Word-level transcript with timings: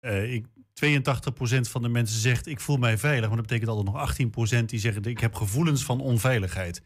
uh, 0.00 0.32
ik, 0.32 0.46
82% 0.84 1.60
van 1.60 1.82
de 1.82 1.88
mensen 1.88 2.20
zegt 2.20 2.46
ik 2.46 2.60
voel 2.60 2.76
mij 2.76 2.98
veilig. 2.98 3.28
Maar 3.28 3.36
dat 3.36 3.46
betekent 3.46 3.70
altijd 3.70 4.18
nog 4.20 4.60
18% 4.60 4.64
die 4.64 4.80
zeggen 4.80 5.04
ik 5.04 5.18
heb 5.20 5.34
gevoelens 5.34 5.84
van 5.84 6.00
onveiligheid. 6.00 6.82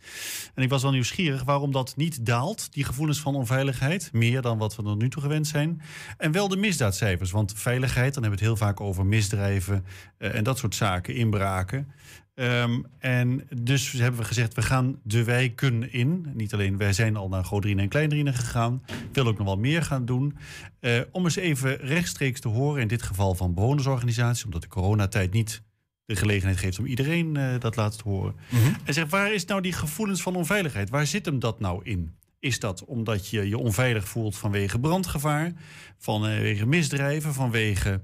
En 0.54 0.62
ik 0.62 0.68
was 0.68 0.82
wel 0.82 0.90
nieuwsgierig 0.90 1.42
waarom 1.44 1.72
dat 1.72 1.96
niet 1.96 2.26
daalt, 2.26 2.72
die 2.72 2.84
gevoelens 2.84 3.20
van 3.20 3.34
onveiligheid. 3.34 4.12
Meer 4.12 4.42
dan 4.42 4.58
wat 4.58 4.76
we 4.76 4.82
tot 4.82 4.98
nu 4.98 5.08
toe 5.08 5.22
gewend 5.22 5.46
zijn. 5.46 5.82
En 6.16 6.32
wel 6.32 6.48
de 6.48 6.56
misdaadcijfers. 6.56 7.30
Want 7.30 7.52
veiligheid, 7.56 8.14
dan 8.14 8.22
hebben 8.22 8.40
we 8.40 8.46
het 8.46 8.58
heel 8.58 8.66
vaak 8.66 8.80
over 8.80 9.06
misdrijven 9.06 9.84
uh, 10.18 10.34
en 10.34 10.44
dat 10.44 10.58
soort 10.58 10.74
zaken, 10.74 11.14
inbraken. 11.14 11.92
Um, 12.34 12.86
en 12.98 13.48
dus 13.62 13.92
hebben 13.92 14.20
we 14.20 14.26
gezegd, 14.26 14.54
we 14.54 14.62
gaan 14.62 14.98
de 15.02 15.24
wijken 15.24 15.92
in. 15.92 16.26
Niet 16.34 16.52
alleen, 16.52 16.76
wij 16.76 16.92
zijn 16.92 17.16
al 17.16 17.28
naar 17.28 17.44
Godrine 17.44 17.82
en 17.82 17.88
Kleindrine 17.88 18.32
gegaan. 18.32 18.82
Wil 19.12 19.26
ook 19.26 19.38
nog 19.38 19.46
wel 19.46 19.58
meer 19.58 19.82
gaan 19.82 20.04
doen. 20.04 20.36
Uh, 20.80 21.00
om 21.10 21.24
eens 21.24 21.36
even 21.36 21.76
rechtstreeks 21.76 22.40
te 22.40 22.48
horen, 22.48 22.80
in 22.80 22.88
dit 22.88 23.02
geval 23.02 23.34
van 23.34 23.54
bewonersorganisaties... 23.54 24.44
omdat 24.44 24.62
de 24.62 24.68
coronatijd 24.68 25.32
niet 25.32 25.62
de 26.04 26.16
gelegenheid 26.16 26.58
geeft 26.58 26.78
om 26.78 26.86
iedereen 26.86 27.34
uh, 27.34 27.54
dat 27.58 27.76
laten 27.76 28.00
horen. 28.04 28.34
Mm 28.50 28.62
-hmm. 28.62 28.76
En 28.84 28.94
zegt, 28.94 29.10
waar 29.10 29.32
is 29.32 29.44
nou 29.44 29.60
die 29.60 29.72
gevoelens 29.72 30.22
van 30.22 30.36
onveiligheid? 30.36 30.90
Waar 30.90 31.06
zit 31.06 31.26
hem 31.26 31.38
dat 31.38 31.60
nou 31.60 31.80
in? 31.84 32.14
Is 32.38 32.58
dat 32.58 32.84
omdat 32.84 33.28
je 33.28 33.48
je 33.48 33.58
onveilig 33.58 34.08
voelt 34.08 34.36
vanwege 34.36 34.78
brandgevaar, 34.78 35.52
vanwege 35.98 36.66
misdrijven, 36.66 37.34
vanwege 37.34 38.00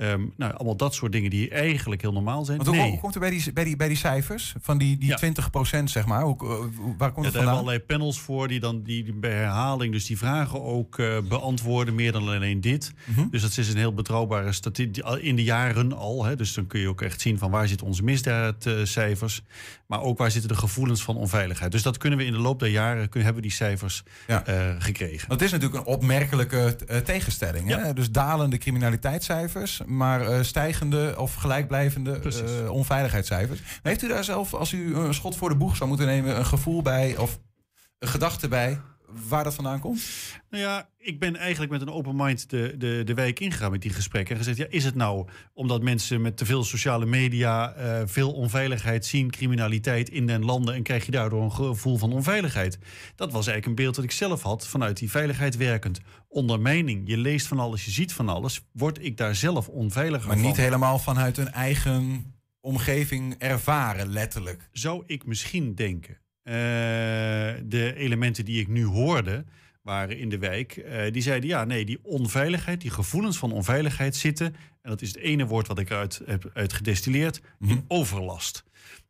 Um, 0.00 0.32
nou, 0.36 0.54
allemaal 0.54 0.76
dat 0.76 0.94
soort 0.94 1.12
dingen 1.12 1.30
die 1.30 1.50
eigenlijk 1.50 2.00
heel 2.02 2.12
normaal 2.12 2.44
zijn. 2.44 2.56
Want 2.56 2.68
hoe, 2.68 2.78
nee. 2.78 2.90
hoe 2.90 3.00
komt 3.00 3.14
er 3.14 3.20
bij 3.20 3.30
die, 3.30 3.52
bij, 3.52 3.64
die, 3.64 3.76
bij 3.76 3.88
die 3.88 3.96
cijfers 3.96 4.54
van 4.60 4.78
die, 4.78 4.98
die 4.98 5.08
ja. 5.08 5.80
20% 5.80 5.84
zeg 5.84 6.06
maar? 6.06 6.22
Hoe, 6.22 6.36
hoe, 6.38 6.70
waar 6.70 6.72
komt 6.72 6.86
ja, 6.98 7.02
het 7.02 7.12
vandaan? 7.12 7.32
hebben 7.32 7.52
allerlei 7.52 7.80
panels 7.80 8.20
voor 8.20 8.48
die 8.48 8.60
dan 8.60 8.82
die, 8.82 9.04
die 9.04 9.12
bij 9.12 9.30
herhaling 9.30 9.92
dus 9.92 10.06
die 10.06 10.18
vragen 10.18 10.62
ook 10.62 10.98
uh, 10.98 11.18
beantwoorden, 11.28 11.94
meer 11.94 12.12
dan 12.12 12.28
alleen 12.28 12.60
dit. 12.60 12.92
Mm 13.04 13.14
-hmm. 13.14 13.28
Dus 13.30 13.42
dat 13.42 13.56
is 13.56 13.68
een 13.68 13.76
heel 13.76 13.94
betrouwbare 13.94 14.52
statistiek 14.52 15.04
in 15.06 15.36
de 15.36 15.44
jaren 15.44 15.92
al. 15.92 16.24
Hè, 16.24 16.36
dus 16.36 16.54
dan 16.54 16.66
kun 16.66 16.80
je 16.80 16.88
ook 16.88 17.02
echt 17.02 17.20
zien 17.20 17.38
van 17.38 17.50
waar 17.50 17.68
zitten 17.68 17.86
onze 17.86 18.02
misdaadcijfers. 18.02 19.42
Maar 19.88 20.02
ook 20.02 20.18
waar 20.18 20.30
zitten 20.30 20.50
de 20.50 20.56
gevoelens 20.56 21.02
van 21.02 21.16
onveiligheid. 21.16 21.72
Dus 21.72 21.82
dat 21.82 21.96
kunnen 21.96 22.18
we 22.18 22.24
in 22.24 22.32
de 22.32 22.38
loop 22.38 22.58
der 22.58 22.68
jaren 22.68 23.08
kunnen, 23.08 23.24
hebben 23.24 23.42
die 23.42 23.52
cijfers 23.52 24.02
ja. 24.26 24.48
uh, 24.48 24.74
gekregen. 24.78 25.28
Dat 25.28 25.42
is 25.42 25.50
natuurlijk 25.50 25.80
een 25.80 25.92
opmerkelijke 25.92 26.76
uh, 26.90 26.96
tegenstelling. 26.96 27.68
Hè? 27.68 27.92
Dus 27.92 28.10
dalende 28.10 28.58
criminaliteitscijfers 28.58 29.80
maar 29.86 30.30
uh, 30.30 30.42
stijgende 30.42 31.14
of 31.16 31.34
gelijkblijvende 31.34 32.20
onveiligheidscijfers. 32.70 33.60
Heeft 33.82 34.02
u 34.02 34.08
daar 34.08 34.24
zelf, 34.24 34.54
als 34.54 34.72
u 34.72 34.96
een 34.96 35.14
schot 35.14 35.36
voor 35.36 35.48
de 35.48 35.56
boeg 35.56 35.76
zou 35.76 35.88
moeten 35.88 36.06
nemen, 36.06 36.38
een 36.38 36.46
gevoel 36.46 36.82
bij 36.82 37.16
of 37.16 37.38
een 37.98 38.08
gedachte 38.08 38.48
bij 38.48 38.80
waar 39.28 39.44
dat 39.44 39.54
vandaan 39.54 39.80
komt? 39.80 40.02
Nou 40.50 40.62
ja, 40.62 40.88
ik 40.98 41.18
ben 41.18 41.36
eigenlijk 41.36 41.72
met 41.72 41.80
een 41.80 41.90
open 41.90 42.16
mind 42.16 42.50
de, 42.50 42.74
de, 42.78 43.02
de 43.04 43.14
wijk 43.14 43.40
ingegaan 43.40 43.70
met 43.70 43.82
die 43.82 43.92
gesprekken. 43.92 44.32
En 44.32 44.38
gezegd, 44.38 44.58
ja, 44.58 44.66
is 44.68 44.84
het 44.84 44.94
nou 44.94 45.28
omdat 45.54 45.82
mensen 45.82 46.20
met 46.20 46.36
te 46.36 46.44
veel 46.44 46.64
sociale 46.64 47.06
media 47.06 47.76
uh, 47.76 48.02
veel 48.04 48.32
onveiligheid 48.32 49.06
zien, 49.06 49.30
criminaliteit 49.30 50.08
in 50.08 50.26
den 50.26 50.44
landen 50.44 50.74
en 50.74 50.82
krijg 50.82 51.04
je 51.06 51.10
daardoor 51.10 51.42
een 51.42 51.52
gevoel 51.52 51.96
van 51.96 52.12
onveiligheid? 52.12 52.78
Dat 53.14 53.32
was 53.32 53.46
eigenlijk 53.46 53.66
een 53.66 53.84
beeld 53.84 53.94
dat 53.94 54.04
ik 54.04 54.10
zelf 54.10 54.42
had 54.42 54.66
vanuit 54.66 54.96
die 54.96 55.10
veiligheid 55.10 55.56
werkend. 55.56 56.00
Onder 56.28 56.60
mening, 56.60 57.02
je 57.08 57.16
leest 57.16 57.46
van 57.46 57.58
alles, 57.58 57.84
je 57.84 57.90
ziet 57.90 58.12
van 58.12 58.28
alles, 58.28 58.60
word 58.72 59.04
ik 59.04 59.16
daar 59.16 59.34
zelf 59.34 59.68
onveiliger 59.68 60.26
maar 60.26 60.36
van. 60.36 60.44
Maar 60.44 60.52
niet 60.52 60.64
helemaal 60.64 60.98
vanuit 60.98 61.36
een 61.36 61.52
eigen 61.52 62.34
omgeving 62.60 63.34
ervaren, 63.38 64.08
letterlijk. 64.08 64.68
Zou 64.72 65.02
ik 65.06 65.26
misschien 65.26 65.74
denken. 65.74 66.18
Uh, 66.48 66.54
de 67.64 67.92
elementen 67.96 68.44
die 68.44 68.60
ik 68.60 68.68
nu 68.68 68.84
hoorde 68.84 69.44
waren 69.82 70.18
in 70.18 70.28
de 70.28 70.38
wijk, 70.38 70.76
uh, 70.76 71.12
die 71.12 71.22
zeiden 71.22 71.48
ja, 71.48 71.64
nee, 71.64 71.84
die 71.84 71.98
onveiligheid, 72.02 72.80
die 72.80 72.90
gevoelens 72.90 73.38
van 73.38 73.52
onveiligheid 73.52 74.16
zitten, 74.16 74.46
en 74.82 74.90
dat 74.90 75.02
is 75.02 75.08
het 75.08 75.16
ene 75.16 75.46
woord 75.46 75.66
wat 75.66 75.78
ik 75.78 75.90
eruit 75.90 76.20
heb 76.26 76.50
uitgedestilleerd, 76.54 77.40
mm 77.40 77.68
-hmm. 77.68 77.76
in 77.76 77.84
overlast. 77.88 78.64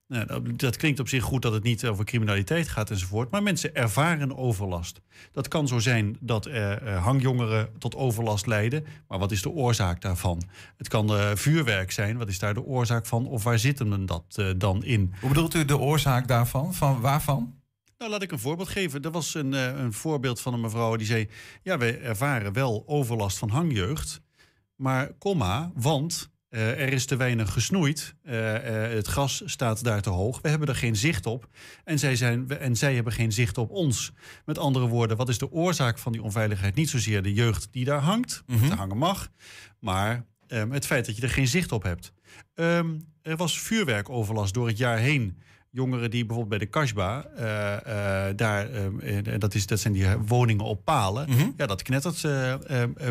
Nou, 0.08 0.26
dat, 0.26 0.58
dat, 0.58 0.76
klinkt 0.76 1.00
op 1.00 1.08
zich 1.08 1.22
goed 1.22 1.42
dat 1.42 1.52
het 1.52 1.62
niet 1.62 1.86
over 1.86 2.04
criminaliteit 2.04 2.68
gaat 2.68 2.90
enzovoort. 2.90 3.30
Maar 3.30 3.42
mensen 3.42 3.74
ervaren 3.74 4.36
overlast. 4.36 5.00
Dat 5.32 5.48
kan 5.48 5.69
zo 5.69 5.78
zijn 5.78 6.16
dat 6.20 6.46
uh, 6.46 7.04
hangjongeren 7.04 7.69
tot 7.78 7.94
overlast 7.94 8.47
leiden. 8.47 8.86
Maar 9.08 9.18
wat 9.18 9.30
is 9.30 9.42
de 9.42 9.50
oorzaak 9.50 10.00
daarvan? 10.00 10.42
Het 10.76 10.88
kan 10.88 11.12
uh, 11.12 11.30
vuurwerk 11.34 11.91
zijn. 11.91 12.18
Wat 12.18 12.28
is 12.28 12.38
daar 12.38 12.54
de 12.54 12.64
oorzaak 12.64 13.06
van? 13.06 13.26
Of 13.26 13.42
waar 13.44 13.58
zit 13.58 13.78
hem 13.78 14.06
dat 14.06 14.36
uh, 14.38 14.50
dan 14.56 14.84
in? 14.84 15.14
Hoe 15.20 15.28
bedoelt 15.28 15.54
u 15.54 15.64
de 15.64 15.78
oorzaak 15.78 16.28
daarvan? 16.28 16.74
Van 16.74 17.00
waarvan? 17.00 17.54
Nou, 17.98 18.10
laat 18.10 18.22
ik 18.22 18.32
een 18.32 18.38
voorbeeld 18.38 18.68
geven. 18.68 19.02
Er 19.02 19.10
was 19.10 19.34
een, 19.34 19.52
een 19.52 19.92
voorbeeld 19.92 20.41
van 20.41 20.54
een 20.54 20.60
mevrouw 20.60 20.97
die 20.97 21.06
zei... 21.06 21.28
ja, 21.62 21.78
wij 21.78 22.00
ervaren 22.00 22.52
wel 22.52 22.82
overlast 22.86 23.38
van 23.38 23.48
hangjeugd. 23.48 24.20
Maar, 24.76 25.12
komma, 25.18 25.70
want... 25.74 26.30
Uh, 26.50 26.81
er 26.81 26.92
is 26.92 27.06
te 27.06 27.16
weinig 27.16 27.53
gesnoeid. 27.53 28.14
Uh, 28.22 28.34
uh, 28.34 28.60
het 28.94 29.09
gas 29.09 29.42
staat 29.44 29.84
daar 29.84 30.03
te 30.03 30.10
hoog. 30.10 30.41
We 30.41 30.48
hebben 30.48 30.69
er 30.69 30.76
geen 30.76 30.97
zicht 30.97 31.26
op. 31.26 31.48
En 31.84 31.98
zij, 31.98 32.16
zijn, 32.16 32.48
en 32.48 32.76
zij 32.76 32.94
hebben 32.94 33.12
geen 33.12 33.32
zicht 33.32 33.59
op 33.59 33.70
ons. 33.70 34.12
Met 34.44 34.59
andere 34.59 34.86
woorden, 34.86 35.16
wat 35.16 35.28
is 35.28 35.38
de 35.38 35.53
oorzaak 35.53 35.98
van 35.98 36.12
die 36.12 36.22
onveiligheid? 36.22 36.75
Niet 36.75 36.88
zozeer 36.91 37.22
de 37.22 37.32
jeugd 37.32 37.69
die 37.70 37.84
daar 37.84 38.00
hangt, 38.00 38.42
mm 38.47 38.59
-hmm. 38.59 38.70
hangen 38.70 38.97
mag. 38.97 39.28
Maar 39.78 40.25
um, 40.48 40.72
het 40.72 40.86
feit 40.86 41.06
dat 41.06 41.16
je 41.16 41.22
er 41.22 41.31
geen 41.31 41.48
zicht 41.48 41.72
op 41.72 41.82
hebt. 41.82 42.12
Um, 42.54 43.06
er 43.22 43.36
was 43.36 43.60
vuurwerkoverlast 43.60 44.54
door 44.54 44.66
het 44.66 44.78
jaar 44.78 44.98
heen 44.98 45.38
jongeren 45.70 46.10
die 46.10 46.26
bijvoorbeeld 46.26 46.59
bij 46.59 46.66
de 46.66 46.72
Kasbah, 46.72 47.25
uh, 47.34 47.41
uh, 47.41 48.36
daar, 48.36 48.70
uh, 49.03 49.38
dat, 49.38 49.54
is, 49.54 49.66
dat 49.66 49.80
zijn 49.80 49.92
die 49.92 50.16
woningen 50.16 50.65
op 50.65 50.84
palen. 50.84 51.28
Mm 51.28 51.36
-hmm. 51.36 51.54
Ja, 51.56 51.66
dat 51.66 51.82
knettert 51.82 52.25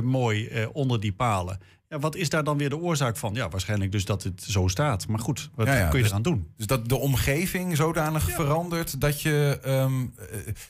mooi 0.03 0.65
onder 0.71 0.99
die 0.99 1.13
palen. 1.13 1.59
Ja, 1.89 1.99
wat 1.99 2.15
is 2.15 2.29
daar 2.29 2.43
dan 2.43 2.57
weer 2.57 2.69
de 2.69 2.77
oorzaak 2.77 3.17
van? 3.17 3.33
Ja, 3.33 3.49
waarschijnlijk 3.49 3.91
dus 3.91 4.05
dat 4.05 4.23
het 4.23 4.43
zo 4.43 4.67
staat. 4.67 5.07
Maar 5.07 5.19
goed, 5.19 5.49
wat 5.55 5.67
ja, 5.67 5.73
ja, 5.73 5.87
kun 5.87 5.97
je 5.97 6.01
dus, 6.01 6.09
eraan 6.11 6.21
doen? 6.21 6.51
Dus 6.57 6.67
dat 6.67 6.89
de 6.89 6.97
omgeving 6.97 7.75
zodanig 7.75 8.27
ja. 8.27 8.35
verandert 8.35 9.01
dat 9.01 9.21
je, 9.21 9.59
um, 9.65 10.13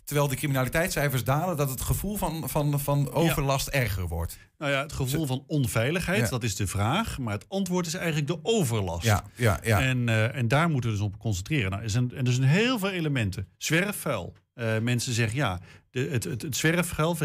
terwijl 0.03 0.28
de 0.28 0.35
criminaliteitscijfers 0.35 1.23
dalen, 1.23 1.57
dat 1.57 1.69
het 1.69 1.81
gevoel 1.81 2.17
van, 2.17 2.50
van, 2.50 2.79
van 2.79 3.11
overlast 3.11 3.67
erger 3.67 4.07
wordt. 4.07 4.38
Nou 4.57 4.72
ja, 4.72 4.81
het 4.81 4.94
gevoel 4.94 5.25
van 5.25 5.44
onveiligheid, 5.47 6.29
dat 6.29 6.44
is 6.44 6.55
de 6.55 6.67
vraag. 6.67 7.17
Maar 7.17 7.34
het 7.34 7.45
antwoord 7.47 7.85
is 7.85 7.94
eigenlijk 7.94 8.28
de 8.28 8.39
overlast. 8.44 9.05
Ja, 9.05 9.23
ja, 9.35 9.59
ja. 9.63 9.81
En, 9.81 10.07
uh, 10.07 10.35
en 10.35 10.47
daar 10.47 10.69
moeten 10.69 10.89
we 10.89 10.95
dus 10.95 11.05
op 11.05 11.19
concentreren. 11.19 11.72
Nou, 11.72 11.84
er 11.84 11.89
zijn, 11.89 12.11
en 12.16 12.25
er 12.25 12.34
zijn 12.34 12.47
heel 12.47 12.79
veel 12.79 12.89
elementen. 12.89 13.47
Zwerfvuil. 13.57 14.34
Uh, 14.55 14.78
mensen 14.79 15.13
zeggen 15.13 15.38
ja, 15.38 15.59
de, 15.97 16.09
het, 16.12 16.24
het, 16.24 16.41
het 16.41 16.56
zwerfvuil 16.56 17.18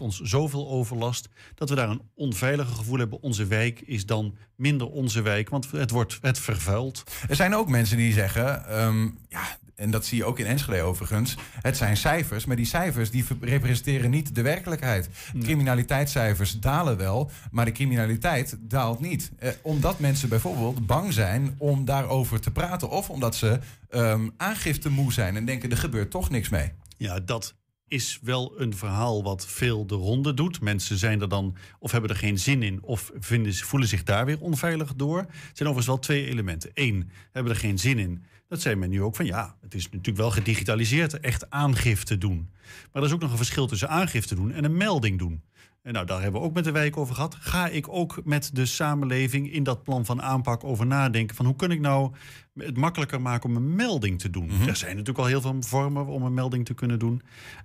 ons 0.00 0.20
zoveel 0.20 0.68
overlast 0.68 1.28
dat 1.54 1.68
we 1.68 1.74
daar 1.74 1.88
een 1.88 2.02
onveilige 2.14 2.74
gevoel 2.74 2.98
hebben. 2.98 3.22
Onze 3.22 3.46
wijk 3.46 3.80
is 3.80 4.06
dan 4.06 4.36
minder 4.56 4.86
onze 4.86 5.22
wijk, 5.22 5.48
want 5.48 5.70
het 5.70 5.90
wordt 5.90 6.18
het 6.22 6.38
vervuilt. 6.38 7.04
Er 7.28 7.36
zijn 7.36 7.54
ook 7.54 7.68
mensen 7.68 7.96
die 7.96 8.12
zeggen, 8.12 8.78
um, 8.82 9.18
ja, 9.28 9.58
en 9.74 9.90
dat 9.90 10.06
zie 10.06 10.18
je 10.18 10.24
ook 10.24 10.38
in 10.38 10.46
Enschede 10.46 10.82
overigens. 10.82 11.36
Het 11.60 11.76
zijn 11.76 11.96
cijfers, 11.96 12.44
maar 12.44 12.56
die 12.56 12.66
cijfers 12.66 13.10
die 13.10 13.24
representeren 13.40 14.10
niet 14.10 14.34
de 14.34 14.42
werkelijkheid. 14.42 15.08
Nee. 15.32 15.42
Criminaliteitscijfers 15.42 16.60
dalen 16.60 16.96
wel, 16.96 17.30
maar 17.50 17.64
de 17.64 17.72
criminaliteit 17.72 18.56
daalt 18.60 19.00
niet. 19.00 19.30
Eh, 19.38 19.50
omdat 19.62 19.98
mensen 19.98 20.28
bijvoorbeeld 20.28 20.86
bang 20.86 21.12
zijn 21.12 21.54
om 21.58 21.84
daarover 21.84 22.40
te 22.40 22.50
praten, 22.50 22.90
of 22.90 23.10
omdat 23.10 23.36
ze 23.36 23.58
um, 23.90 24.32
aangifte 24.36 24.90
moe 24.90 25.12
zijn 25.12 25.36
en 25.36 25.44
denken 25.44 25.70
er 25.70 25.76
gebeurt 25.76 26.10
toch 26.10 26.30
niks 26.30 26.48
mee. 26.48 26.72
Ja, 26.96 27.20
dat 27.20 27.54
is 27.88 28.18
wel 28.22 28.60
een 28.60 28.76
verhaal 28.76 29.22
wat 29.22 29.46
veel 29.46 29.86
de 29.86 29.94
ronde 29.94 30.34
doet. 30.34 30.60
Mensen 30.60 30.98
zijn 30.98 31.20
er 31.20 31.28
dan 31.28 31.56
of 31.78 31.92
hebben 31.92 32.10
er 32.10 32.16
geen 32.16 32.38
zin 32.38 32.62
in 32.62 32.82
of 32.82 33.12
vinden, 33.18 33.54
voelen 33.54 33.88
zich 33.88 34.02
daar 34.02 34.26
weer 34.26 34.40
onveilig 34.40 34.94
door. 34.94 35.18
Er 35.18 35.26
zijn 35.28 35.68
overigens 35.68 35.86
wel 35.86 35.98
twee 35.98 36.26
elementen. 36.26 36.70
Eén, 36.74 37.10
hebben 37.32 37.52
er 37.52 37.58
geen 37.58 37.78
zin 37.78 37.98
in. 37.98 38.24
Dat 38.48 38.60
zei 38.60 38.74
men 38.74 38.90
nu 38.90 39.02
ook 39.02 39.16
van 39.16 39.26
ja, 39.26 39.56
het 39.60 39.74
is 39.74 39.84
natuurlijk 39.84 40.16
wel 40.16 40.30
gedigitaliseerd, 40.30 41.20
echt 41.20 41.50
aangifte 41.50 42.18
doen. 42.18 42.50
Maar 42.92 43.02
er 43.02 43.08
is 43.08 43.14
ook 43.14 43.20
nog 43.20 43.30
een 43.30 43.36
verschil 43.36 43.66
tussen 43.66 43.88
aangifte 43.88 44.34
doen 44.34 44.52
en 44.52 44.64
een 44.64 44.76
melding 44.76 45.18
doen. 45.18 45.42
En 45.82 45.92
nou, 45.92 46.06
daar 46.06 46.22
hebben 46.22 46.40
we 46.40 46.46
ook 46.46 46.54
met 46.54 46.64
de 46.64 46.70
wijk 46.70 46.96
over 46.96 47.14
gehad. 47.14 47.36
Ga 47.40 47.68
ik 47.68 47.88
ook 47.88 48.20
met 48.24 48.50
de 48.52 48.66
samenleving 48.66 49.52
in 49.52 49.62
dat 49.62 49.82
plan 49.82 50.04
van 50.04 50.22
aanpak 50.22 50.64
over 50.64 50.86
nadenken 50.86 51.36
van 51.36 51.46
hoe 51.46 51.56
kun 51.56 51.70
ik 51.70 51.80
nou 51.80 52.12
het 52.54 52.76
makkelijker 52.76 53.20
maken 53.20 53.50
om 53.50 53.56
een 53.56 53.74
melding 53.74 54.20
te 54.20 54.30
doen? 54.30 54.44
Mm 54.44 54.58
-hmm. 54.58 54.68
Er 54.68 54.76
zijn 54.76 54.90
natuurlijk 54.90 55.18
al 55.18 55.26
heel 55.26 55.40
veel 55.40 55.56
vormen 55.60 56.06
om 56.06 56.22
een 56.22 56.34
melding 56.34 56.64
te 56.64 56.74
kunnen 56.74 56.98
doen. 56.98 57.22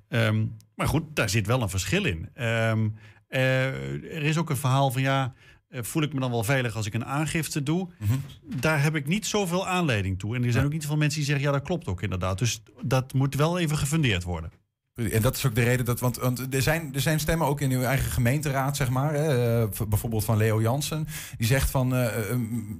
Um, 0.09 0.57
maar 0.75 0.87
goed, 0.87 1.03
daar 1.13 1.29
zit 1.29 1.47
wel 1.47 1.61
een 1.61 1.69
verschil 1.69 2.05
in. 2.05 2.29
Um, 2.43 2.95
uh, 3.29 3.65
er 4.15 4.23
is 4.23 4.37
ook 4.37 4.49
een 4.49 4.57
verhaal 4.57 4.91
van 4.91 5.01
ja, 5.01 5.33
voel 5.69 6.03
ik 6.03 6.13
me 6.13 6.19
dan 6.19 6.31
wel 6.31 6.43
veilig 6.43 6.75
als 6.75 6.85
ik 6.85 6.93
een 6.93 7.05
aangifte 7.05 7.63
doe. 7.63 7.89
Mm 7.99 8.07
-hmm. 8.07 8.21
Daar 8.59 8.83
heb 8.83 8.95
ik 8.95 9.07
niet 9.07 9.25
zoveel 9.25 9.67
aanleiding 9.67 10.19
toe. 10.19 10.35
En 10.35 10.43
er 10.43 10.51
zijn 10.51 10.65
ook 10.65 10.71
niet 10.71 10.85
veel 10.85 10.97
mensen 10.97 11.19
die 11.19 11.27
zeggen, 11.27 11.45
ja, 11.45 11.51
dat 11.51 11.63
klopt 11.63 11.87
ook 11.87 12.01
inderdaad. 12.01 12.39
Dus 12.39 12.63
dat 12.81 13.13
moet 13.13 13.35
wel 13.35 13.59
even 13.59 13.77
gefundeerd 13.77 14.23
worden. 14.23 14.51
En 14.95 15.21
dat 15.21 15.35
is 15.35 15.45
ook 15.45 15.55
de 15.55 15.63
reden 15.63 15.85
dat, 15.85 15.99
want, 15.99 16.17
want 16.17 16.53
er, 16.53 16.61
zijn, 16.61 16.93
er 16.93 17.01
zijn 17.01 17.19
stemmen 17.19 17.47
ook 17.47 17.61
in 17.61 17.71
uw 17.71 17.81
eigen 17.81 18.11
gemeenteraad, 18.11 18.77
zeg 18.77 18.89
maar. 18.89 19.13
Hè, 19.13 19.61
eh, 19.61 19.85
bijvoorbeeld 19.87 20.25
van 20.25 20.37
Leo 20.37 20.61
Jansen. 20.61 21.07
Die 21.37 21.47
zegt 21.47 21.69
van 21.69 21.95
uh, 21.95 22.07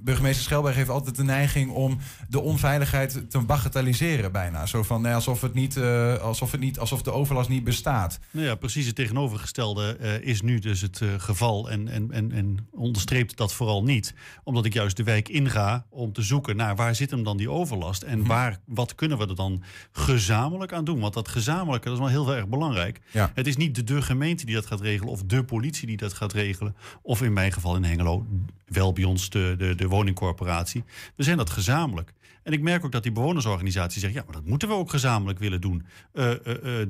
burgemeester 0.02 0.44
Schelberg 0.44 0.74
heeft 0.74 0.88
altijd 0.88 1.16
de 1.16 1.24
neiging 1.24 1.70
om 1.70 1.98
de 2.28 2.40
onveiligheid 2.40 3.30
te 3.30 3.38
bagatelliseren 3.38 4.32
bijna. 4.32 4.66
Zo 4.66 4.82
van 4.82 5.02
nee, 5.02 5.14
alsof 5.14 5.40
het 5.40 5.54
niet, 5.54 5.76
uh, 5.76 6.16
alsof 6.16 6.50
het 6.50 6.60
niet, 6.60 6.78
alsof 6.78 7.02
de 7.02 7.12
overlast 7.12 7.48
niet 7.48 7.64
bestaat. 7.64 8.18
Nou 8.30 8.46
ja, 8.46 8.54
precies 8.54 8.86
het 8.86 8.94
tegenovergestelde 8.94 9.98
is 10.22 10.42
nu 10.42 10.58
dus 10.58 10.80
het 10.80 11.00
geval. 11.18 11.70
En, 11.70 11.88
en, 11.88 12.10
en, 12.12 12.32
en 12.32 12.68
onderstreept 12.70 13.36
dat 13.36 13.54
vooral 13.54 13.82
niet. 13.82 14.14
Omdat 14.44 14.64
ik 14.64 14.72
juist 14.72 14.96
de 14.96 15.02
wijk 15.02 15.28
inga 15.28 15.86
om 15.90 16.12
te 16.12 16.22
zoeken 16.22 16.56
naar 16.56 16.76
waar 16.76 16.94
zit 16.94 17.10
hem 17.10 17.24
dan 17.24 17.36
die 17.36 17.50
overlast. 17.50 18.02
En 18.02 18.18
mhm. 18.18 18.28
waar, 18.28 18.58
wat 18.64 18.94
kunnen 18.94 19.18
we 19.18 19.26
er 19.26 19.36
dan 19.36 19.62
gezamenlijk 19.92 20.72
aan 20.72 20.84
doen? 20.84 21.00
Want 21.00 21.14
dat 21.14 21.28
gezamenlijke, 21.28 21.88
dat 21.88 21.96
is 21.96 22.02
heel 22.08 22.34
erg 22.34 22.48
belangrijk. 22.48 23.00
Het 23.34 23.46
is 23.46 23.56
niet 23.56 23.74
de, 23.74 23.84
de 23.84 24.02
gemeente 24.02 24.46
die 24.46 24.54
dat 24.54 24.66
gaat 24.66 24.80
regelen 24.80 25.12
of 25.12 25.22
de 25.22 25.44
politie 25.44 25.86
die 25.86 25.96
dat 25.96 26.12
gaat 26.12 26.32
regelen. 26.32 26.76
Of 27.02 27.22
in 27.22 27.32
mijn 27.32 27.52
geval 27.52 27.76
in 27.76 27.84
Hengelo 27.84 28.26
wel 28.66 28.92
bij 28.92 29.04
ons 29.04 29.30
de, 29.30 29.54
de, 29.58 29.74
de 29.74 29.88
woningcorporatie. 29.88 30.84
We 31.16 31.22
zijn 31.22 31.36
dat 31.36 31.50
gezamenlijk. 31.50 32.12
En 32.44 32.52
ik 32.52 32.60
merk 32.60 32.84
ook 32.84 32.92
dat 32.92 33.02
die 33.02 33.12
bewonersorganisatie 33.12 34.00
zegt: 34.00 34.14
ja, 34.14 34.22
maar 34.24 34.34
dat 34.34 34.44
moeten 34.44 34.68
we 34.68 34.74
ook 34.74 34.90
gezamenlijk 34.90 35.38
willen 35.38 35.60
doen. 35.60 35.86
Uh, 36.12 36.30
uh, 36.30 36.36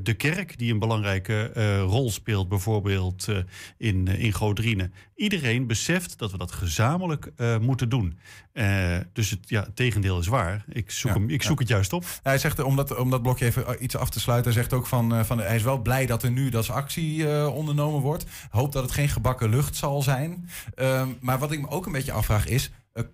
de 0.03 0.15
kerk, 0.17 0.59
die 0.59 0.73
een 0.73 0.79
belangrijke 0.79 1.53
rol 1.81 2.11
speelt, 2.11 2.49
bijvoorbeeld 2.49 3.29
in, 3.79 4.07
in 4.07 4.33
Godrine. 4.33 4.91
Iedereen 5.15 5.67
beseft 5.67 6.19
dat 6.19 6.31
we 6.31 6.39
dat 6.39 6.53
gezamenlijk 6.53 7.33
moeten 7.61 7.89
doen. 7.89 8.19
dus 9.13 9.31
het, 9.31 9.39
ja, 9.49 9.67
tegendeel 9.75 10.19
is 10.19 10.27
waar. 10.27 10.65
Ik 10.69 10.91
zoek, 10.91 11.15
hem, 11.15 11.31
ik 11.31 11.43
zoek 11.43 11.59
het 11.59 11.69
juist 11.69 11.93
op. 11.93 12.05
hij 12.23 12.39
zegt, 12.39 12.63
om 12.63 12.77
dat, 12.77 12.97
om 12.97 13.11
dat 13.11 13.23
blokje 13.23 13.45
even 13.45 13.85
iets 13.85 13.97
af 13.97 14.11
te 14.11 14.21
sluiten, 14.21 14.53
hij 14.53 14.61
zegt 14.61 14.73
ook 14.73 14.87
van, 14.87 15.25
van 15.25 15.39
hij 15.39 15.57
is 15.57 15.63
wel 15.63 15.83
blij 15.83 16.07
dat 16.07 16.23
er 16.23 16.31
nu 16.31 16.49
dat 16.49 16.71
actie 16.71 17.29
ondernomen 17.51 18.01
wordt. 18.01 18.25
Hoop 18.51 18.73
dat 18.73 18.83
het 18.83 18.93
geen 18.93 19.09
gebakken 19.09 19.51
lucht 19.51 19.77
zal 19.77 20.03
zijn. 20.03 20.49
Ehm, 20.75 21.09
maar 21.21 21.39
wat 21.39 21.53
ik 21.53 21.61
me 21.61 21.69
ook 21.69 21.87
een 21.87 21.93
beetje 21.93 22.13
afvraag 22.13 22.47
is, 22.47 22.71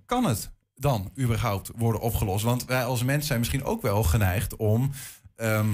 kan 0.06 0.24
het 0.24 0.50
dan 0.80 1.10
überhaupt 1.18 1.70
worden 1.76 2.00
opgelost? 2.00 2.44
Want 2.44 2.64
wij 2.64 2.84
als 2.84 3.04
mens 3.04 3.26
zijn 3.26 3.38
misschien 3.38 3.64
ook 3.64 3.82
wel 3.82 4.02
geneigd 4.02 4.56
om 4.56 4.90
ehm, 5.36 5.68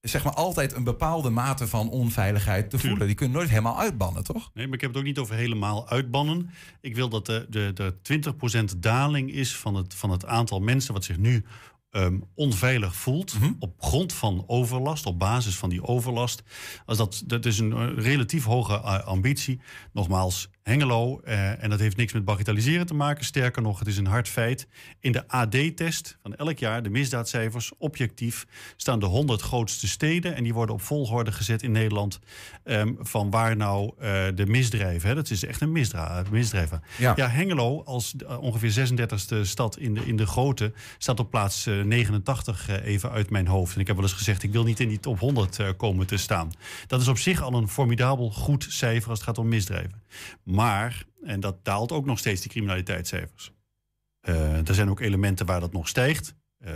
zeg 0.00 0.24
maar 0.24 0.34
altijd 0.34 0.74
een 0.74 0.84
bepaalde 0.84 1.30
mate 1.30 1.66
van 1.66 1.90
onveiligheid 1.90 2.70
te 2.70 2.78
voelen. 2.78 3.06
Die 3.06 3.16
kunnen 3.16 3.36
nooit 3.36 3.48
helemaal 3.48 3.78
uitbannen, 3.78 4.24
toch? 4.24 4.50
Nee, 4.54 4.64
maar 4.64 4.74
ik 4.74 4.80
heb 4.80 4.90
het 4.90 4.98
ook 4.98 5.06
niet 5.06 5.18
over 5.18 5.34
helemaal 5.34 5.88
uitbannen. 5.88 6.50
Ik 6.80 6.94
wil 6.94 7.08
dat 7.08 7.26
de, 7.26 7.46
de, 7.50 7.72
de 8.02 8.32
20% 8.74 8.78
daling 8.78 9.32
is 9.32 9.56
van 9.56 9.74
het, 9.74 9.94
van 9.94 10.10
het 10.10 10.26
aantal 10.26 10.60
mensen 10.60 10.94
wat 10.94 11.04
zich 11.04 11.18
nu 11.18 11.44
Ehm, 11.92 12.18
onveilig 12.34 12.96
voelt 12.96 13.38
mhm. 13.38 13.52
op 13.58 13.74
grond 13.78 14.12
van 14.12 14.44
overlast, 14.46 15.06
op 15.06 15.18
basis 15.18 15.56
van 15.56 15.68
die 15.68 15.82
overlast. 15.82 16.42
Als 16.86 16.98
dat, 16.98 17.22
dat 17.26 17.44
is 17.44 17.58
een 17.58 17.72
eh, 17.72 18.04
relatief 18.04 18.44
hoge 18.44 18.72
eh, 18.72 19.06
ambitie. 19.06 19.60
Nogmaals, 19.92 20.50
Hengelo, 20.62 21.20
eh, 21.24 21.62
en 21.62 21.70
dat 21.70 21.78
heeft 21.78 21.96
niks 21.96 22.12
met 22.12 22.24
bagatelliseren 22.24 22.86
te 22.86 22.94
maken. 22.94 23.24
Sterker 23.24 23.62
nog, 23.62 23.78
het 23.78 23.88
is 23.88 23.96
een 23.96 24.06
hard 24.06 24.28
feit. 24.28 24.66
In 25.00 25.12
de 25.12 25.28
AD-test 25.28 26.18
van 26.22 26.34
elk 26.34 26.58
jaar, 26.58 26.82
de 26.82 26.90
misdaadcijfers, 26.90 27.72
objectief, 27.78 28.46
staan 28.76 28.98
de 28.98 29.06
100 29.06 29.40
grootste 29.40 29.88
steden. 29.88 30.34
En 30.34 30.42
die 30.42 30.54
worden 30.54 30.74
op 30.74 30.82
volgorde 30.82 31.32
gezet 31.32 31.62
in 31.62 31.72
Nederland. 31.72 32.18
Ehm, 32.64 32.92
van 32.98 33.30
waar 33.30 33.56
nou 33.56 33.92
de 34.34 34.46
misdrijven. 34.46 35.08
Hè. 35.08 35.14
Dat 35.14 35.30
is 35.30 35.44
echt 35.44 35.60
een 35.60 35.72
misdrijf. 35.72 36.30
misdrijven. 36.30 36.82
Ja. 36.98 37.12
ja. 37.16 37.28
Hengelo, 37.28 37.82
als 37.84 38.14
ongeveer 38.40 38.70
36e 38.70 39.40
stad 39.40 39.78
in 39.78 39.94
de, 39.94 40.06
in 40.06 40.16
de 40.16 40.26
grote, 40.26 40.72
staat 40.98 41.20
op 41.20 41.30
plaats 41.30 41.66
89 41.84 42.68
eh, 42.68 42.84
even 42.84 43.10
uit 43.10 43.30
mijn 43.30 43.46
hoofd. 43.46 43.74
En 43.74 43.80
ik 43.80 43.86
heb 43.86 43.96
wel 43.96 44.04
eens 44.04 44.14
gezegd, 44.14 44.42
ik 44.42 44.52
wil 44.52 44.64
niet 44.64 44.80
in 44.80 44.88
die 44.88 45.00
top 45.00 45.18
100 45.18 45.58
eh, 45.58 45.68
komen 45.76 46.06
te 46.06 46.16
staan. 46.16 46.50
Dat 46.86 47.00
is 47.00 47.08
op 47.08 47.18
zich 47.18 47.42
al 47.42 47.54
een 47.54 47.68
formidabel 47.68 48.30
goed 48.30 48.66
cijfer 48.68 49.10
als 49.10 49.18
het 49.18 49.28
gaat 49.28 49.38
om 49.38 49.48
misdrijven. 49.48 50.02
Maar, 50.54 51.04
en 51.22 51.40
dat 51.40 51.64
daalt 51.64 51.92
ook 51.92 52.06
nog 52.06 52.18
steeds, 52.18 52.40
die 52.40 52.50
criminaliteitscijfers. 52.50 53.52
Uh, 54.28 54.68
er 54.68 54.74
zijn 54.74 54.90
ook 54.90 55.00
elementen 55.00 55.46
waar 55.46 55.60
dat 55.60 55.72
nog 55.72 55.88
stijgt. 55.88 56.34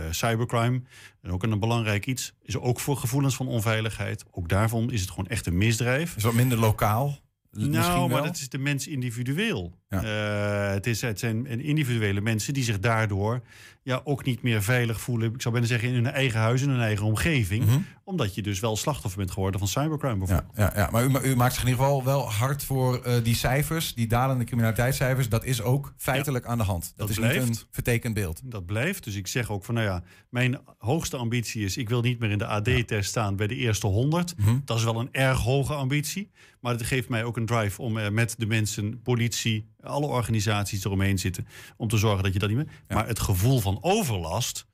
cybercrime, 0.09 0.81
en 1.21 1.31
ook 1.31 1.43
een 1.43 1.59
belangrijk 1.59 2.05
iets, 2.05 2.33
is 2.41 2.57
ook 2.57 2.79
voor 2.79 2.97
gevoelens 2.97 3.35
van 3.35 3.47
onveiligheid. 3.47 4.25
Ook 4.31 4.49
daarvan 4.49 4.91
is 4.91 5.01
het 5.01 5.09
gewoon 5.09 5.27
echt 5.27 5.45
een 5.45 5.57
misdrijf. 5.57 6.15
Is 6.15 6.23
wat 6.23 6.33
minder 6.33 6.57
lokaal? 6.57 7.19
Nou, 7.51 8.09
maar 8.09 8.23
dat 8.23 8.35
is 8.35 8.49
de 8.49 8.57
mens 8.57 8.87
individueel. 8.87 9.73
Het, 9.87 10.87
is, 10.87 11.01
het 11.01 11.19
zijn 11.19 11.45
individuele 11.45 12.21
mensen 12.21 12.53
die 12.53 12.63
zich 12.63 12.79
daardoor 12.79 13.41
ja, 13.87 14.01
ook 14.03 14.23
niet 14.23 14.41
meer 14.41 14.63
veilig 14.63 15.01
voelen. 15.01 15.33
Ik 15.33 15.41
zou 15.41 15.53
bijna 15.53 15.69
zeggen 15.69 15.89
in 15.89 15.93
hun 15.93 16.07
eigen 16.07 16.39
huis, 16.39 16.61
in 16.61 16.69
hun 16.69 16.79
eigen 16.79 17.05
omgeving. 17.05 17.65
Mhm. 17.65 17.79
Omdat 18.03 18.35
je 18.35 18.41
dus 18.41 18.59
wel 18.59 18.75
slachtoffer 18.75 19.19
bent 19.19 19.31
geworden 19.31 19.59
van 19.59 19.69
cybercrime 19.69 20.17
bijvoorbeeld. 20.17 20.51
Ja, 20.55 20.71
ja, 20.75 20.81
ja. 20.81 20.89
maar 20.91 21.05
u, 21.05 21.29
u, 21.29 21.35
maakt 21.35 21.53
zich 21.53 21.63
in 21.63 21.69
ieder 21.69 21.83
geval 21.83 22.03
wel 22.03 22.31
hard 22.31 22.63
voor 22.63 23.07
uh, 23.07 23.13
die 23.23 23.35
cijfers, 23.35 23.93
die 23.93 24.07
dalende 24.07 24.43
criminaliteitscijfers. 24.43 25.29
Dat 25.29 25.43
is 25.43 25.61
ook 25.61 25.93
feitelijk 25.97 26.45
aan 26.45 26.57
de 26.57 26.63
hand. 26.63 26.83
Dat, 26.83 26.97
dat 26.97 27.09
is 27.09 27.15
blijft, 27.15 27.47
niet 27.47 27.59
een 27.59 27.67
vertekend 27.71 28.13
beeld. 28.13 28.41
Dat 28.43 28.65
blijft. 28.65 29.03
Dus 29.03 29.15
ik 29.15 29.27
zeg 29.27 29.49
ook 29.49 29.65
van, 29.65 29.75
nou 29.75 29.87
ja, 29.87 30.03
mijn 30.29 30.59
hoogste 30.77 31.17
ambitie 31.17 31.63
is... 31.63 31.77
ik 31.77 31.89
wil 31.89 32.01
niet 32.01 32.19
meer 32.19 32.31
in 32.31 32.37
de 32.37 32.47
AD-test 32.47 33.09
staan 33.09 33.35
bij 33.35 33.47
de 33.47 33.55
eerste 33.55 33.87
100. 33.87 34.37
Mhm. 34.37 34.59
Dat 34.65 34.77
is 34.77 34.83
wel 34.83 34.99
een 34.99 35.09
erg 35.11 35.39
hoge 35.39 35.73
ambitie. 35.73 36.31
Maar 36.61 36.73
het 36.73 36.83
geeft 36.83 37.09
mij 37.09 37.23
ook 37.23 37.37
een 37.37 37.45
drive 37.45 37.81
om 37.81 37.97
uh, 37.97 38.09
met 38.09 38.35
de 38.37 38.45
mensen, 38.45 39.01
politie, 39.01 39.69
alle 39.81 40.05
organisaties 40.05 40.85
eromheen 40.85 41.19
zitten... 41.19 41.47
om 41.77 41.87
te 41.87 41.97
zorgen 41.97 42.23
dat 42.23 42.33
je 42.33 42.39
dat 42.39 42.49
niet 42.49 42.57
meer... 42.57 42.69
Maar 42.87 43.07
het 43.07 43.19
gevoel 43.19 43.59
van 43.59 43.77
overlast. 43.81 44.65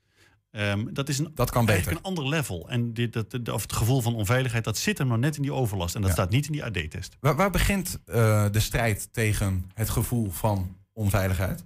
Um, 0.50 0.94
dat 0.94 1.08
is 1.08 1.18
een, 1.18 1.30
dat 1.34 1.50
kan 1.50 1.64
beter. 1.64 1.92
een 1.92 2.02
ander 2.02 2.28
level. 2.28 2.68
En 2.68 2.94
dit, 2.94 3.12
dat, 3.12 3.48
of 3.48 3.62
het 3.62 3.72
gevoel 3.72 4.00
van 4.00 4.14
onveiligheid, 4.14 4.64
dat 4.64 4.78
zit 4.78 4.98
er 4.98 5.06
maar 5.06 5.18
net 5.18 5.36
in 5.36 5.42
die 5.42 5.52
overlast. 5.52 5.94
En 5.94 6.02
dat 6.02 6.10
staat 6.10 6.30
niet 6.30 6.46
in 6.46 6.52
die 6.52 6.64
AD-test. 6.64 7.16
Waar, 7.20 7.36
waar, 7.36 7.50
begint 7.50 7.98
uh, 8.06 8.46
de 8.50 8.60
strijd 8.60 9.08
tegen 9.12 9.70
het 9.74 9.90
gevoel 9.90 10.30
van 10.30 10.76
onveiligheid? 10.92 11.64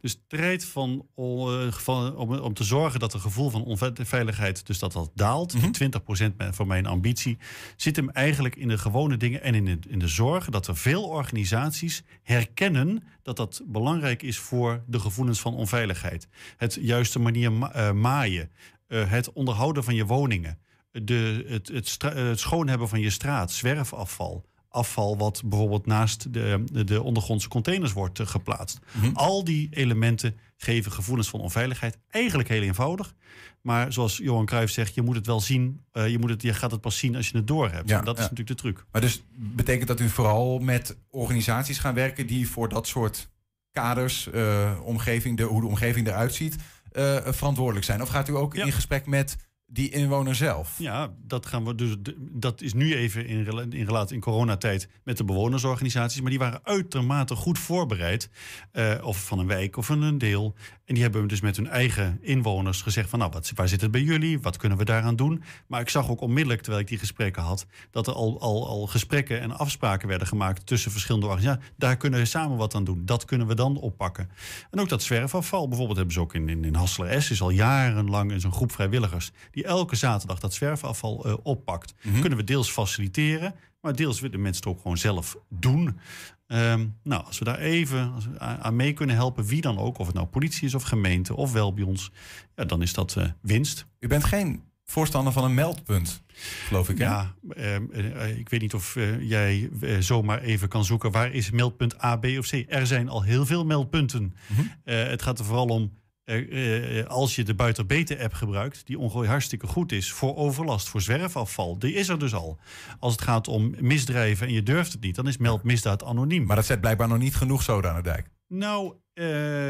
De 0.00 0.08
strijd 0.08 0.64
van, 0.64 1.06
uh, 1.16 1.72
van, 1.72 2.16
om, 2.16 2.34
om 2.34 2.54
te 2.54 2.64
zorgen 2.64 3.00
dat 3.00 3.12
het 3.12 3.22
gevoel 3.22 3.50
van 3.50 3.64
onveiligheid, 3.64 4.66
dus 4.66 4.78
dat 4.78 4.92
dat 4.92 5.10
daalt, 5.14 5.54
mm 5.54 5.60
-hmm. 5.60 6.32
20% 6.42 6.48
voor 6.50 6.66
mijn 6.66 6.86
ambitie, 6.86 7.38
zit 7.76 7.96
hem 7.96 8.10
eigenlijk 8.10 8.56
in 8.56 8.68
de 8.68 8.78
gewone 8.78 9.16
dingen 9.16 9.42
en 9.42 9.54
in 9.54 9.64
de, 9.64 9.78
in 9.88 9.98
de 9.98 10.08
zorg 10.08 10.48
dat 10.48 10.66
er 10.66 10.76
veel 10.76 11.04
organisaties 11.04 12.02
herkennen 12.22 13.02
dat 13.22 13.36
dat 13.36 13.62
belangrijk 13.66 14.22
is 14.22 14.38
voor 14.38 14.82
de 14.86 15.00
gevoelens 15.00 15.40
van 15.40 15.54
onveiligheid. 15.54 16.28
Het 16.56 16.78
juiste 16.80 17.18
manier 17.18 17.52
ma 17.52 17.76
uh, 17.76 17.92
maaien, 17.92 18.50
uh, 18.88 19.10
het 19.10 19.32
onderhouden 19.32 19.84
van 19.84 19.94
je 19.94 20.06
woningen, 20.06 20.58
de, 20.92 21.44
het, 21.48 21.68
het, 21.68 22.02
het 22.02 22.40
schoon 22.40 22.68
hebben 22.68 22.88
van 22.88 23.00
je 23.00 23.10
straat, 23.10 23.52
zwerfafval 23.52 24.44
afval 24.70 25.16
wat 25.16 25.42
bijvoorbeeld 25.44 25.86
naast 25.86 26.32
de, 26.32 26.64
de 26.84 27.02
ondergrondse 27.02 27.48
containers 27.48 27.92
wordt 27.92 28.20
eh, 28.20 28.26
geplaatst. 28.26 28.78
Mhm. 28.92 29.10
Al 29.14 29.44
die 29.44 29.68
elementen 29.70 30.36
geven 30.56 30.92
gevoelens 30.92 31.28
van 31.28 31.40
onveiligheid. 31.40 31.98
Eigenlijk 32.08 32.48
heel 32.48 32.62
eenvoudig. 32.62 33.14
Maar 33.60 33.92
zoals 33.92 34.16
Johan 34.16 34.46
Cruijff 34.46 34.72
zegt, 34.72 34.94
je 34.94 35.02
moet 35.02 35.16
het 35.16 35.26
wel 35.26 35.40
zien. 35.40 35.80
Uh, 35.92 36.08
je, 36.08 36.18
moet 36.18 36.30
het, 36.30 36.42
je 36.42 36.54
gaat 36.54 36.70
het 36.70 36.80
pas 36.80 36.98
zien 36.98 37.16
als 37.16 37.28
je 37.28 37.36
het 37.36 37.46
door 37.46 37.70
hebt. 37.70 37.88
Ja, 37.88 37.98
en 37.98 38.04
dat 38.04 38.16
is 38.16 38.22
natuurlijk 38.22 38.48
de 38.48 38.54
truc. 38.54 38.84
Maar 38.92 39.00
dus 39.00 39.22
betekent 39.32 39.88
dat 39.88 40.00
u 40.00 40.08
vooral 40.08 40.58
met 40.58 40.96
organisaties 41.10 41.78
gaan 41.78 41.94
werken 41.94 42.26
die 42.26 42.48
voor 42.48 42.68
dat 42.68 42.86
soort 42.86 43.30
kaders, 43.72 44.28
uh, 44.34 44.80
omgeving, 44.84 45.36
de, 45.36 45.42
hoe 45.42 45.60
de 45.60 45.66
omgeving 45.66 46.06
eruit 46.06 46.34
ziet, 46.34 46.56
uh, 46.92 47.16
verantwoordelijk 47.24 47.84
zijn? 47.84 48.02
Of 48.02 48.08
gaat 48.08 48.28
u 48.28 48.36
ook 48.36 48.54
in 48.54 48.72
gesprek 48.72 49.06
met 49.06 49.36
die 49.72 49.90
inwoner 49.90 50.34
zelf. 50.34 50.78
Ja, 50.78 51.12
dat 51.26 51.46
gaan 51.46 51.64
we 51.64 51.74
dus. 51.74 51.96
Dat 52.18 52.60
is 52.60 52.72
nu 52.72 52.94
even 52.94 53.26
in, 53.26 53.46
in 53.72 53.84
relatie 53.84 54.14
in 54.14 54.20
coronatijd 54.20 54.88
met 55.04 55.16
de 55.16 55.24
bewonersorganisaties. 55.24 56.20
Maar 56.20 56.30
die 56.30 56.38
waren 56.38 56.60
uitermate 56.62 57.34
goed 57.34 57.58
voorbereid. 57.58 58.30
Uh, 58.72 58.94
of 59.02 59.24
van 59.24 59.38
een 59.38 59.46
wijk 59.46 59.76
of 59.76 59.86
van 59.86 60.02
een 60.02 60.18
deel. 60.18 60.54
En 60.84 60.94
die 60.94 61.02
hebben 61.02 61.28
dus 61.28 61.40
met 61.40 61.56
hun 61.56 61.68
eigen 61.68 62.18
inwoners 62.20 62.82
gezegd: 62.82 63.08
van 63.08 63.18
nou, 63.18 63.30
wat, 63.30 63.52
waar 63.54 63.68
zit 63.68 63.80
het 63.80 63.90
bij 63.90 64.02
jullie? 64.02 64.40
Wat 64.40 64.56
kunnen 64.56 64.78
we 64.78 64.84
daaraan 64.84 65.16
doen? 65.16 65.42
Maar 65.66 65.80
ik 65.80 65.88
zag 65.88 66.10
ook 66.10 66.20
onmiddellijk, 66.20 66.60
terwijl 66.60 66.82
ik 66.82 66.88
die 66.88 66.98
gesprekken 66.98 67.42
had, 67.42 67.66
dat 67.90 68.06
er 68.06 68.12
al, 68.12 68.40
al, 68.40 68.68
al 68.68 68.86
gesprekken 68.86 69.40
en 69.40 69.58
afspraken 69.58 70.08
werden 70.08 70.26
gemaakt 70.26 70.66
tussen 70.66 70.90
verschillende 70.90 71.26
organisaties. 71.26 71.64
Ja, 71.64 71.72
daar 71.76 71.96
kunnen 71.96 72.20
we 72.20 72.26
samen 72.26 72.56
wat 72.56 72.74
aan 72.74 72.84
doen. 72.84 73.02
Dat 73.04 73.24
kunnen 73.24 73.46
we 73.46 73.54
dan 73.54 73.76
oppakken. 73.76 74.30
En 74.70 74.80
ook 74.80 74.88
dat 74.88 75.02
zwerfafval, 75.02 75.68
bijvoorbeeld, 75.68 75.96
hebben 75.96 76.14
ze 76.14 76.20
ook 76.20 76.34
in, 76.34 76.48
in, 76.48 76.64
in 76.64 76.74
Hassler 76.74 77.22
S. 77.22 77.30
Is 77.30 77.42
al 77.42 77.50
jarenlang 77.50 78.34
zo'n 78.36 78.52
groep 78.52 78.72
vrijwilligers 78.72 79.30
elke 79.64 79.96
zaterdag 79.96 80.38
dat 80.38 80.54
zwerfafval 80.54 81.26
uh, 81.26 81.34
oppakt. 81.42 81.94
Mhm. 82.02 82.20
Kunnen 82.20 82.38
we 82.38 82.44
deels 82.44 82.70
faciliteren, 82.70 83.54
maar 83.80 83.96
deels 83.96 84.20
willen 84.20 84.42
mensen 84.42 84.62
het 84.62 84.72
ook 84.72 84.80
gewoon 84.80 84.98
zelf 84.98 85.36
doen. 85.48 85.98
Um, 86.46 86.96
nou, 87.02 87.24
als 87.24 87.38
we 87.38 87.44
daar 87.44 87.58
even 87.58 88.12
aan 88.38 88.76
mee 88.76 88.92
kunnen 88.92 89.16
helpen, 89.16 89.44
wie 89.44 89.60
dan 89.60 89.78
ook, 89.78 89.98
of 89.98 90.06
het 90.06 90.14
nou 90.14 90.26
politie 90.26 90.66
is 90.66 90.74
of 90.74 90.82
gemeente 90.82 91.36
of 91.36 91.52
wel 91.52 91.74
bij 91.74 91.84
ons, 91.84 92.10
ja, 92.56 92.64
dan 92.64 92.82
is 92.82 92.92
dat 92.92 93.14
uh, 93.18 93.24
winst. 93.40 93.86
U 93.98 94.06
bent 94.06 94.24
geen 94.24 94.62
voorstander 94.84 95.32
van 95.32 95.44
een 95.44 95.54
meldpunt, 95.54 96.22
geloof 96.66 96.88
ik. 96.88 96.98
Hè? 96.98 97.04
Ja, 97.04 97.34
uh, 97.56 98.38
ik 98.38 98.48
weet 98.48 98.60
niet 98.60 98.74
of 98.74 98.96
jij 99.20 99.70
zomaar 99.98 100.40
even 100.40 100.68
kan 100.68 100.84
zoeken 100.84 101.10
waar 101.10 101.32
is 101.32 101.50
meldpunt 101.50 102.04
A, 102.04 102.16
B 102.16 102.24
of 102.38 102.48
C. 102.48 102.64
Er 102.68 102.86
zijn 102.86 103.08
al 103.08 103.22
heel 103.22 103.46
veel 103.46 103.64
meldpunten. 103.64 104.34
Mm 104.46 104.70
het 104.84 105.22
gaat 105.22 105.38
er 105.38 105.44
vooral 105.44 105.66
om 105.66 105.92
uh, 106.30 107.06
als 107.06 107.36
je 107.36 107.44
de 107.44 107.54
Buiter 107.54 107.86
Beter 107.86 108.22
app 108.22 108.32
gebruikt, 108.32 108.86
die 108.86 108.98
ongeveer 108.98 109.28
hartstikke 109.28 109.66
goed 109.66 109.92
is 109.92 110.12
voor 110.12 110.36
overlast, 110.36 110.88
voor 110.88 111.00
zwerfafval. 111.00 111.78
Die 111.78 111.94
is 111.94 112.08
er 112.08 112.18
dus 112.18 112.34
al. 112.34 112.58
Als 112.98 113.12
het 113.12 113.22
gaat 113.22 113.48
om 113.48 113.74
misdrijven 113.78 114.46
en 114.46 114.52
je 114.52 114.62
durft 114.62 114.92
het 114.92 115.02
niet, 115.02 115.14
dan 115.14 115.28
is 115.28 115.36
meld 115.36 115.62
misdaad 115.62 116.04
anoniem. 116.04 116.44
Maar 116.44 116.56
dat 116.56 116.66
zet 116.66 116.80
blijkbaar 116.80 117.08
nog 117.08 117.18
niet 117.18 117.36
genoeg 117.36 117.62
zo 117.62 117.82
aan 117.82 117.96
de 117.96 118.02
dijk. 118.02 118.30
Nou, 118.48 118.94
uh, 119.20 119.26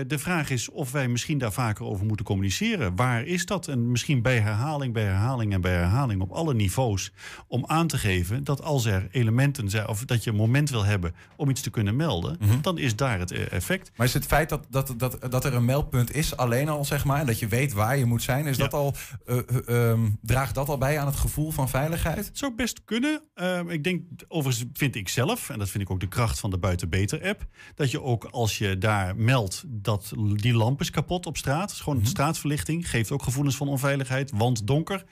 de 0.07 0.19
vraag 0.19 0.50
is 0.50 0.71
of 0.71 0.92
wij 0.92 1.09
misschien 1.09 1.38
daar 1.38 1.52
vaker 1.52 1.85
over 1.85 2.07
moeten 2.07 2.26
communiceren. 2.26 2.97
Waar 2.97 3.25
is 3.25 3.47
dat? 3.47 3.69
En 3.69 3.90
misschien 3.90 4.23
bij 4.23 4.38
herhaling, 4.38 4.92
bij 4.92 5.02
herhaling 5.02 5.52
en 5.52 5.61
bij 5.61 5.73
herhaling 5.73 6.21
op 6.21 6.30
alle 6.30 6.54
niveaus. 6.54 7.12
Om 7.47 7.64
aan 7.66 7.87
te 7.87 7.99
geven 7.99 8.45
dat 8.45 8.62
als 8.62 8.85
er 8.85 9.09
elementen 9.11 9.71
zijn, 9.71 9.88
of 9.88 10.04
dat 10.04 10.25
je 10.25 10.30
een 10.30 10.37
moment 10.37 10.71
wil 10.71 10.85
hebben 10.85 11.14
om 11.37 11.50
iets 11.50 11.61
te 11.61 11.71
kunnen 11.71 11.97
melden, 11.97 12.37
mm 12.40 12.49
-hmm. 12.49 12.62
dan 12.62 12.78
is 12.78 12.97
daar 12.97 13.19
het 13.19 13.30
e-, 13.30 13.42
effect. 13.42 13.90
Maar 13.97 14.07
is 14.07 14.14
het 14.14 14.26
feit 14.26 14.49
dat, 14.49 14.66
dat, 14.69 14.95
dat, 14.97 15.19
dat 15.30 15.45
er 15.45 15.54
een 15.54 15.64
meldpunt 15.64 16.14
is, 16.14 16.37
alleen 16.37 16.69
al 16.69 16.85
zeg 16.85 17.04
maar, 17.04 17.21
en 17.21 17.26
dat 17.26 17.38
je 17.38 17.49
weet 17.49 17.73
waar 17.73 17.97
je 17.97 18.04
moet 18.04 18.23
zijn, 18.23 18.47
is 18.47 18.57
ja. 18.57 18.62
dat 18.62 18.75
al, 18.75 18.95
uh, 19.26 19.37
uh, 19.69 19.90
um, 19.90 20.19
draagt 20.23 20.54
dat 20.54 20.69
al 20.69 20.78
bij 20.78 20.99
aan 20.99 21.07
het 21.07 21.16
gevoel 21.16 21.50
van 21.50 21.69
veiligheid? 21.69 22.26
Het 22.26 22.38
zou 22.38 22.54
best 22.54 22.85
kunnen. 22.85 23.23
ik 23.69 23.85
denk, 23.85 24.02
overigens 24.28 24.64
vind 24.73 24.97
ik 24.97 25.09
zelf, 25.09 25.50
en 25.50 25.59
dat 25.59 25.69
vind 25.69 25.83
ik 25.83 25.90
ook 25.90 26.00
de 26.00 26.09
kracht 26.09 26.40
van 26.40 26.50
de 26.50 26.59
Buiten 26.59 26.88
Beter 26.88 27.28
app, 27.28 27.47
dat 27.75 27.90
je 27.90 28.02
ook 28.02 28.25
als 28.25 28.59
je 28.59 28.78
daar 28.78 29.16
meldt 29.16 29.38
dat 29.67 30.13
die 30.35 30.55
lamp 30.55 30.81
is 30.81 30.91
kapot 30.91 31.27
op 31.27 31.37
straat. 31.37 31.71
Is 31.71 31.79
gewoon 31.79 31.95
mm 31.95 32.01
-hmm. 32.01 32.11
straatverlichting. 32.11 32.91
Geeft 32.91 33.11
ook 33.11 33.23
gevoelens 33.23 33.57
van 33.57 33.69
onveiligheid. 33.69 34.31
Want 34.35 34.67
donker. 34.67 35.05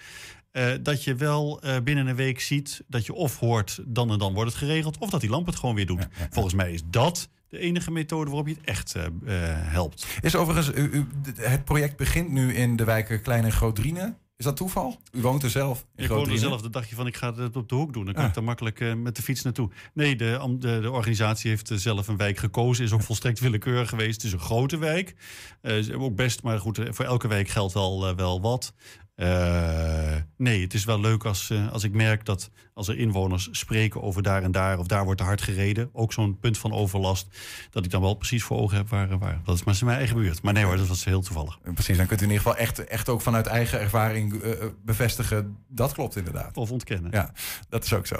Uh, 0.52 0.72
dat 0.82 1.04
je 1.04 1.14
wel 1.14 1.64
uh, 1.64 1.76
binnen 1.84 2.06
een 2.06 2.16
week 2.16 2.40
ziet 2.40 2.84
dat 2.86 3.06
je 3.06 3.12
of 3.12 3.38
hoort, 3.38 3.80
dan 3.86 4.10
en 4.10 4.18
dan 4.18 4.34
wordt 4.34 4.50
het 4.50 4.58
geregeld. 4.58 4.98
Of 4.98 5.10
dat 5.10 5.20
die 5.20 5.30
lamp 5.30 5.46
het 5.46 5.56
gewoon 5.56 5.74
weer 5.74 5.86
doet. 5.86 6.02
Ja, 6.02 6.08
ja, 6.14 6.22
ja. 6.22 6.28
Volgens 6.30 6.54
mij 6.54 6.72
is 6.72 6.82
dat 6.90 7.28
de 7.48 7.58
enige 7.58 7.90
methode 7.90 8.30
waarop 8.30 8.46
je 8.46 8.54
het 8.54 8.64
echt 8.64 8.94
uh, 8.96 9.04
helpt. 9.48 10.06
Is 10.20 10.36
overigens, 10.36 10.76
u, 10.76 10.90
u, 10.92 11.06
het 11.34 11.64
project 11.64 11.96
begint 11.96 12.30
nu 12.30 12.54
in 12.54 12.76
de 12.76 12.84
wijken 12.84 13.22
Klein 13.22 13.44
en 13.44 13.52
Groot-Driene. 13.52 14.14
Is 14.38 14.44
dat 14.44 14.56
toeval? 14.56 15.00
U 15.12 15.20
woont 15.20 15.42
er 15.42 15.50
zelf. 15.50 15.86
Ik 15.96 16.08
woon 16.08 16.30
er 16.30 16.38
zelf. 16.38 16.60
Dan 16.60 16.70
dacht 16.70 16.88
je 16.88 16.94
van 16.94 17.06
ik 17.06 17.16
ga 17.16 17.34
het 17.34 17.56
op 17.56 17.68
de 17.68 17.74
hoek 17.74 17.92
doen. 17.92 18.04
Dan 18.04 18.14
kan 18.14 18.22
ah. 18.22 18.28
ik 18.28 18.34
daar 18.34 18.44
makkelijk 18.44 18.80
uh, 18.80 18.94
met 18.94 19.16
de 19.16 19.22
fiets 19.22 19.42
naartoe. 19.42 19.70
Nee, 19.94 20.16
de, 20.16 20.56
de, 20.58 20.80
de 20.80 20.90
organisatie 20.90 21.50
heeft 21.50 21.70
uh, 21.70 21.78
zelf 21.78 22.08
een 22.08 22.16
wijk 22.16 22.38
gekozen. 22.38 22.84
Is 22.84 22.92
ook 22.92 23.02
volstrekt 23.02 23.40
willekeurig 23.40 23.88
geweest. 23.88 24.14
Het 24.14 24.24
is 24.24 24.32
een 24.32 24.38
grote 24.38 24.78
wijk. 24.78 25.14
Uh, 25.62 26.00
ook 26.00 26.16
best, 26.16 26.42
maar 26.42 26.58
goed, 26.58 26.80
voor 26.90 27.04
elke 27.04 27.28
wijk 27.28 27.48
geldt 27.48 27.72
wel, 27.72 28.14
wel 28.16 28.40
wat. 28.40 28.72
Uh, 29.20 30.16
nee, 30.36 30.62
het 30.62 30.74
is 30.74 30.84
wel 30.84 31.00
leuk 31.00 31.24
als, 31.24 31.50
uh, 31.50 31.72
als 31.72 31.84
ik 31.84 31.92
merk 31.92 32.24
dat 32.24 32.50
als 32.74 32.88
er 32.88 32.98
inwoners 32.98 33.48
spreken 33.50 34.02
over 34.02 34.22
daar 34.22 34.42
en 34.42 34.52
daar, 34.52 34.78
of 34.78 34.86
daar 34.86 35.04
wordt 35.04 35.20
te 35.20 35.26
hard 35.26 35.42
gereden, 35.42 35.90
ook 35.92 36.12
zo'n 36.12 36.38
punt 36.38 36.58
van 36.58 36.72
overlast, 36.72 37.26
dat 37.70 37.84
ik 37.84 37.90
dan 37.90 38.00
wel 38.00 38.14
precies 38.14 38.42
voor 38.42 38.58
ogen 38.58 38.76
heb 38.76 38.88
waar. 38.88 39.18
waar. 39.18 39.40
Dat 39.44 39.54
is 39.54 39.64
maar 39.64 39.78
mijn 39.84 39.98
eigen 39.98 40.16
buurt. 40.16 40.42
Maar 40.42 40.52
nee 40.52 40.64
hoor, 40.64 40.76
dat 40.76 40.86
was 40.86 41.04
heel 41.04 41.20
toevallig. 41.20 41.58
Precies, 41.74 41.96
dan 41.96 42.06
kunt 42.06 42.20
u 42.20 42.24
in 42.24 42.30
ieder 42.30 42.44
geval 42.44 42.60
echt, 42.60 42.84
echt 42.84 43.08
ook 43.08 43.20
vanuit 43.20 43.46
eigen 43.46 43.80
ervaring 43.80 44.32
uh, 44.32 44.52
bevestigen. 44.84 45.56
Dat 45.68 45.92
klopt 45.92 46.16
inderdaad. 46.16 46.56
Of 46.56 46.70
ontkennen. 46.70 47.10
Ja, 47.10 47.32
dat 47.68 47.84
is 47.84 47.92
ook 47.92 48.06
zo. 48.06 48.16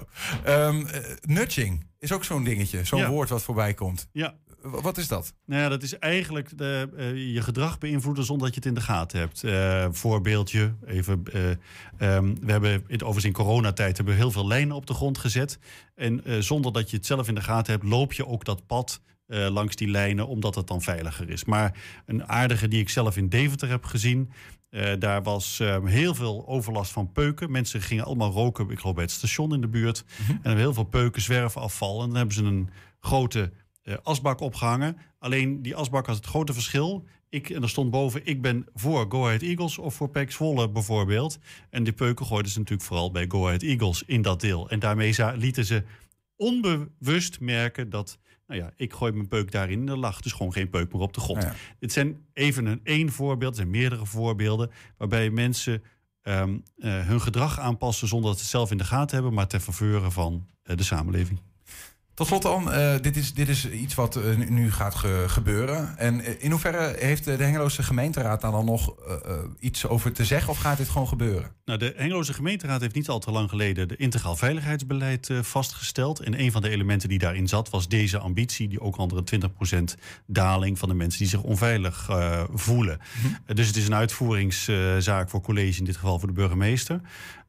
Um, 0.46 0.86
nudging 1.20 1.86
is 1.98 2.12
ook 2.12 2.24
zo'n 2.24 2.44
dingetje, 2.44 2.84
zo'n 2.84 2.98
ja. 2.98 3.08
woord 3.08 3.28
wat 3.28 3.42
voorbij 3.42 3.74
komt. 3.74 4.08
Ja, 4.12 4.34
wat 4.62 4.98
is 4.98 5.08
dat? 5.08 5.34
Nou 5.44 5.62
ja, 5.62 5.68
dat 5.68 5.82
is 5.82 5.98
eigenlijk 5.98 6.58
de, 6.58 6.90
uh, 6.96 7.34
je 7.34 7.42
gedrag 7.42 7.78
beïnvloeden 7.78 8.24
zonder 8.24 8.46
dat 8.46 8.54
je 8.54 8.60
het 8.60 8.68
in 8.68 8.74
de 8.74 8.86
gaten 8.86 9.18
hebt. 9.18 9.42
Uh, 9.42 9.86
voorbeeldje, 9.90 10.74
even. 10.86 11.22
Uh, 11.34 12.16
um, 12.16 12.36
we 12.40 12.50
hebben 12.50 12.72
in, 12.72 12.94
overigens 12.94 13.24
in 13.24 13.32
coronatijd 13.32 13.96
hebben 13.96 14.14
we 14.14 14.20
heel 14.20 14.30
veel 14.30 14.46
lijnen 14.46 14.76
op 14.76 14.86
de 14.86 14.94
grond 14.94 15.18
gezet. 15.18 15.58
En 15.94 16.22
zonder 16.38 16.72
dat 16.72 16.90
je 16.90 16.96
het 16.96 17.06
zelf 17.06 17.28
in 17.28 17.34
de 17.34 17.40
gaten 17.40 17.72
hebt, 17.72 17.84
loop 17.84 18.12
je 18.12 18.26
ook 18.26 18.44
dat 18.44 18.66
pad 18.66 19.00
langs 19.26 19.76
die 19.76 19.88
lijnen, 19.88 20.26
omdat 20.26 20.54
het 20.54 20.66
dan 20.66 20.82
veiliger 20.82 21.30
is. 21.30 21.44
Maar 21.44 21.78
een 22.06 22.28
aardige 22.28 22.68
die 22.68 22.80
ik 22.80 22.88
zelf 22.88 23.16
in 23.16 23.28
Deventer 23.28 23.68
heb 23.68 23.84
gezien. 23.84 24.32
daar 24.98 25.22
was 25.22 25.62
heel 25.84 26.14
veel 26.14 26.44
overlast 26.46 26.92
van 26.92 27.12
peuken. 27.12 27.50
Mensen 27.50 27.82
gingen 27.82 28.04
allemaal 28.04 28.30
roken, 28.30 28.70
ik 28.70 28.78
geloof 28.78 28.94
bij 28.94 29.04
het 29.04 29.12
station 29.12 29.54
in 29.54 29.60
de 29.60 29.68
buurt. 29.68 30.04
Mm 30.04 30.26
-hmm. 30.26 30.34
En 30.34 30.40
hebben 30.42 30.62
heel 30.64 30.74
veel 30.74 30.84
peuken, 30.84 31.22
zwerfafval. 31.22 32.00
En 32.00 32.06
dan 32.06 32.16
hebben 32.16 32.34
ze 32.34 32.42
een 32.42 32.70
grote 33.00 33.52
asbak 34.02 34.40
opgehangen. 34.40 34.96
Alleen 35.18 35.62
die 35.62 35.76
asbak 35.76 36.06
had 36.06 36.16
het 36.16 36.26
grote 36.26 36.52
verschil. 36.52 37.04
Ik, 37.28 37.50
en 37.50 37.62
er 37.62 37.68
stond 37.68 37.90
boven, 37.90 38.20
ik 38.24 38.42
ben 38.42 38.66
voor 38.74 39.06
Go 39.08 39.24
Ahead 39.26 39.42
Eagles 39.42 39.78
of 39.78 39.94
voor 39.94 40.08
Pax 40.08 40.34
Zwolle 40.34 40.70
bijvoorbeeld. 40.70 41.38
En 41.70 41.84
die 41.84 41.92
peuken 41.92 42.26
gooiden 42.26 42.52
ze 42.52 42.58
natuurlijk 42.58 42.88
vooral 42.88 43.10
bij 43.10 43.24
Go 43.28 43.46
Ahead 43.46 43.62
Eagles 43.62 44.02
in 44.06 44.22
dat 44.22 44.40
deel. 44.40 44.70
En 44.70 44.78
daarmee 44.78 45.14
lieten 45.36 45.64
ze 45.64 45.84
onbewust 46.36 47.40
merken 47.40 47.90
dat, 47.90 48.18
nou 48.46 48.60
ja, 48.60 48.72
ik 48.76 48.92
gooi 48.92 49.12
mijn 49.12 49.28
peuk 49.28 49.50
daarin. 49.50 49.88
Er 49.88 49.98
lag 49.98 50.20
dus 50.20 50.32
gewoon 50.32 50.52
geen 50.52 50.70
peuk 50.70 50.92
meer 50.92 51.02
op 51.02 51.12
de 51.12 51.20
grond. 51.20 51.42
Ja. 51.42 51.54
Dit 51.78 51.92
zijn 51.92 52.26
even 52.32 52.66
een 52.66 52.80
één 52.84 53.12
voorbeeld, 53.12 53.50
er 53.50 53.56
zijn 53.56 53.70
meerdere 53.70 54.06
voorbeelden, 54.06 54.70
waarbij 54.96 55.30
mensen 55.30 55.82
um, 56.22 56.62
uh, 56.76 57.06
hun 57.06 57.20
gedrag 57.20 57.58
aanpassen 57.58 58.08
zonder 58.08 58.28
dat 58.28 58.36
ze 58.36 58.42
het 58.42 58.52
zelf 58.52 58.70
in 58.70 58.78
de 58.78 58.84
gaten 58.84 59.14
hebben, 59.14 59.34
maar 59.34 59.46
ter 59.46 59.60
faveur 59.60 60.10
van 60.10 60.46
uh, 60.64 60.76
de 60.76 60.82
samenleving. 60.82 61.40
Tot 62.18 62.26
slot 62.26 62.42
dan, 62.42 62.68
uh, 62.68 62.94
dit, 63.00 63.16
is, 63.16 63.34
dit 63.34 63.48
is 63.48 63.70
iets 63.70 63.94
wat 63.94 64.16
uh, 64.16 64.48
nu 64.48 64.72
gaat 64.72 64.94
ge 64.94 65.24
gebeuren. 65.26 65.98
En 65.98 66.20
uh, 66.20 66.26
in 66.38 66.50
hoeverre 66.50 66.94
heeft 66.98 67.24
de 67.24 67.30
Hengeloze 67.30 67.82
gemeenteraad 67.82 68.40
daar 68.40 68.50
dan 68.50 68.64
nog 68.64 68.94
iets 69.58 69.86
over 69.86 70.12
te 70.12 70.24
zeggen 70.24 70.50
of 70.50 70.58
gaat 70.58 70.76
dit 70.76 70.88
gewoon 70.88 71.08
gebeuren? 71.08 71.50
Nou, 71.64 71.78
de 71.78 71.92
Hengeloze 71.96 72.32
gemeenteraad 72.32 72.80
heeft 72.80 72.94
niet 72.94 73.08
al 73.08 73.18
te 73.18 73.30
lang 73.30 73.48
geleden 73.48 73.88
de 73.88 73.96
integraal 73.96 74.36
veiligheidsbeleid 74.36 75.30
vastgesteld. 75.42 76.20
En 76.20 76.40
een 76.40 76.52
van 76.52 76.62
de 76.62 76.68
elementen 76.68 77.08
die 77.08 77.18
daarin 77.18 77.48
zat 77.48 77.70
was 77.70 77.88
deze 77.88 78.18
ambitie, 78.18 78.68
die 78.68 78.80
ook 78.80 78.96
andere 78.96 79.24
20% 79.70 79.78
daling 80.26 80.78
van 80.78 80.88
de 80.88 80.94
mensen 80.94 81.18
die 81.18 81.28
zich 81.28 81.42
onveilig 81.42 82.08
voelen. 82.54 82.98
-hmm. 83.22 83.56
dus 83.56 83.66
het 83.66 83.76
is 83.76 83.86
een 83.86 83.94
uitvoeringszaak 83.94 85.30
voor 85.30 85.40
college, 85.40 85.78
in 85.78 85.84
dit 85.84 85.96
geval 85.96 86.18
voor 86.18 86.28
de 86.28 86.34
burgemeester. 86.34 87.00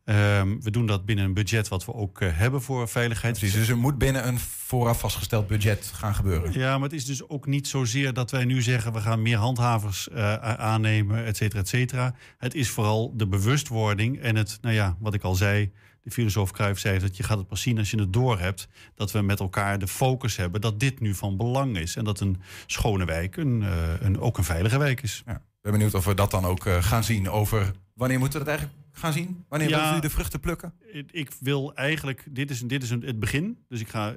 Um, 0.10 0.62
we 0.62 0.72
doen 0.72 0.86
dat 0.86 1.06
binnen 1.06 1.26
een 1.26 1.34
budget 1.34 1.68
wat 1.68 1.86
we 1.86 1.94
ook 1.94 2.22
uh, 2.22 2.30
hebben 2.34 2.62
voor 2.62 2.88
veiligheid. 2.88 3.38
Precies, 3.38 3.56
dus 3.56 3.70
er 3.70 3.78
moet 3.78 3.98
binnen 3.98 4.28
een 4.28 4.40
vooraf 4.40 5.00
vastgesteld 5.00 5.48
budget 5.48 5.92
gaan 5.94 6.16
gebeuren. 6.16 6.54
Ja, 6.54 6.74
maar 6.74 6.90
het 6.90 6.98
is 6.98 7.06
dus 7.06 7.30
ook 7.30 7.46
niet 7.46 7.68
zozeer 7.68 8.14
dat 8.14 8.32
wij 8.32 8.46
nu 8.46 8.62
zeggen... 8.62 8.94
we 8.94 9.00
gaan 9.00 9.22
meer 9.22 9.38
handhavers 9.38 10.10
uh, 10.12 10.34
aannemen, 10.36 11.26
et 11.26 11.38
cetera, 11.38 11.62
et 11.62 11.68
cetera. 11.68 12.16
Het 12.38 12.54
is 12.56 12.70
vooral 12.70 13.14
de 13.18 13.28
bewustwording 13.28 14.20
en 14.20 14.36
het, 14.36 14.58
nou 14.62 14.76
ja, 14.76 14.96
wat 15.00 15.14
ik 15.14 15.24
al 15.24 15.36
zei... 15.36 15.72
de 16.02 16.12
filosoof 16.12 16.52
Cruijff 16.52 16.80
zei 16.80 17.00
dat 17.00 17.18
je 17.18 17.24
gaat 17.24 17.38
het 17.38 17.48
pas 17.48 17.62
zien 17.62 17.78
als 17.78 17.92
je 17.92 18.00
het 18.00 18.14
door 18.14 18.40
hebt... 18.40 18.68
dat 18.96 19.12
we 19.12 19.22
met 19.22 19.40
elkaar 19.40 19.80
de 19.80 19.88
focus 19.88 20.36
hebben 20.36 20.62
dat 20.62 20.80
dit 20.80 21.00
nu 21.00 21.14
van 21.14 21.38
belang 21.38 21.78
is... 21.78 21.96
en 21.96 22.04
dat 22.04 22.20
een 22.20 22.42
schone 22.66 23.06
wijk 23.06 23.38
een, 23.38 23.62
uh, 23.62 23.70
een, 24.00 24.20
ook 24.20 24.38
een 24.38 24.44
veilige 24.44 24.78
wijk 24.78 25.02
is. 25.02 25.24
Ja. 25.26 25.42
Ben 25.62 25.72
benieuwd 25.72 25.94
of 25.94 26.06
we 26.06 26.14
dat 26.14 26.32
dan 26.32 26.46
ook 26.46 26.66
gaan 26.80 27.04
zien 27.04 27.30
over... 27.30 27.72
wanneer 27.94 28.20
moeten 28.20 28.40
we 28.40 28.46
het 28.46 28.58
eigenlijk 28.58 28.88
gaan 28.92 29.14
zien? 29.14 29.46
Wanneer 29.50 29.70
ja, 29.70 29.98
u 29.98 30.00
de 30.00 30.10
vruchten 30.10 30.40
plukken? 30.40 30.74
Ik 31.12 31.32
wil 31.40 31.74
eigenlijk, 31.76 32.26
dit 32.30 32.50
is, 32.50 32.60
dit 32.60 32.84
is 32.84 32.90
een, 32.90 33.02
het 33.02 33.20
begin. 33.20 33.58
Dus 33.68 33.80
ik 33.80 33.88
ga 33.88 34.16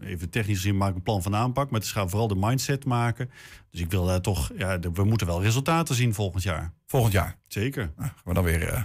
even 0.00 0.30
technisch 0.30 0.56
gezien 0.56 0.76
maken 0.76 0.96
een 0.96 1.02
plan 1.02 1.22
van 1.22 1.34
aanpak. 1.34 1.70
Maar 1.70 1.80
het 1.80 1.88
gaat 1.88 2.10
vooral 2.10 2.28
de 2.28 2.36
mindset 2.36 2.84
maken. 2.84 3.30
Dus 3.70 3.80
ik 3.80 3.90
wil 3.90 4.06
daar 4.06 4.20
toch, 4.20 4.50
ja, 4.56 4.78
we 4.78 5.04
moeten 5.04 5.26
wel 5.26 5.42
resultaten 5.42 5.94
zien 5.94 6.14
volgend 6.14 6.42
jaar. 6.42 6.72
Volgend 6.86 7.12
jaar? 7.12 7.38
Zeker. 7.48 7.92
Nou, 7.96 8.08
gaan 8.08 8.22
we 8.24 8.34
dan 8.34 8.44
weer 8.44 8.72
uh, 8.72 8.80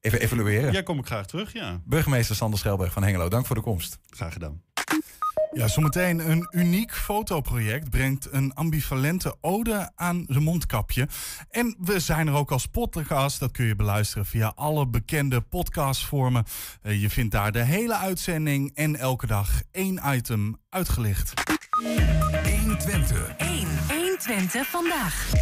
even 0.00 0.20
evalueren. 0.20 0.72
Ja, 0.72 0.82
kom 0.82 0.98
ik 0.98 1.06
graag 1.06 1.26
terug, 1.26 1.52
ja. 1.52 1.80
Burgemeester 1.84 2.36
Sander 2.36 2.58
Schelberg 2.58 2.92
van 2.92 3.02
Hengelo, 3.02 3.28
dank 3.28 3.46
voor 3.46 3.56
de 3.56 3.62
komst. 3.62 3.98
Graag 4.10 4.32
gedaan. 4.32 4.62
Ja, 5.54 5.68
zometeen 5.68 6.30
een 6.30 6.48
uniek 6.50 6.94
fotoproject 6.94 7.90
brengt 7.90 8.28
een 8.30 8.54
ambivalente 8.54 9.36
ode 9.40 9.90
aan 9.96 10.24
de 10.28 10.40
mondkapje. 10.40 11.08
En 11.50 11.76
we 11.78 12.00
zijn 12.00 12.26
er 12.26 12.34
ook 12.34 12.50
als 12.50 12.66
podcast. 12.66 13.40
Dat 13.40 13.50
kun 13.50 13.64
je 13.64 13.76
beluisteren 13.76 14.26
via 14.26 14.52
alle 14.54 14.86
bekende 14.86 15.40
podcastvormen. 15.40 16.44
Uh, 16.82 17.00
je 17.00 17.10
vindt 17.10 17.32
daar 17.32 17.52
de 17.52 17.62
hele 17.62 17.96
uitzending 17.96 18.70
en 18.74 18.96
elke 18.96 19.26
dag 19.26 19.62
één 19.72 20.00
item 20.06 20.56
uitgelicht. 20.70 21.32
120. 22.60 23.36
1, 23.36 23.68
120 23.88 24.66
vandaag. 24.66 25.32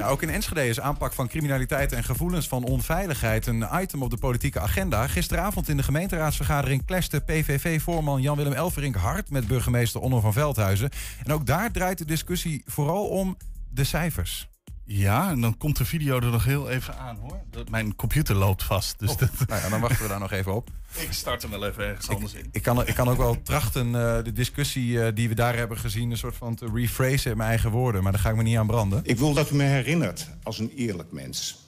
Ook 0.00 0.22
in 0.22 0.30
Enschede 0.30 0.68
is 0.68 0.80
aanpak 0.80 1.12
van 1.12 1.28
criminaliteit 1.28 1.92
en 1.92 2.04
gevoelens 2.04 2.48
van 2.48 2.64
onveiligheid 2.64 3.46
een 3.46 3.66
item 3.72 4.02
op 4.02 4.10
de 4.10 4.16
politieke 4.16 4.60
agenda. 4.60 5.06
Gisteravond 5.06 5.68
in 5.68 5.76
de 5.76 5.82
gemeenteraadsvergadering 5.82 6.86
clashte 6.86 7.20
PVV-voorman 7.20 8.22
Jan-Willem 8.22 8.52
Elverink 8.52 8.94
hard 8.94 9.30
met 9.30 9.46
burgemeester 9.46 10.00
Onno 10.00 10.20
van 10.20 10.32
Veldhuizen. 10.32 10.90
En 11.24 11.32
ook 11.32 11.46
daar 11.46 11.70
draait 11.70 11.98
de 11.98 12.04
discussie 12.04 12.62
vooral 12.66 13.08
om 13.08 13.36
de 13.70 13.84
cijfers. 13.84 14.51
Ja, 14.84 15.30
en 15.30 15.40
dan 15.40 15.56
komt 15.56 15.76
de 15.76 15.84
video 15.84 16.16
er 16.20 16.30
nog 16.30 16.44
heel 16.44 16.70
even 16.70 16.98
aan 16.98 17.16
hoor. 17.16 17.40
Mijn 17.70 17.96
computer 17.96 18.34
loopt 18.34 18.62
vast. 18.62 18.98
Dus 18.98 19.10
oh, 19.10 19.18
dat... 19.18 19.30
nou 19.46 19.62
ja, 19.62 19.68
dan 19.68 19.80
wachten 19.80 20.02
we 20.02 20.08
daar 20.08 20.18
nog 20.28 20.32
even 20.32 20.54
op. 20.54 20.70
Ik 20.94 21.12
start 21.12 21.42
hem 21.42 21.50
wel 21.50 21.66
even 21.66 21.84
ergens 21.84 22.08
anders 22.08 22.34
in. 22.34 22.48
Ik 22.52 22.62
kan, 22.62 22.86
ik 22.86 22.94
kan 22.94 23.08
ook 23.08 23.16
wel 23.16 23.42
trachten 23.42 23.86
uh, 23.86 23.92
de 24.24 24.32
discussie 24.32 24.88
uh, 24.88 25.08
die 25.14 25.28
we 25.28 25.34
daar 25.34 25.56
hebben 25.56 25.78
gezien... 25.78 26.10
een 26.10 26.16
soort 26.16 26.36
van 26.36 26.54
te 26.54 26.70
rephrasen 26.74 27.30
in 27.30 27.36
mijn 27.36 27.48
eigen 27.48 27.70
woorden. 27.70 28.02
Maar 28.02 28.12
daar 28.12 28.20
ga 28.20 28.30
ik 28.30 28.36
me 28.36 28.42
niet 28.42 28.56
aan 28.56 28.66
branden. 28.66 29.00
Ik 29.04 29.18
wil 29.18 29.32
dat 29.32 29.50
u 29.50 29.54
me 29.54 29.64
herinnert 29.64 30.28
als 30.42 30.58
een 30.58 30.70
eerlijk 30.70 31.12
mens. 31.12 31.58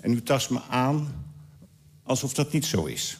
En 0.00 0.12
u 0.12 0.22
tast 0.22 0.50
me 0.50 0.60
aan 0.70 1.24
alsof 2.02 2.34
dat 2.34 2.52
niet 2.52 2.66
zo 2.66 2.84
is. 2.84 3.18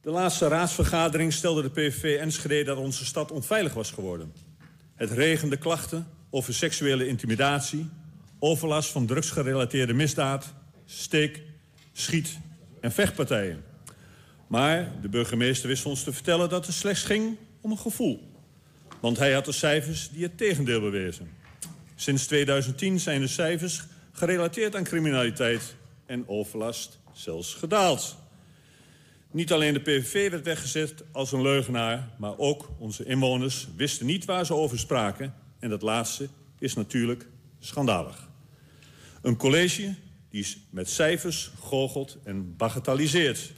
De 0.00 0.10
laatste 0.10 0.48
raadsvergadering 0.48 1.32
stelde 1.32 1.62
de 1.62 1.70
PVV 1.70 2.18
Enschede 2.18 2.64
dat 2.64 2.78
onze 2.78 3.04
stad 3.04 3.30
onveilig 3.30 3.74
was 3.74 3.90
geworden. 3.90 4.32
Het 4.94 5.10
regende 5.10 5.56
klachten 5.56 6.06
over 6.30 6.54
seksuele 6.54 7.06
intimidatie, 7.06 7.88
overlast 8.38 8.90
van 8.90 9.06
drugsgerelateerde 9.06 9.92
misdaad, 9.92 10.54
steek, 10.84 11.42
schiet 11.92 12.38
en 12.80 12.92
vechtpartijen. 12.92 13.64
Maar 14.46 14.92
de 15.02 15.08
burgemeester 15.08 15.68
wist 15.68 15.86
ons 15.86 16.04
te 16.04 16.12
vertellen 16.12 16.48
dat 16.48 16.66
het 16.66 16.74
slechts 16.74 17.02
ging 17.02 17.36
om 17.60 17.70
een 17.70 17.78
gevoel. 17.78 18.28
Want 19.00 19.18
hij 19.18 19.32
had 19.32 19.44
de 19.44 19.52
cijfers 19.52 20.08
die 20.12 20.22
het 20.22 20.36
tegendeel 20.36 20.80
bewezen. 20.80 21.30
Sinds 21.94 22.26
2010 22.26 23.00
zijn 23.00 23.20
de 23.20 23.26
cijfers 23.26 23.82
gerelateerd 24.12 24.76
aan 24.76 24.84
criminaliteit 24.84 25.74
en 26.06 26.28
overlast 26.28 26.98
zelfs 27.12 27.54
gedaald. 27.54 28.16
Niet 29.30 29.52
alleen 29.52 29.72
de 29.72 29.80
PVV 29.80 30.30
werd 30.30 30.44
weggezet 30.44 31.04
als 31.12 31.32
een 31.32 31.42
leugenaar... 31.42 32.08
maar 32.18 32.38
ook 32.38 32.70
onze 32.78 33.04
inwoners 33.04 33.68
wisten 33.76 34.06
niet 34.06 34.24
waar 34.24 34.46
ze 34.46 34.54
over 34.54 34.78
spraken. 34.78 35.34
En 35.60 35.70
dat 35.70 35.82
laatste 35.82 36.28
is 36.58 36.74
natuurlijk 36.74 37.26
schandalig. 37.58 38.28
Een 39.22 39.36
college 39.36 39.94
die 40.30 40.46
met 40.70 40.90
cijfers 40.90 41.50
goochelt 41.60 42.18
en 42.24 42.56
bagatelliseert. 42.56 43.52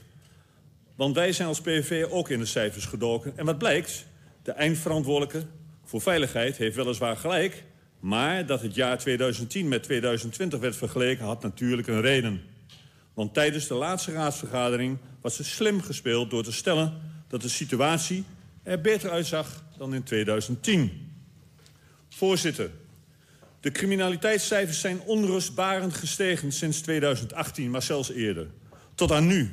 Want 0.96 1.14
wij 1.14 1.32
zijn 1.32 1.48
als 1.48 1.60
PVV 1.60 2.04
ook 2.10 2.28
in 2.28 2.38
de 2.38 2.46
cijfers 2.46 2.84
gedoken. 2.84 3.32
En 3.36 3.44
wat 3.44 3.58
blijkt? 3.58 4.06
De 4.42 4.52
eindverantwoordelijke 4.52 5.46
voor 5.84 6.00
veiligheid 6.00 6.56
heeft 6.56 6.76
weliswaar 6.76 7.16
gelijk... 7.16 7.64
maar 8.00 8.46
dat 8.46 8.62
het 8.62 8.74
jaar 8.74 8.98
2010 8.98 9.68
met 9.68 9.82
2020 9.82 10.60
werd 10.60 10.76
vergeleken 10.76 11.24
had 11.24 11.42
natuurlijk 11.42 11.88
een 11.88 12.00
reden. 12.00 12.42
Want 13.14 13.34
tijdens 13.34 13.66
de 13.66 13.74
laatste 13.74 14.12
raadsvergadering 14.12 14.98
was 15.20 15.38
er 15.38 15.44
slim 15.44 15.82
gespeeld 15.82 16.30
door 16.30 16.42
te 16.42 16.52
stellen... 16.52 17.00
dat 17.28 17.42
de 17.42 17.48
situatie 17.48 18.24
er 18.62 18.80
beter 18.80 19.10
uitzag 19.10 19.64
dan 19.76 19.94
in 19.94 20.02
2010. 20.02 21.11
Voorzitter, 22.22 22.70
de 23.60 23.70
criminaliteitscijfers 23.70 24.80
zijn 24.80 25.00
onrustbarend 25.00 25.94
gestegen 25.94 26.52
sinds 26.52 26.80
2018, 26.80 27.70
maar 27.70 27.82
zelfs 27.82 28.10
eerder. 28.10 28.46
Tot 28.94 29.12
aan 29.12 29.26
nu. 29.26 29.50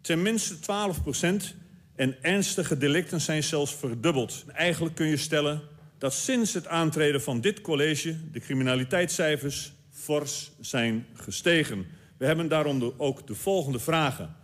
Ten 0.00 0.22
minste 0.22 0.58
12 0.58 1.02
procent 1.02 1.54
en 1.96 2.22
ernstige 2.22 2.78
delicten 2.78 3.20
zijn 3.20 3.42
zelfs 3.42 3.74
verdubbeld. 3.74 4.44
Eigenlijk 4.48 4.94
kun 4.94 5.06
je 5.06 5.16
stellen 5.16 5.60
dat 5.98 6.14
sinds 6.14 6.54
het 6.54 6.66
aantreden 6.66 7.22
van 7.22 7.40
dit 7.40 7.60
college... 7.60 8.16
de 8.32 8.40
criminaliteitscijfers 8.40 9.72
fors 9.90 10.50
zijn 10.60 11.06
gestegen. 11.14 11.86
We 12.16 12.26
hebben 12.26 12.48
daarom 12.48 12.94
ook 12.96 13.26
de 13.26 13.34
volgende 13.34 13.78
vragen. 13.78 14.36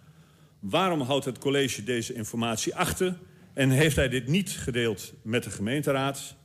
Waarom 0.60 1.00
houdt 1.00 1.24
het 1.24 1.38
college 1.38 1.84
deze 1.84 2.14
informatie 2.14 2.74
achter... 2.74 3.18
en 3.54 3.70
heeft 3.70 3.96
hij 3.96 4.08
dit 4.08 4.26
niet 4.26 4.50
gedeeld 4.50 5.12
met 5.22 5.42
de 5.42 5.50
gemeenteraad... 5.50 6.36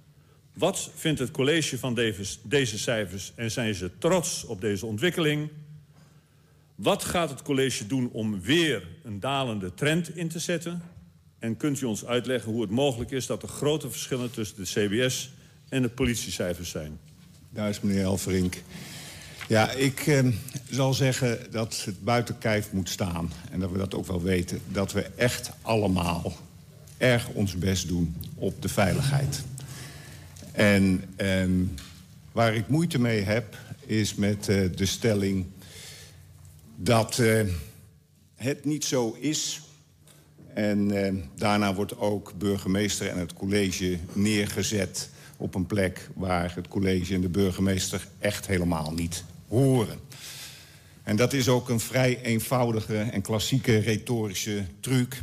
Wat 0.59 0.89
vindt 0.95 1.19
het 1.19 1.31
college 1.31 1.77
van 1.77 1.93
deze 2.43 2.77
cijfers 2.77 3.31
en 3.35 3.51
zijn 3.51 3.75
ze 3.75 3.91
trots 3.97 4.45
op 4.45 4.61
deze 4.61 4.85
ontwikkeling? 4.85 5.49
Wat 6.75 7.03
gaat 7.03 7.29
het 7.29 7.41
college 7.41 7.87
doen 7.87 8.09
om 8.11 8.41
weer 8.41 8.87
een 9.03 9.19
dalende 9.19 9.73
trend 9.73 10.15
in 10.15 10.27
te 10.27 10.39
zetten? 10.39 10.81
En 11.39 11.57
kunt 11.57 11.81
u 11.81 11.85
ons 11.85 12.05
uitleggen 12.05 12.51
hoe 12.51 12.61
het 12.61 12.69
mogelijk 12.69 13.11
is 13.11 13.25
dat 13.25 13.43
er 13.43 13.47
grote 13.47 13.89
verschillen 13.89 14.31
tussen 14.31 14.57
de 14.57 14.63
CBS 14.63 15.31
en 15.69 15.81
de 15.81 15.89
politiecijfers 15.89 16.69
zijn? 16.69 16.99
Daar 17.49 17.69
is 17.69 17.81
meneer 17.81 18.03
Elverink. 18.03 18.63
Ja, 19.47 19.71
ik 19.71 20.07
eh, 20.07 20.27
zal 20.69 20.93
zeggen 20.93 21.51
dat 21.51 21.81
het 21.85 22.03
buiten 22.03 22.37
kijf 22.37 22.71
moet 22.71 22.89
staan. 22.89 23.31
En 23.51 23.59
dat 23.59 23.71
we 23.71 23.77
dat 23.77 23.95
ook 23.95 24.07
wel 24.07 24.21
weten. 24.21 24.61
Dat 24.67 24.91
we 24.91 25.01
echt 25.01 25.51
allemaal 25.61 26.33
erg 26.97 27.29
ons 27.29 27.57
best 27.57 27.87
doen 27.87 28.15
op 28.35 28.61
de 28.61 28.69
veiligheid. 28.69 29.43
En 30.59 31.03
ehm, 31.15 31.63
waar 32.31 32.55
ik 32.55 32.67
moeite 32.67 32.99
mee 32.99 33.21
heb, 33.21 33.57
is 33.85 34.15
met 34.15 34.47
uh, 34.49 34.69
de 34.75 34.85
stelling 34.85 35.45
dat 36.75 37.17
uh, 37.17 37.41
het 38.35 38.65
niet 38.65 38.85
zo 38.85 39.17
is. 39.19 39.61
En 40.53 40.89
uh, 40.89 41.13
daarna 41.35 41.73
wordt 41.73 41.97
ook 41.97 42.33
burgemeester 42.37 43.07
en 43.07 43.17
het 43.17 43.33
college 43.33 43.97
neergezet 44.13 45.09
op 45.37 45.55
een 45.55 45.65
plek 45.65 46.09
waar 46.15 46.55
het 46.55 46.67
college 46.67 47.13
en 47.13 47.21
de 47.21 47.29
burgemeester 47.29 48.07
echt 48.19 48.47
helemaal 48.47 48.91
niet 48.91 49.23
horen. 49.47 49.99
En 51.03 51.15
dat 51.15 51.33
is 51.33 51.49
ook 51.49 51.69
een 51.69 51.79
vrij 51.79 52.21
eenvoudige 52.21 52.97
en 52.97 53.21
klassieke 53.21 53.77
retorische 53.77 54.63
truc 54.79 55.21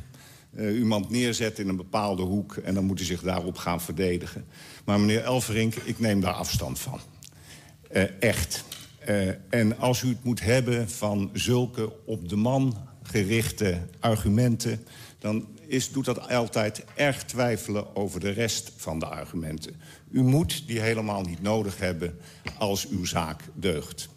uh, 0.57 0.79
iemand 0.79 1.11
neerzet 1.11 1.59
in 1.59 1.69
een 1.69 1.77
bepaalde 1.77 2.23
hoek... 2.23 2.57
en 2.57 2.75
dan 2.75 2.85
moet 2.85 2.99
hij 2.99 3.07
zich 3.07 3.23
daarop 3.23 3.57
gaan 3.57 3.81
verdedigen. 3.81 4.45
Maar 4.87 5.01
meneer 5.01 5.25
Elverink, 5.25 5.75
ik 5.75 5.99
neem 5.99 6.21
daar 6.21 6.33
afstand 6.33 6.79
van. 6.79 7.01
Uh, 7.93 8.23
echt. 8.23 8.65
Uh, 9.09 9.29
en 9.49 9.79
als 9.79 10.03
u 10.03 10.09
het 10.09 10.25
moet 10.25 10.41
hebben 10.41 10.91
van 10.91 11.31
zulke 11.33 11.93
op 12.05 12.29
de 12.29 12.37
man 12.37 12.89
gerichte 13.03 13.81
argumenten... 14.01 14.87
dan 15.19 15.49
is, 15.67 15.93
doet 15.93 16.05
dat 16.05 16.29
altijd 16.29 16.85
erg 16.95 17.25
twijfelen 17.25 17.97
over 17.97 18.21
de 18.21 18.31
rest 18.31 18.73
van 18.77 18.99
de 18.99 19.07
argumenten. 19.07 19.81
U 20.11 20.23
moet 20.23 20.67
die 20.67 20.81
helemaal 20.81 21.23
niet 21.23 21.43
nodig 21.43 21.79
hebben 21.79 22.19
als 22.59 22.89
uw 22.89 23.05
zaak 23.05 23.43
deugt. 23.55 24.09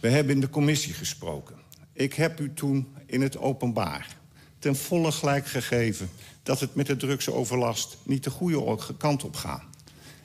We 0.00 0.08
hebben 0.08 0.34
in 0.34 0.40
de 0.40 0.50
commissie 0.50 0.92
gesproken. 0.92 1.56
Ik 1.92 2.14
heb 2.14 2.40
u 2.40 2.54
toen 2.54 2.94
in 3.06 3.20
het 3.20 3.38
openbaar 3.38 4.16
ten 4.58 4.76
volle 4.76 5.12
gelijk 5.12 5.46
gegeven... 5.46 6.10
dat 6.42 6.60
het 6.60 6.74
met 6.74 6.86
de 6.86 6.96
drugsoverlast 6.96 7.96
niet 8.02 8.24
de 8.24 8.30
goede 8.30 8.78
kant 8.98 9.24
op 9.24 9.36
gaat. 9.36 9.70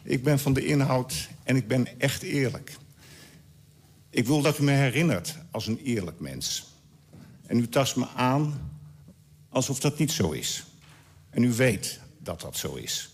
Ik 0.08 0.24
ben 0.24 0.40
van 0.40 0.54
de 0.54 0.66
inhoud 0.66 1.30
en 1.44 1.56
ik 1.56 1.68
ben 1.68 2.00
echt 2.00 2.22
eerlijk. 2.22 2.78
Ik 4.10 4.26
wil 4.26 4.42
dat 4.42 4.60
u 4.60 4.64
me 4.64 4.72
herinnert 4.72 5.36
als 5.52 5.68
een 5.68 5.80
eerlijk 5.84 6.20
mens. 6.20 6.66
En 7.46 7.60
u 7.60 7.68
tast 7.68 7.96
me 7.96 8.08
aan 8.16 8.72
alsof 9.50 9.80
dat 9.80 9.98
niet 9.98 10.12
zo 10.12 10.32
is. 10.32 10.64
En 11.30 11.44
u 11.44 11.54
weet 11.54 12.00
dat 12.20 12.42
dat 12.42 12.58
zo 12.58 12.74
is. 12.76 13.10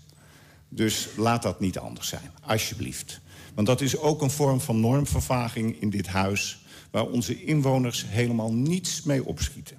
Dus 0.70 1.08
laat 1.18 1.42
dat 1.42 1.60
niet 1.60 1.78
anders 1.78 2.08
zijn, 2.08 2.32
alsjeblieft. 2.42 3.20
Want 3.54 3.68
dat 3.68 3.82
is 3.82 3.98
ook 3.98 4.22
een 4.22 4.32
vorm 4.32 4.62
van 4.62 4.80
normvervaging 4.80 5.82
in 5.82 5.90
dit 5.90 6.08
huis... 6.08 6.66
waar 6.92 7.06
onze 7.06 7.44
inwoners 7.44 8.06
helemaal 8.08 8.54
niets 8.54 9.04
mee 9.04 9.26
opschieten 9.26 9.78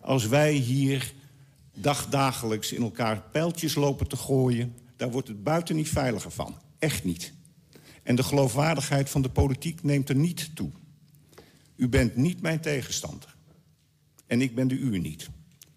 als 0.00 0.26
wij 0.26 0.52
hier 0.52 1.12
dagdagelijks 1.74 2.72
in 2.72 2.82
elkaar 2.82 3.22
pijltjes 3.32 3.74
lopen 3.74 4.06
te 4.06 4.16
gooien... 4.16 4.74
daar 4.96 5.10
wordt 5.10 5.28
het 5.28 5.42
buiten 5.42 5.76
niet 5.76 5.88
veiliger 5.88 6.30
van. 6.30 6.60
Echt 6.78 7.04
niet. 7.04 7.32
En 8.02 8.16
de 8.16 8.22
geloofwaardigheid 8.22 9.10
van 9.10 9.22
de 9.22 9.30
politiek 9.30 9.82
neemt 9.82 10.08
er 10.08 10.16
niet 10.16 10.56
toe. 10.56 10.70
U 11.76 11.88
bent 11.88 12.16
niet 12.16 12.42
mijn 12.42 12.60
tegenstander. 12.60 13.36
En 14.26 14.40
ik 14.40 14.54
ben 14.54 14.68
de 14.68 14.78
uwe 14.78 14.98
niet. 14.98 15.28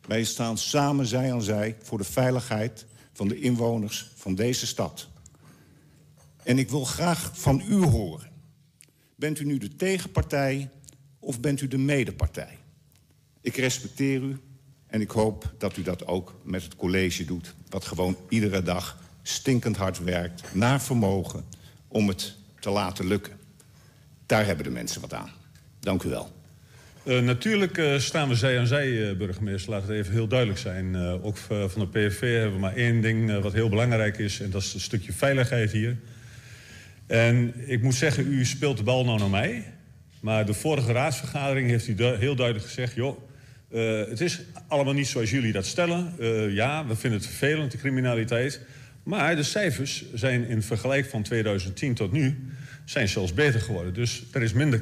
Wij 0.08 0.24
staan 0.24 0.58
samen 0.58 1.06
zij 1.06 1.34
aan 1.34 1.42
zij 1.42 1.78
voor 1.82 1.98
de 1.98 2.04
veiligheid 2.04 2.86
van 3.14 3.28
de 3.28 3.40
inwoners 3.40 4.12
van 4.16 4.36
deze 4.36 4.68
stad. 4.68 5.10
En 6.44 6.58
ik 6.58 6.70
wil 6.70 6.86
graag 6.86 7.32
van 7.40 7.64
u 7.68 7.84
horen. 7.84 8.30
Bent 9.16 9.40
u 9.40 9.46
nu 9.46 9.58
de 9.58 9.76
tegenpartij 9.76 10.70
of 11.20 11.40
bent 11.40 11.62
u 11.62 11.68
de 11.68 11.78
medepartij? 11.78 12.58
Ik 13.42 13.56
respecteer 13.56 14.22
u 14.22 14.40
en 14.88 15.02
ik 15.02 15.12
hoop 15.12 15.54
dat 15.58 15.78
u 15.78 15.82
dat 15.82 16.08
ook 16.08 16.36
met 16.44 16.64
het 16.64 16.76
college 16.76 17.26
doet... 17.26 17.56
wat 17.70 17.86
gewoon 17.86 18.18
iedere 18.30 18.62
dag 18.62 19.09
stinkend 19.30 19.78
hard 19.78 20.04
werkt, 20.04 20.44
naar 20.52 20.82
vermogen... 20.82 21.44
om 21.88 22.08
het 22.08 22.36
te 22.60 22.70
laten 22.70 23.08
lukken. 23.08 23.34
Daar 24.26 24.46
hebben 24.46 24.64
de 24.64 24.72
mensen 24.72 25.02
wat 25.02 25.14
aan. 25.14 25.32
Dank 25.80 26.04
u 26.04 26.10
wel. 26.10 26.32
Uh, 27.04 27.20
natuurlijk 27.20 27.78
uh, 27.78 27.98
staan 27.98 28.30
we 28.30 28.36
zij 28.36 28.60
aan 28.60 28.68
zij, 28.68 28.88
uh, 28.88 29.18
burgemeester. 29.18 29.72
Laat 29.72 29.82
het 29.82 29.92
even 29.92 30.14
heel 30.14 30.28
duidelijk 30.28 30.60
zijn. 30.60 30.96
ook 31.22 31.38
van 31.38 31.70
de 31.76 31.88
PVV 31.88 32.34
hebben 32.34 32.54
we 32.54 32.60
maar 32.60 32.76
één 32.76 33.02
ding 33.02 33.42
wat 33.42 33.54
heel 33.54 33.70
belangrijk 33.70 34.18
is... 34.18 34.40
en 34.40 34.50
dat 34.50 34.62
is 34.62 34.74
een 34.74 34.80
stukje 34.80 35.14
veiligheid 35.14 35.72
hier. 35.72 35.98
En 37.08 37.54
ik 37.70 37.82
moet 37.82 37.96
zeggen, 37.96 38.34
u 38.34 38.46
speelt 38.46 38.78
de 38.78 38.84
bal 38.84 39.06
nou 39.06 39.20
naar 39.20 39.30
mij... 39.30 39.74
Maar 40.20 40.46
de 40.46 40.54
vorige 40.54 40.92
raadsvergadering 40.92 41.70
heeft 41.70 41.88
u 41.88 42.04
heel 42.04 42.36
duidelijk 42.36 42.66
gezegd... 42.66 42.96
joh, 42.96 43.18
het 44.10 44.22
is 44.22 44.42
allemaal 44.68 44.94
niet 44.94 45.08
zoals 45.08 45.30
jullie 45.30 45.52
dat 45.52 45.66
stellen. 45.66 46.14
Ja, 46.54 46.86
we 46.88 46.96
vinden 46.96 47.20
het 47.20 47.30
vervelend, 47.30 47.72
de 47.72 47.78
criminaliteit. 47.78 48.62
Maar 49.04 49.36
de 49.36 49.44
cijfers 49.44 50.06
zijn 50.14 50.48
in 50.48 50.62
vergelijking 50.62 51.12
van 51.12 51.24
2010 51.24 51.94
tot 51.94 52.12
nu... 52.12 52.50
zijn 52.86 53.08
zelfs 53.08 53.34
beter 53.34 53.62
geworden. 53.62 53.94
Dus 53.94 54.24
er 54.32 54.42
is 54.42 54.54
minder 54.54 54.80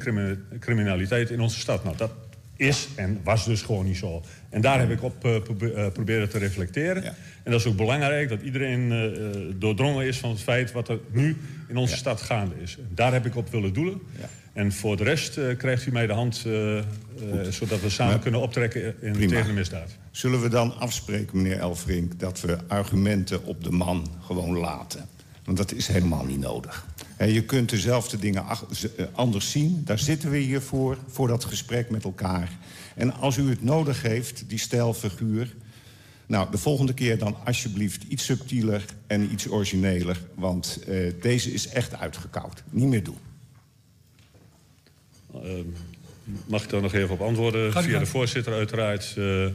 criminaliteit 0.58 1.30
in 1.30 1.40
onze 1.40 1.58
stad. 1.58 1.84
Nou, 1.84 1.96
dat 1.96 2.10
is 2.56 2.88
en 2.96 3.20
was 3.24 3.44
dus 3.44 3.62
gewoon 3.62 3.84
niet 3.84 3.96
zo. 3.96 4.22
En 4.50 4.60
daar 4.60 4.78
heb 4.78 4.90
ik 4.90 5.02
op 5.02 5.24
uh, 5.24 5.36
proberen 5.92 6.28
te 6.28 6.38
reflecteren. 6.38 7.02
Ja. 7.02 7.14
En 7.42 7.50
dat 7.50 7.60
is 7.60 7.66
ook 7.66 7.76
belangrijk 7.76 8.28
dat 8.28 8.42
iedereen 8.42 8.92
uh, 8.92 9.54
doordrongen 9.56 10.06
is 10.06 10.18
van 10.18 10.30
het 10.30 10.40
feit... 10.40 10.72
wat 10.72 10.88
er 10.88 10.98
nu 11.10 11.36
in 11.68 11.76
onze 11.76 11.92
ja. 11.92 11.98
stad 11.98 12.20
gaande 12.20 12.54
is. 12.62 12.76
En 12.78 12.88
daar 12.94 13.12
heb 13.12 13.26
ik 13.26 13.36
op 13.36 13.50
willen 13.50 13.72
doelen. 13.72 14.00
Ja. 14.20 14.28
En 14.58 14.72
voor 14.72 14.96
de 14.96 15.04
rest 15.04 15.36
uh, 15.36 15.56
krijgt 15.56 15.86
u 15.86 15.92
mij 15.92 16.06
de 16.06 16.12
hand, 16.12 16.44
uh, 16.46 16.76
uh, 16.76 16.82
zodat 17.50 17.80
we 17.80 17.90
samen 17.90 18.12
maar, 18.12 18.22
kunnen 18.22 18.40
optrekken 18.40 19.02
in, 19.02 19.28
tegen 19.28 19.46
de 19.46 19.52
misdaad. 19.52 19.90
Zullen 20.10 20.40
we 20.40 20.48
dan 20.48 20.78
afspreken, 20.78 21.36
meneer 21.36 21.58
Elfrink, 21.58 22.20
dat 22.20 22.40
we 22.40 22.58
argumenten 22.66 23.44
op 23.44 23.64
de 23.64 23.70
man 23.70 24.08
gewoon 24.20 24.58
laten? 24.58 25.08
Want 25.44 25.56
dat 25.56 25.72
is 25.72 25.86
helemaal 25.86 26.24
niet 26.24 26.38
nodig. 26.38 26.86
En 27.16 27.32
je 27.32 27.44
kunt 27.44 27.70
dezelfde 27.70 28.18
dingen 28.18 28.44
anders 29.12 29.50
zien. 29.50 29.82
Daar 29.84 29.98
zitten 29.98 30.30
we 30.30 30.38
hier 30.38 30.60
voor, 30.60 30.98
voor 31.08 31.28
dat 31.28 31.44
gesprek 31.44 31.90
met 31.90 32.04
elkaar. 32.04 32.50
En 32.94 33.14
als 33.14 33.36
u 33.36 33.48
het 33.48 33.62
nodig 33.62 34.02
heeft, 34.02 34.44
die 34.48 34.58
stijlfiguur... 34.58 35.54
Nou, 36.26 36.50
de 36.50 36.58
volgende 36.58 36.94
keer 36.94 37.18
dan 37.18 37.36
alsjeblieft 37.44 38.02
iets 38.08 38.24
subtieler 38.24 38.84
en 39.06 39.32
iets 39.32 39.48
origineler. 39.48 40.20
Want 40.34 40.78
uh, 40.88 41.12
deze 41.20 41.52
is 41.52 41.68
echt 41.68 41.94
uitgekoud. 41.94 42.62
Niet 42.70 42.88
meer 42.88 43.02
doen. 43.02 43.27
Uh, 45.44 45.50
mag 46.46 46.62
ik 46.62 46.70
daar 46.70 46.82
nog 46.82 46.94
even 46.94 47.10
op 47.10 47.20
antwoorden? 47.20 47.72
Via 47.72 47.98
de 47.98 48.06
voorzitter 48.06 48.52
uiteraard. 48.52 49.14
Uh, 49.18 49.46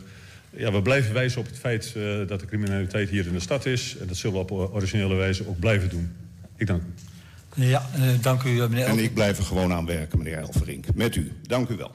ja, 0.49 0.71
we 0.71 0.81
blijven 0.81 1.13
wijzen 1.13 1.39
op 1.39 1.45
het 1.45 1.57
feit 1.57 1.93
uh, 1.97 2.27
dat 2.27 2.39
de 2.39 2.45
criminaliteit 2.45 3.09
hier 3.09 3.27
in 3.27 3.33
de 3.33 3.39
stad 3.39 3.65
is. 3.65 3.97
En 3.97 4.07
dat 4.07 4.17
zullen 4.17 4.35
we 4.35 4.53
op 4.53 4.73
originele 4.73 5.15
wijze 5.15 5.47
ook 5.47 5.59
blijven 5.59 5.89
doen. 5.89 6.15
Ik 6.55 6.67
dank 6.67 6.81
u. 6.81 6.93
Ja, 7.55 7.89
dank 8.21 8.43
u 8.43 8.49
meneer 8.49 8.61
Elverink. 8.61 8.97
En 8.97 9.03
ik 9.03 9.13
blijf 9.13 9.37
er 9.37 9.43
gewoon 9.43 9.73
aan 9.73 9.85
werken, 9.85 10.17
meneer 10.17 10.37
Elverink. 10.37 10.95
Met 10.95 11.15
u. 11.15 11.31
Dank 11.41 11.69
u 11.69 11.75
wel. 11.75 11.91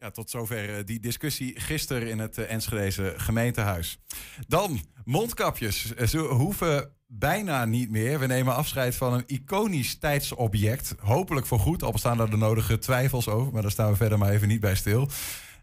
Ja, 0.00 0.10
tot 0.10 0.30
zover 0.30 0.84
die 0.84 1.00
discussie 1.00 1.60
gisteren 1.60 2.08
in 2.08 2.18
het 2.18 2.38
Enschedeze 2.38 3.14
gemeentehuis. 3.16 3.98
Dan 4.48 4.80
mondkapjes. 5.06 5.94
Ze 5.94 6.18
hoeven 6.18 6.90
bijna 7.06 7.64
niet 7.64 7.90
meer. 7.90 8.18
We 8.18 8.26
nemen 8.26 8.54
afscheid 8.54 8.94
van 8.94 9.12
een 9.12 9.24
iconisch 9.26 9.98
tijdsobject. 9.98 10.94
Hopelijk 10.98 11.46
voor 11.46 11.58
goed, 11.58 11.82
al 11.82 11.92
bestaan 11.92 12.20
er 12.20 12.30
de 12.30 12.36
nodige 12.36 12.78
twijfels 12.78 13.28
over. 13.28 13.52
Maar 13.52 13.62
daar 13.62 13.70
staan 13.70 13.90
we 13.90 13.96
verder 13.96 14.18
maar 14.18 14.30
even 14.30 14.48
niet 14.48 14.60
bij 14.60 14.74
stil. 14.74 15.08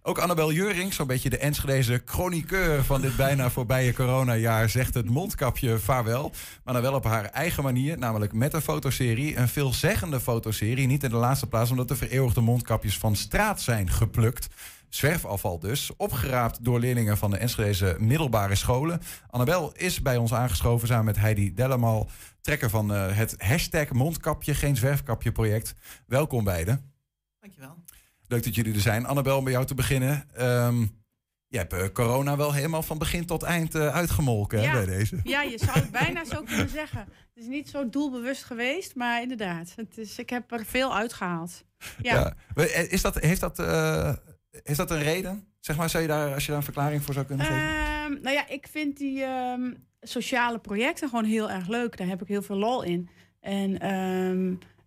Ook 0.06 0.18
Annabel 0.18 0.52
Juring, 0.52 0.94
zo'n 0.94 1.08
beetje 1.08 1.30
de 1.30 1.38
Enschedeze 1.38 2.02
chroniqueur 2.06 2.84
van 2.84 3.02
dit 3.02 3.16
bijna 3.16 3.50
voorbije 3.50 3.94
coronajaar, 3.94 4.70
zegt 4.70 4.94
het 4.94 5.10
mondkapje 5.10 5.80
vaarwel. 5.80 6.32
Maar 6.64 6.74
dan 6.74 6.84
wel 6.84 6.94
op 6.94 7.04
haar 7.04 7.26
eigen 7.26 7.64
manier, 7.64 7.98
namelijk 7.98 8.34
met 8.34 8.54
een 8.54 8.62
fotoserie. 8.62 9.38
Een 9.38 9.48
veelzeggende 9.48 10.20
fotoserie, 10.20 10.88
niet 10.88 11.04
in 11.04 11.10
de 11.10 11.16
laatste 11.16 11.48
plaats 11.48 11.72
omdat 11.72 11.88
de 11.88 11.96
vereeuwigde 11.96 12.42
mondkapjes 12.42 12.98
van 12.98 13.16
straat 13.16 13.62
zijn 13.62 13.90
geplukt. 13.90 14.48
Zwerfafval 14.94 15.60
dus, 15.60 15.96
opgeraapt 15.98 16.64
door 16.64 16.80
leerlingen 16.80 17.18
van 17.18 17.32
de 17.32 17.38
Enschedeze 17.38 17.96
middelbare 18.00 18.56
scholen. 18.56 19.02
Annabel 19.30 19.72
is 19.76 20.02
bij 20.02 20.18
ons 20.18 20.34
aangeschoven 20.34 20.88
samen 20.88 21.06
met 21.06 21.18
Heidi 21.18 21.54
Dellemal, 21.54 22.10
trekker 22.42 22.70
van 22.70 22.92
uh, 22.92 23.16
het 23.18 23.36
hashtag 23.38 23.92
mondkapje 23.92 24.54
geen 24.54 24.76
zwerfkapje 24.76 25.32
project. 25.32 25.74
Welkom 26.08 26.44
beiden. 26.44 26.94
Dankjewel. 27.40 27.84
Leuk 28.28 28.44
dat 28.44 28.56
jullie 28.56 28.74
er 28.74 28.80
zijn. 28.80 29.06
Annabel, 29.06 29.38
om 29.38 29.44
bij 29.44 29.54
jou 29.54 29.66
te 29.66 29.76
beginnen. 29.76 30.28
Um, 30.42 31.04
je 31.48 31.58
hebt 31.58 31.74
uh, 31.74 31.86
corona 31.94 32.38
wel 32.38 32.54
helemaal 32.54 32.84
van 32.84 32.98
begin 32.98 33.26
tot 33.26 33.44
eind 33.44 33.76
uh, 33.76 33.88
uitgemolken 33.88 34.62
ja. 34.62 34.72
hè, 34.72 34.86
bij 34.86 34.98
deze. 34.98 35.20
Ja, 35.24 35.42
je 35.42 35.58
zou 35.58 35.80
het 35.80 35.92
bijna 35.92 36.26
zo 36.26 36.44
kunnen 36.44 36.70
zeggen. 36.70 37.00
Het 37.00 37.44
is 37.44 37.46
niet 37.46 37.70
zo 37.70 37.90
doelbewust 37.90 38.44
geweest, 38.44 38.96
maar 38.96 39.22
inderdaad. 39.22 39.74
Het 39.76 39.98
is, 39.98 40.18
ik 40.18 40.30
heb 40.30 40.52
er 40.52 40.66
veel 40.66 40.96
uitgehaald. 40.96 41.64
Ja. 42.02 42.36
ja. 42.56 42.64
Is 42.66 43.02
dat, 43.02 43.20
heeft 43.20 43.42
dat, 43.42 43.60
uh, 43.60 44.14
is 44.64 44.78
dat 44.78 44.92
een 44.92 45.04
reden? 45.04 45.48
Zeg 45.60 45.78
maar, 45.78 45.90
zou 45.90 46.04
je 46.04 46.10
daar, 46.10 46.34
als 46.34 46.44
je 46.44 46.48
daar 46.48 46.58
een 46.58 46.64
verklaring 46.64 47.04
voor 47.04 47.14
zou 47.14 47.26
kunnen 47.26 47.46
geven? 47.46 47.64
Um, 48.06 48.22
nou 48.22 48.36
ja, 48.36 48.48
ik 48.50 48.68
vind 48.68 48.98
die 48.98 49.24
um, 49.24 49.78
sociale 50.02 50.60
projecten 50.60 51.10
gewoon 51.10 51.26
heel 51.26 51.52
erg 51.52 51.68
leuk. 51.68 51.98
Daar 51.98 52.08
heb 52.08 52.22
ik 52.22 52.28
heel 52.28 52.42
veel 52.42 52.58
lol 52.58 52.84
in. 52.84 53.10
En 53.40 53.88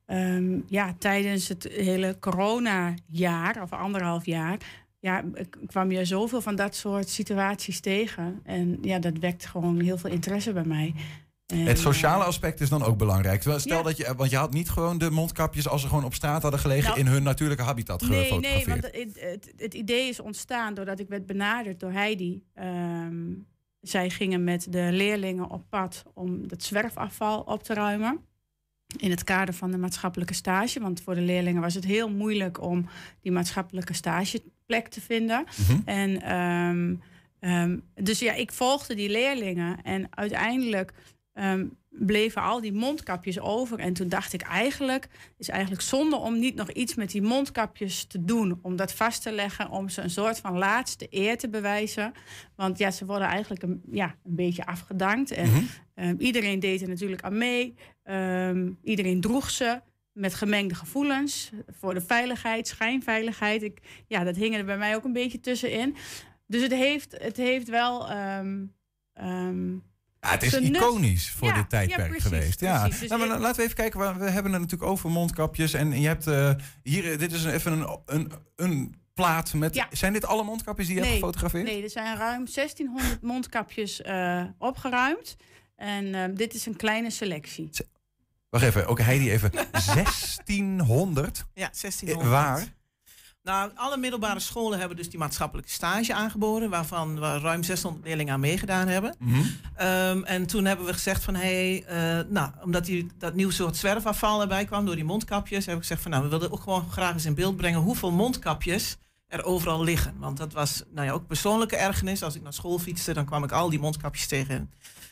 Um, 0.08 0.64
ja, 0.68 0.94
tijdens 0.98 1.48
het 1.48 1.68
hele 1.72 2.16
corona-jaar 2.20 3.62
of 3.62 3.72
anderhalf 3.72 4.26
jaar, 4.26 4.58
ja, 4.98 5.24
kwam 5.66 5.90
je 5.90 6.04
zoveel 6.04 6.40
van 6.40 6.56
dat 6.56 6.74
soort 6.74 7.08
situaties 7.08 7.80
tegen. 7.80 8.40
En 8.44 8.78
ja, 8.82 8.98
dat 8.98 9.18
wekt 9.18 9.46
gewoon 9.46 9.80
heel 9.80 9.98
veel 9.98 10.10
interesse 10.10 10.52
bij 10.52 10.64
mij. 10.64 10.94
En, 11.46 11.66
het 11.66 11.78
sociale 11.78 12.24
aspect 12.24 12.60
is 12.60 12.68
dan 12.68 12.82
ook 12.82 12.98
belangrijk. 12.98 13.42
Stel 13.42 13.76
ja. 13.76 13.82
dat 13.82 13.96
je, 13.96 14.14
want 14.16 14.30
je 14.30 14.36
had 14.36 14.52
niet 14.52 14.70
gewoon 14.70 14.98
de 14.98 15.10
mondkapjes 15.10 15.68
als 15.68 15.82
ze 15.82 15.88
gewoon 15.88 16.04
op 16.04 16.14
straat 16.14 16.42
hadden 16.42 16.60
gelegen 16.60 16.88
nou, 16.88 16.98
in 16.98 17.06
hun 17.06 17.22
natuurlijke 17.22 17.62
habitat 17.62 18.00
nee, 18.00 18.22
gefotografeerd. 18.22 18.66
Nee, 18.66 18.80
want 18.80 19.16
het, 19.16 19.30
het, 19.30 19.52
het, 19.56 19.74
idee 19.74 20.08
is 20.08 20.20
ontstaan 20.20 20.74
doordat 20.74 21.00
ik 21.00 21.08
werd 21.08 21.26
benaderd 21.26 21.80
door 21.80 21.92
Heidi. 21.92 22.42
Um, 22.60 23.46
zij 23.80 24.10
gingen 24.10 24.44
met 24.44 24.66
de 24.72 24.88
leerlingen 24.92 25.50
op 25.50 25.64
pad 25.68 26.02
om 26.14 26.44
het 26.48 26.64
zwerfafval 26.64 27.40
op 27.40 27.62
te 27.62 27.74
ruimen 27.74 28.20
in 28.96 29.10
het 29.10 29.24
kader 29.24 29.54
van 29.54 29.70
de 29.70 29.78
maatschappelijke 29.78 30.34
stage. 30.34 30.80
Want 30.80 31.00
voor 31.00 31.14
de 31.14 31.20
leerlingen 31.20 31.62
was 31.62 31.74
het 31.74 31.84
heel 31.84 32.10
moeilijk 32.10 32.62
om 32.62 32.88
die 33.20 33.32
maatschappelijke 33.32 33.94
stageplek 33.94 34.88
te 34.88 35.00
vinden. 35.00 35.44
Mhm. 35.44 35.72
Mm 35.72 35.76
-hmm. 35.76 35.82
En 35.84 36.36
um, 36.36 37.02
um, 37.40 37.82
dus 37.94 38.18
ja, 38.18 38.32
ik 38.32 38.52
volgde 38.52 38.94
die 38.94 39.10
leerlingen 39.10 39.82
en 39.82 40.06
uiteindelijk 40.10 40.92
um, 41.38 41.76
bleven 41.88 42.42
al 42.42 42.60
die 42.60 42.72
mondkapjes 42.72 43.40
over. 43.40 43.78
En 43.78 43.92
toen 43.92 44.08
dacht 44.08 44.32
ik 44.32 44.42
eigenlijk, 44.42 45.08
is 45.38 45.48
eigenlijk 45.48 45.82
zonde 45.82 46.16
om 46.16 46.38
niet 46.38 46.54
nog 46.54 46.70
iets 46.70 46.94
met 46.94 47.10
die 47.10 47.22
mondkapjes 47.22 48.04
te 48.04 48.24
doen. 48.24 48.58
Om 48.62 48.76
dat 48.76 48.92
vast 48.92 49.22
te 49.22 49.32
leggen, 49.32 49.70
om 49.70 49.88
ze 49.88 50.02
een 50.02 50.10
soort 50.10 50.38
van 50.38 50.58
laatste 50.58 51.06
eer 51.10 51.38
te 51.38 51.48
bewijzen. 51.48 52.12
Want 52.56 52.78
ja, 52.78 52.90
ze 52.90 53.06
worden 53.06 53.28
eigenlijk 53.28 53.62
een, 53.62 53.82
ja, 53.90 54.14
een 54.24 54.34
beetje 54.34 54.66
afgedankt. 54.66 55.30
En 55.30 55.48
Mhm. 55.50 55.64
um, 55.94 56.16
iedereen 56.18 56.60
deed 56.60 56.82
er 56.82 56.88
natuurlijk 56.88 57.22
aan 57.22 57.38
mee. 57.38 57.74
Um, 58.04 58.78
iedereen 58.82 59.20
droeg 59.20 59.50
ze 59.50 59.80
met 60.12 60.34
gemengde 60.34 60.74
gevoelens. 60.74 61.50
Voor 61.66 61.94
de 61.94 62.00
veiligheid, 62.00 62.68
schijnveiligheid. 62.68 63.62
Ik, 63.62 63.80
ja, 64.06 64.24
dat 64.24 64.36
hing 64.36 64.54
er 64.54 64.64
bij 64.64 64.78
mij 64.78 64.96
ook 64.96 65.04
een 65.04 65.12
beetje 65.12 65.40
tussenin. 65.40 65.96
Dus 66.46 66.62
het 66.62 66.72
heeft, 66.72 67.16
het 67.18 67.36
heeft 67.36 67.68
wel... 67.68 68.10
Um, 68.10 68.74
ja, 70.20 70.30
het 70.30 70.42
is 70.42 70.50
Zijn 70.50 70.62
nut. 70.62 70.76
iconisch 70.76 71.30
voor 71.30 71.48
Ja, 71.48 71.54
dit 71.54 71.68
tijdperk 71.70 72.00
ja, 72.00 72.06
precies, 72.08 72.22
geweest. 72.28 72.60
Ja. 72.60 72.80
precies. 72.82 73.00
Dus 73.00 73.08
Nou, 73.08 73.26
maar 73.26 73.38
laten 73.38 73.56
we 73.56 73.62
even 73.62 73.74
kijken. 73.76 73.98
we- 74.18 74.30
hebben 74.30 74.52
het 74.52 74.60
natuurlijk 74.60 74.90
over 74.90 75.10
mondkapjes. 75.10 75.72
En 75.74 76.00
je 76.00 76.06
hebt 76.06 76.26
eh, 76.26 76.50
hier, 76.82 77.12
eh, 77.12 77.18
dit 77.18 77.32
is 77.32 77.44
een, 77.44 77.52
even 77.52 77.72
een, 77.72 77.98
een, 78.06 78.32
een 78.56 78.94
plaat 79.14 79.54
met. 79.54 79.74
Ja. 79.74 79.86
Zijn 79.90 80.12
dit 80.12 80.24
alle 80.26 80.42
mondkapjes 80.44 80.86
die 80.86 80.96
je 80.96 81.02
hebt 81.02 81.14
gefotografeerd? 81.14 81.64
Nee, 81.64 81.82
er 81.82 81.90
zijn 81.90 82.16
ruim 82.16 82.44
1600 82.54 83.22
mondkapjes 83.22 84.02
eh, 84.02 84.44
opgeruimd. 84.58 85.36
En 85.76 86.14
ehm, 86.14 86.34
dit 86.34 86.54
is 86.54 86.66
een 86.66 86.76
kleine 86.76 87.10
selectie. 87.10 87.70
Wacht 88.50 88.64
even, 88.64 88.86
ook 88.86 89.00
Heidi 89.00 89.30
even. 89.30 89.50
1600? 89.94 91.44
Ja, 91.54 91.66
Eh, 91.66 91.72
1600. 91.80 92.28
Waar? 92.30 92.74
Nou, 93.46 93.70
alle 93.74 93.96
middelbare 93.96 94.40
scholen 94.40 94.78
hebben 94.78 94.96
dus 94.96 95.10
die 95.10 95.18
maatschappelijke 95.18 95.70
stage 95.70 96.14
aangeboden, 96.14 96.70
waarvan 96.70 97.20
we 97.20 97.38
ruim 97.38 97.62
600 97.62 98.04
leerlingen 98.04 98.32
aan 98.32 98.40
meegedaan 98.40 98.88
hebben. 98.88 99.14
Mhm. 99.18 99.40
Ehm, 99.76 100.22
en 100.22 100.46
toen 100.46 100.64
hebben 100.64 100.86
we 100.86 100.92
gezegd 100.92 101.24
van, 101.24 101.34
hé, 101.34 101.80
hey, 101.80 101.84
eh, 102.18 102.24
nou, 102.28 102.50
omdat 102.62 102.84
die, 102.84 103.06
dat 103.18 103.34
nieuw 103.34 103.50
soort 103.50 103.76
zwerfafval 103.76 104.40
erbij 104.40 104.64
kwam 104.64 104.86
door 104.86 104.94
die 104.94 105.04
mondkapjes, 105.04 105.58
hebben 105.58 105.74
we 105.74 105.80
gezegd 105.80 106.02
van, 106.02 106.10
nou, 106.10 106.22
we 106.22 106.28
wilden 106.28 106.52
ook 106.52 106.60
gewoon 106.60 106.90
graag 106.90 107.12
eens 107.12 107.24
in 107.24 107.34
beeld 107.34 107.56
brengen 107.56 107.80
hoeveel 107.80 108.10
mondkapjes 108.12 108.96
er 109.28 109.44
overal 109.44 109.84
liggen. 109.84 110.14
Want 110.18 110.36
dat 110.36 110.52
was, 110.52 110.82
nou 110.90 111.06
ja, 111.06 111.12
ook 111.12 111.26
persoonlijke 111.26 111.76
ergernis. 111.76 112.22
Als 112.22 112.34
ik 112.34 112.42
naar 112.42 112.52
school 112.52 112.78
fietste, 112.78 113.12
dan 113.12 113.24
kwam 113.24 113.44
ik 113.44 113.52
al 113.52 113.70
die 113.70 113.80
mondkapjes 113.80 114.26
tegen. 114.26 114.70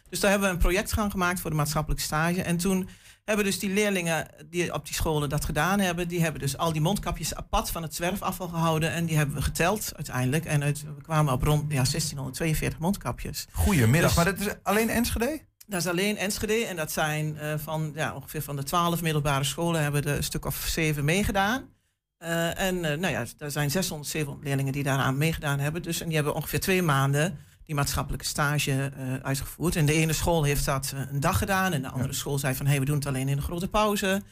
Dus 0.08 0.20
daar 0.20 0.30
hebben 0.30 0.48
we 0.48 0.54
een 0.54 0.60
projectgang 0.60 1.10
gemaakt 1.10 1.40
voor 1.40 1.50
de 1.50 1.56
maatschappelijke 1.56 2.04
stage. 2.04 2.42
En 2.42 2.56
toen 2.56 2.88
hebben 3.24 3.44
dus 3.44 3.58
die 3.58 3.70
leerlingen 3.70 4.26
die 4.50 4.74
op 4.74 4.86
die 4.86 4.94
scholen 4.94 5.28
dat 5.28 5.44
gedaan 5.44 5.80
hebben, 5.80 6.08
die 6.08 6.22
hebben 6.22 6.40
dus 6.40 6.56
al 6.56 6.72
die 6.72 6.80
mondkapjes 6.80 7.34
apart 7.34 7.70
van 7.70 7.82
het 7.82 7.94
zwerfafval 7.94 8.48
gehouden. 8.48 8.90
En 8.92 9.06
die 9.06 9.16
hebben 9.16 9.36
we 9.36 9.42
geteld 9.42 9.92
uiteindelijk. 9.96 10.44
En 10.44 10.62
uit, 10.62 10.82
we 10.82 11.02
kwamen 11.02 11.32
op 11.32 11.42
rond 11.42 11.60
ja, 11.60 11.84
1642 11.84 12.78
mondkapjes. 12.78 13.46
Goedemiddag. 13.52 14.14
Dus- 14.14 14.24
maar 14.24 14.34
dat 14.34 14.46
is 14.46 14.54
alleen 14.62 14.90
Enschede? 14.90 15.40
Dat 15.66 15.80
is 15.80 15.86
alleen 15.86 16.16
Enschede. 16.16 16.64
En 16.64 16.76
dat 16.76 16.92
zijn 16.92 17.38
eh, 17.38 17.54
van 17.56 17.92
ja, 17.94 18.14
ongeveer 18.14 18.42
van 18.42 18.56
de 18.56 18.62
twaalf 18.62 19.02
middelbare 19.02 19.44
scholen 19.44 19.82
hebben 19.82 20.04
er 20.04 20.16
een 20.16 20.24
stuk 20.24 20.44
of 20.44 20.56
zeven 20.56 21.04
meegedaan. 21.04 21.72
Eh, 22.18 22.60
en 22.60 22.84
eh, 22.84 22.98
nou 22.98 23.12
ja, 23.12 23.24
er 23.38 23.50
zijn 23.50 23.70
600, 23.70 24.10
700 24.10 24.46
leerlingen 24.46 24.72
die 24.72 24.82
daaraan 24.82 25.18
meegedaan 25.18 25.58
hebben. 25.58 25.82
Dus, 25.82 26.00
en 26.00 26.06
die 26.06 26.14
hebben 26.14 26.34
ongeveer 26.34 26.60
twee 26.60 26.82
maanden 26.82 27.38
die 27.66 27.74
maatschappelijke 27.74 28.26
stage 28.26 28.92
eh, 28.96 29.14
uitgevoerd. 29.22 29.76
En 29.76 29.86
de 29.86 29.92
ene 29.92 30.12
school 30.12 30.42
heeft 30.42 30.64
dat 30.64 30.92
eh, 30.94 31.00
een 31.12 31.20
dag 31.20 31.38
gedaan. 31.38 31.72
En 31.72 31.82
de 31.82 31.88
andere 31.88 32.12
school 32.12 32.38
zei 32.38 32.54
van, 32.54 32.64
hé, 32.64 32.70
hey, 32.70 32.80
we 32.80 32.86
doen 32.86 32.96
het 32.96 33.06
alleen 33.06 33.28
in 33.28 33.36
een 33.36 33.42
grote 33.42 33.68
pauze. 33.68 34.22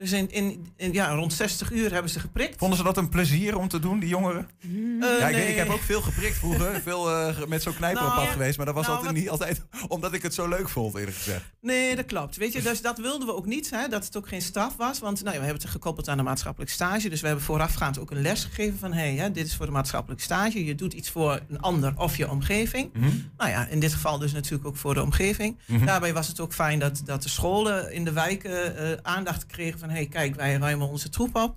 Dus 0.00 0.12
in, 0.12 0.30
in, 0.30 0.66
in- 0.76 0.92
ja, 0.92 1.14
rond 1.14 1.32
60 1.32 1.70
uur 1.72 1.92
hebben 1.92 2.10
ze 2.10 2.20
geprikt. 2.20 2.58
Vonden 2.58 2.78
ze 2.78 2.84
dat 2.84 2.96
een 2.96 3.08
plezier 3.08 3.58
om 3.58 3.68
te 3.68 3.78
doen, 3.78 3.98
die 3.98 4.08
jongeren? 4.08 4.48
Eh, 4.60 4.68
ja, 5.00 5.28
ik, 5.28 5.34
weet, 5.34 5.44
nee. 5.44 5.48
ik 5.50 5.56
heb 5.56 5.68
ook 5.68 5.80
veel 5.80 6.00
geprikt 6.02 6.36
vroeger. 6.36 6.80
veel 6.84 7.10
eh, 7.10 7.46
met 7.46 7.62
zo'n 7.62 7.74
knijper 7.74 8.06
op 8.06 8.14
Nou, 8.14 8.26
geweest. 8.28 8.56
Maar 8.56 8.66
dat 8.66 8.74
was 8.74 8.84
Nou, 8.86 8.96
altijd 8.96 9.14
wat- 9.14 9.22
niet 9.22 9.30
altijd 9.30 9.62
omdat 9.88 10.12
ik 10.12 10.22
het 10.22 10.34
zo 10.34 10.48
leuk 10.48 10.68
vond, 10.68 10.94
eerlijk 10.96 11.16
gezegd. 11.16 11.44
Nee, 11.60 11.96
dat 11.96 12.04
klopt. 12.06 12.36
Weet 12.36 12.52
je, 12.52 12.62
dus 12.62 12.82
dat 12.82 12.98
wilden 12.98 13.26
we 13.26 13.34
ook 13.34 13.46
niet, 13.46 13.70
hè, 13.70 13.88
dat 13.88 14.04
het 14.04 14.16
ook 14.16 14.28
geen 14.28 14.42
straf 14.42 14.76
was. 14.76 14.98
Want 14.98 15.22
nou 15.22 15.34
ja, 15.34 15.40
we 15.40 15.46
hebben 15.46 15.62
het 15.62 15.72
gekoppeld 15.72 16.08
aan 16.08 16.16
de 16.16 16.22
maatschappelijke 16.22 16.74
stage. 16.74 17.08
Dus 17.08 17.20
we 17.20 17.26
hebben 17.26 17.44
voorafgaand 17.44 17.98
ook 17.98 18.10
een 18.10 18.22
les 18.22 18.44
gegeven 18.44 18.78
van... 18.78 18.92
hé, 18.92 19.14
hey, 19.16 19.32
dit 19.32 19.46
is 19.46 19.56
voor 19.56 19.66
de 19.66 19.72
maatschappelijke 19.72 20.22
stage. 20.24 20.64
Je 20.64 20.74
doet 20.74 20.92
iets 20.92 21.10
voor 21.10 21.40
een 21.48 21.60
ander 21.60 21.92
of 21.96 22.16
je 22.16 22.30
omgeving. 22.30 22.90
Mhm. 22.92 23.10
Nou 23.36 23.50
ja, 23.50 23.66
in 23.66 23.80
dit 23.80 23.92
geval 23.92 24.18
dus 24.18 24.32
natuurlijk 24.32 24.66
ook 24.66 24.76
voor 24.76 24.94
de 24.94 25.02
omgeving. 25.02 25.58
Mhm. 25.66 25.86
Daarbij 25.86 26.12
was 26.12 26.28
het 26.28 26.40
ook 26.40 26.52
fijn 26.54 26.78
dat, 26.78 27.00
dat 27.04 27.22
de 27.22 27.28
scholen 27.28 27.92
in 27.92 28.04
de 28.04 28.12
wijken 28.12 28.76
eh, 28.76 28.98
aandacht 29.02 29.46
kregen 29.46 29.78
van... 29.78 29.88
hé, 29.90 29.96
hey, 29.96 30.06
kijk, 30.06 30.34
wij 30.34 30.56
ruimen 30.56 30.88
onze 30.88 31.08
troep 31.08 31.36
op. 31.36 31.56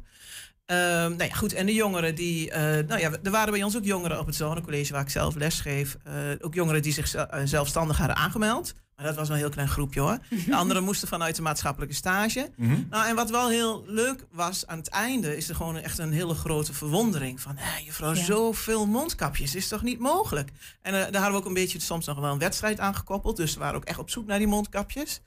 Ehm, 0.65 0.79
nou 1.09 1.23
ja, 1.23 1.33
goed. 1.35 1.53
En 1.53 1.65
de 1.65 1.73
jongeren 1.73 2.15
die... 2.15 2.51
eh, 2.51 2.61
nou 2.87 2.99
ja, 2.99 3.11
er 3.23 3.31
waren 3.31 3.51
bij 3.53 3.63
ons 3.63 3.77
ook 3.77 3.83
jongeren 3.85 4.19
op 4.19 4.25
het 4.25 4.35
zonecollege 4.35 4.93
waar 4.93 5.01
ik 5.01 5.09
zelf 5.09 5.35
les 5.35 5.59
geef. 5.59 5.97
eh, 6.03 6.13
ook 6.41 6.53
jongeren 6.53 6.81
die 6.81 6.93
zich 6.93 7.15
zelfstandig 7.43 7.97
hadden 7.97 8.15
aangemeld. 8.15 8.73
Maar 8.95 9.05
dat 9.05 9.15
was 9.15 9.27
wel 9.27 9.37
een 9.37 9.43
heel 9.43 9.51
klein 9.51 9.67
groepje 9.67 9.99
hoor. 9.99 10.17
De 10.47 10.55
anderen 10.55 10.83
moesten 10.83 11.07
vanuit 11.07 11.35
de 11.35 11.41
maatschappelijke 11.41 11.95
stage. 11.95 12.49
Mhm. 12.57 12.75
Nou, 12.89 13.07
en 13.07 13.15
wat 13.15 13.29
wel 13.29 13.49
heel 13.49 13.83
leuk 13.87 14.25
was 14.31 14.67
aan 14.67 14.77
het 14.77 14.87
einde, 14.89 15.37
is 15.37 15.49
er 15.49 15.55
gewoon 15.55 15.77
echt 15.77 15.97
een 15.97 16.11
hele 16.11 16.33
grote 16.33 16.73
verwondering. 16.73 17.41
Van, 17.41 17.55
hé, 17.57 17.77
juffrouw, 17.83 18.13
Ja. 18.13 18.23
zoveel 18.23 18.85
mondkapjes, 18.85 19.55
is 19.55 19.67
toch 19.67 19.81
niet 19.83 19.99
mogelijk? 19.99 20.49
En 20.81 20.93
eh, 20.93 20.99
daar 20.99 21.21
hadden 21.21 21.31
we 21.31 21.37
ook 21.37 21.45
een 21.45 21.53
beetje 21.53 21.79
soms 21.79 22.05
nog 22.05 22.19
wel 22.19 22.31
een 22.31 22.39
wedstrijd 22.39 22.79
aan 22.79 22.95
gekoppeld. 22.95 23.37
Dus 23.37 23.53
we 23.53 23.59
waren 23.59 23.75
ook 23.75 23.85
echt 23.85 23.99
op 23.99 24.09
zoek 24.09 24.25
naar 24.27 24.37
die 24.37 24.47
mondkapjes. 24.47 25.21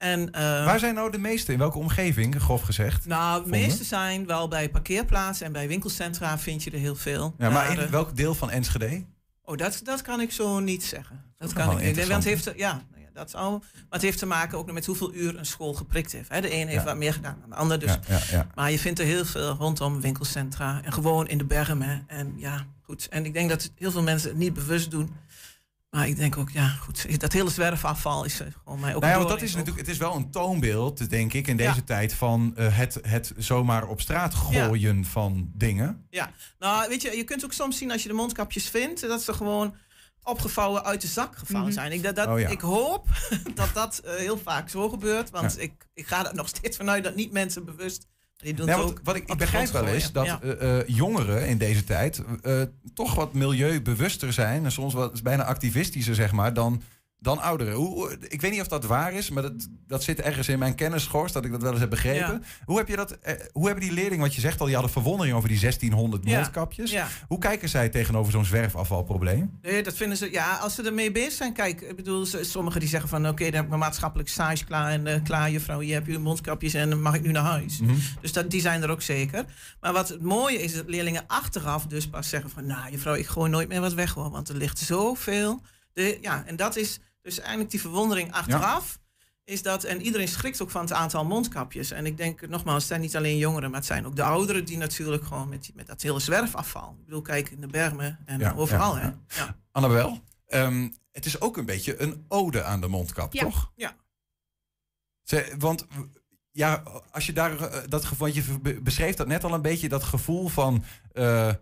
En, 0.00 0.32
eh, 0.32 0.42
Waar 0.64 0.78
zijn 0.78 0.94
nou 0.94 1.10
de 1.10 1.18
meeste? 1.18 1.52
In 1.52 1.58
welke 1.58 1.78
omgeving, 1.78 2.40
grof 2.40 2.62
gezegd? 2.62 3.06
nou, 3.06 3.44
de 3.44 3.50
meeste 3.50 3.84
zijn 3.84 4.26
wel 4.26 4.48
bij 4.48 4.70
parkeerplaatsen 4.70 5.46
en 5.46 5.52
bij 5.52 5.68
winkelcentra 5.68 6.38
vind 6.38 6.62
je 6.62 6.70
er 6.70 6.78
heel 6.78 6.96
veel. 6.96 7.34
Ja, 7.38 7.50
maar 7.50 7.70
in 7.70 7.78
eh, 7.78 7.88
welk 7.90 8.16
deel 8.16 8.34
van 8.34 8.50
Enschede? 8.50 9.04
Oh, 9.44 9.56
dat, 9.56 9.80
dat 9.84 10.02
kan 10.02 10.20
ik 10.20 10.32
zo 10.32 10.58
niet 10.60 10.84
zeggen. 10.84 11.24
Dat 11.38 11.48
ook 11.48 11.54
kan 11.54 11.80
ik 11.80 11.96
niet. 11.96 12.06
Want 12.08 12.24
heeft, 12.24 12.44
ja, 12.56 12.72
nou 12.90 13.02
ja, 13.02 13.08
dat 13.12 13.30
zou, 13.30 13.50
maar 13.50 13.62
het 13.90 14.02
heeft 14.02 14.18
te 14.18 14.26
maken 14.26 14.58
ook 14.58 14.72
met 14.72 14.86
hoeveel 14.86 15.14
uur 15.14 15.38
een 15.38 15.46
school 15.46 15.72
geprikt 15.74 16.12
heeft. 16.12 16.28
Hè. 16.28 16.40
De 16.40 16.52
een 16.52 16.68
heeft 16.68 16.80
Ja. 16.80 16.84
wat 16.84 16.96
meer 16.96 17.12
gedaan 17.12 17.36
dan 17.40 17.50
de 17.50 17.56
ander. 17.56 17.78
Dus, 17.78 17.90
ja, 17.90 18.00
ja, 18.08 18.20
ja. 18.30 18.46
Maar 18.54 18.70
je 18.70 18.78
vindt 18.78 18.98
er 18.98 19.04
heel 19.06 19.24
veel 19.24 19.48
rondom 19.50 20.00
winkelcentra 20.00 20.80
en 20.84 20.92
gewoon 20.92 21.28
in 21.28 21.38
de 21.38 21.44
bergen. 21.44 22.04
En 22.06 22.32
ja, 22.36 22.66
goed. 22.82 23.08
En 23.08 23.24
ik 23.24 23.32
denk 23.32 23.48
dat 23.48 23.70
heel 23.76 23.90
veel 23.90 24.02
mensen 24.02 24.28
het 24.28 24.38
niet 24.38 24.54
bewust 24.54 24.90
doen. 24.90 25.14
Maar 25.90 26.08
ik 26.08 26.16
denk 26.16 26.36
ook, 26.36 26.50
ja, 26.50 26.68
goed. 26.68 27.20
Dat 27.20 27.32
hele 27.32 27.50
zwerfafval 27.50 28.24
is 28.24 28.40
eh, 28.40 28.46
gewoon 28.64 28.80
mij 28.80 28.94
ook 28.94 29.00
Nou 29.00 29.12
ja, 29.12 29.18
want 29.18 29.30
dat 29.30 29.42
is 29.42 29.50
natuurlijk, 29.54 29.78
het 29.78 29.88
is 29.88 29.98
wel 29.98 30.14
een 30.16 30.30
toonbeeld, 30.30 31.10
denk 31.10 31.32
ik, 31.32 31.46
in 31.46 31.56
deze 31.56 31.74
Ja. 31.74 31.82
tijd 31.84 32.14
van 32.14 32.52
eh, 32.56 32.76
het, 32.76 32.98
het 33.02 33.32
zomaar 33.36 33.86
op 33.88 34.00
straat 34.00 34.34
gooien 34.34 35.04
van 35.04 35.50
dingen. 35.54 36.06
Ja, 36.10 36.30
nou 36.58 36.88
weet 36.88 37.02
je, 37.02 37.16
je 37.16 37.24
kunt 37.24 37.44
ook 37.44 37.52
soms 37.52 37.78
zien 37.78 37.90
als 37.92 38.02
je 38.02 38.08
de 38.08 38.14
mondkapjes 38.14 38.68
vindt, 38.68 39.00
dat 39.00 39.22
ze 39.22 39.32
gewoon 39.32 39.74
opgevouwen 40.22 40.84
uit 40.84 41.00
de 41.00 41.06
zak 41.06 41.38
gevallen 41.38 41.64
Mhm. 41.66 41.72
zijn. 41.74 41.92
Ik, 41.92 42.02
dat, 42.02 42.16
dat, 42.16 42.28
Oh 42.28 42.40
ja. 42.40 42.48
ik 42.48 42.60
hoop 42.60 43.06
dat 43.54 43.74
dat 43.74 43.98
eh, 43.98 44.14
heel 44.14 44.38
vaak 44.38 44.68
zo 44.68 44.88
gebeurt, 44.88 45.30
want 45.30 45.60
ik, 45.60 45.86
ik 45.94 46.06
ga 46.06 46.28
er 46.28 46.34
nog 46.34 46.48
steeds 46.48 46.76
vanuit 46.76 47.04
dat 47.04 47.14
niet 47.14 47.32
mensen 47.32 47.64
bewust. 47.64 48.06
Ook 48.78 49.00
wat 49.04 49.16
ik, 49.16 49.28
ik 49.28 49.38
begrijp 49.38 49.70
wel 49.70 49.86
is 49.86 50.12
dat. 50.12 50.26
Ja. 50.26 50.40
eh, 50.40 50.78
eh, 50.78 50.86
jongeren 50.86 51.48
in 51.48 51.58
deze 51.58 51.84
tijd 51.84 52.22
eh, 52.42 52.62
toch 52.94 53.14
wat 53.14 53.34
milieubewuster 53.34 54.32
zijn 54.32 54.64
en 54.64 54.72
soms 54.72 54.94
wat 54.94 55.22
bijna 55.22 55.44
activistischer, 55.44 56.14
zeg 56.14 56.32
maar, 56.32 56.54
dan, 56.54 56.82
dan 57.20 57.40
ouderen. 57.40 57.74
Hoe, 57.74 58.16
ik 58.28 58.40
weet 58.40 58.50
niet 58.50 58.60
of 58.60 58.68
dat 58.68 58.84
waar 58.84 59.12
is, 59.12 59.30
maar 59.30 59.42
dat, 59.42 59.68
dat 59.86 60.02
zit 60.02 60.20
ergens 60.20 60.48
in 60.48 60.58
mijn 60.58 60.74
kennisschors 60.74 61.32
dat 61.32 61.44
ik 61.44 61.50
dat 61.50 61.62
wel 61.62 61.70
eens 61.70 61.80
heb 61.80 61.90
begrepen. 61.90 62.32
Ja. 62.32 62.40
Hoe, 62.64 62.78
heb 62.78 62.88
je 62.88 62.96
dat, 62.96 63.10
eh, 63.10 63.34
hoe 63.52 63.66
hebben 63.66 63.84
die 63.84 63.92
leerlingen, 63.92 64.24
wat 64.24 64.34
je 64.34 64.40
zegt 64.40 64.60
al, 64.60 64.64
die 64.66 64.74
hadden 64.74 64.92
verwondering 64.92 65.36
over 65.36 65.48
die 65.48 65.58
1600 65.58 66.22
Ja. 66.24 66.34
mondkapjes. 66.40 66.90
Ja. 66.90 67.08
Hoe 67.28 67.38
kijken 67.38 67.68
zij 67.68 67.88
tegenover 67.88 68.32
zo'n 68.32 68.44
zwerfafvalprobleem? 68.44 69.58
Nee, 69.62 69.82
dat 69.82 69.94
vinden 69.96 70.16
ze. 70.16 70.30
Ja, 70.30 70.56
als 70.56 70.74
ze 70.74 70.82
ermee 70.82 71.12
bezig 71.12 71.32
zijn. 71.32 71.52
Kijk, 71.52 71.80
ik 71.80 71.96
bedoel, 71.96 72.26
sommigen 72.40 72.80
die 72.80 72.88
zeggen 72.88 73.08
van 73.08 73.28
oké, 73.28 73.44
dan 73.44 73.52
heb 73.54 73.62
ik 73.62 73.68
mijn 73.68 73.80
maatschappelijk 73.80 74.28
stage 74.28 74.64
klaar. 74.64 74.90
En 74.90 75.06
eh, 75.06 75.22
klaar, 75.22 75.50
juffrouw, 75.50 75.78
hier 75.80 75.94
heb 75.94 76.06
je 76.06 76.18
mondkapjes 76.18 76.74
en 76.74 76.90
dan 76.90 77.02
mag 77.02 77.14
ik 77.14 77.22
nu 77.22 77.30
naar 77.30 77.44
huis. 77.44 77.80
Mhm. 77.80 77.94
Dus 78.20 78.32
dat, 78.32 78.50
die 78.50 78.60
zijn 78.60 78.82
er 78.82 78.90
ook 78.90 79.02
zeker. 79.02 79.44
Maar 79.80 79.92
wat 79.92 80.08
het 80.08 80.22
mooie 80.22 80.62
is, 80.62 80.74
dat 80.74 80.88
leerlingen 80.88 81.24
achteraf 81.26 81.86
dus 81.86 82.08
pas 82.08 82.28
zeggen 82.28 82.50
van 82.50 82.66
nou, 82.66 82.90
juffrouw, 82.90 83.14
ik 83.14 83.26
gooi 83.26 83.50
nooit 83.50 83.68
meer 83.68 83.80
wat 83.80 83.94
weg 83.94 84.12
hoor. 84.14 84.30
Want 84.30 84.48
er 84.48 84.56
ligt 84.56 84.78
zoveel. 84.78 85.62
De, 85.92 86.18
ja, 86.20 86.42
en 86.46 86.56
dat 86.56 86.76
is 86.76 87.00
dus 87.22 87.38
eigenlijk 87.38 87.70
die 87.70 87.80
verwondering 87.80 88.32
achteraf. 88.32 88.98
Is 89.44 89.62
dat, 89.62 89.84
en 89.84 90.02
iedereen 90.02 90.28
schrikt 90.28 90.60
ook 90.62 90.70
van 90.70 90.80
het 90.80 90.92
aantal 90.92 91.24
mondkapjes. 91.24 91.90
En 91.90 92.06
ik 92.06 92.16
denk 92.16 92.48
nogmaals, 92.48 92.78
het 92.78 92.86
zijn 92.88 93.00
niet 93.00 93.16
alleen 93.16 93.36
jongeren, 93.36 93.70
maar 93.70 93.78
het 93.78 93.88
zijn 93.88 94.06
ook 94.06 94.16
de 94.16 94.22
ouderen 94.22 94.64
die 94.64 94.76
natuurlijk 94.76 95.24
gewoon 95.24 95.48
met, 95.48 95.62
die- 95.64 95.74
met 95.74 95.86
dat 95.86 96.02
hele 96.02 96.18
zwerfafval. 96.20 96.96
Ik 96.98 97.04
bedoel, 97.04 97.22
kijk 97.22 97.50
in 97.50 97.60
de 97.60 97.66
bermen 97.66 98.18
en 98.24 98.38
Ja, 98.38 98.52
overal. 98.56 98.96
ja, 98.96 99.00
hè? 99.02 99.06
ja. 99.06 99.16
Ja. 99.28 99.56
Annabel, 99.72 100.20
ehm, 100.46 100.88
het 101.12 101.26
is 101.26 101.40
ook 101.40 101.56
een 101.56 101.66
beetje 101.66 102.00
een 102.02 102.24
ode 102.28 102.62
aan 102.64 102.80
de 102.80 102.88
mondkap, 102.88 103.32
Ja. 103.32 103.42
toch? 103.42 103.72
Ja. 103.76 103.96
Ze, 105.22 105.54
want 105.58 105.86
ja, 106.50 106.82
als 107.10 107.26
je 107.26 107.32
daar 107.32 107.60
eh, 107.60 107.82
dat 107.88 108.04
gevoel, 108.04 108.28
want 108.32 108.46
je 108.46 108.58
be- 108.58 108.80
beschreef 108.80 109.14
dat 109.14 109.26
net 109.26 109.44
al 109.44 109.54
een 109.54 109.62
beetje, 109.62 109.88
dat 109.88 110.02
gevoel 110.04 110.48
van 110.48 110.84
eh, 111.12 111.52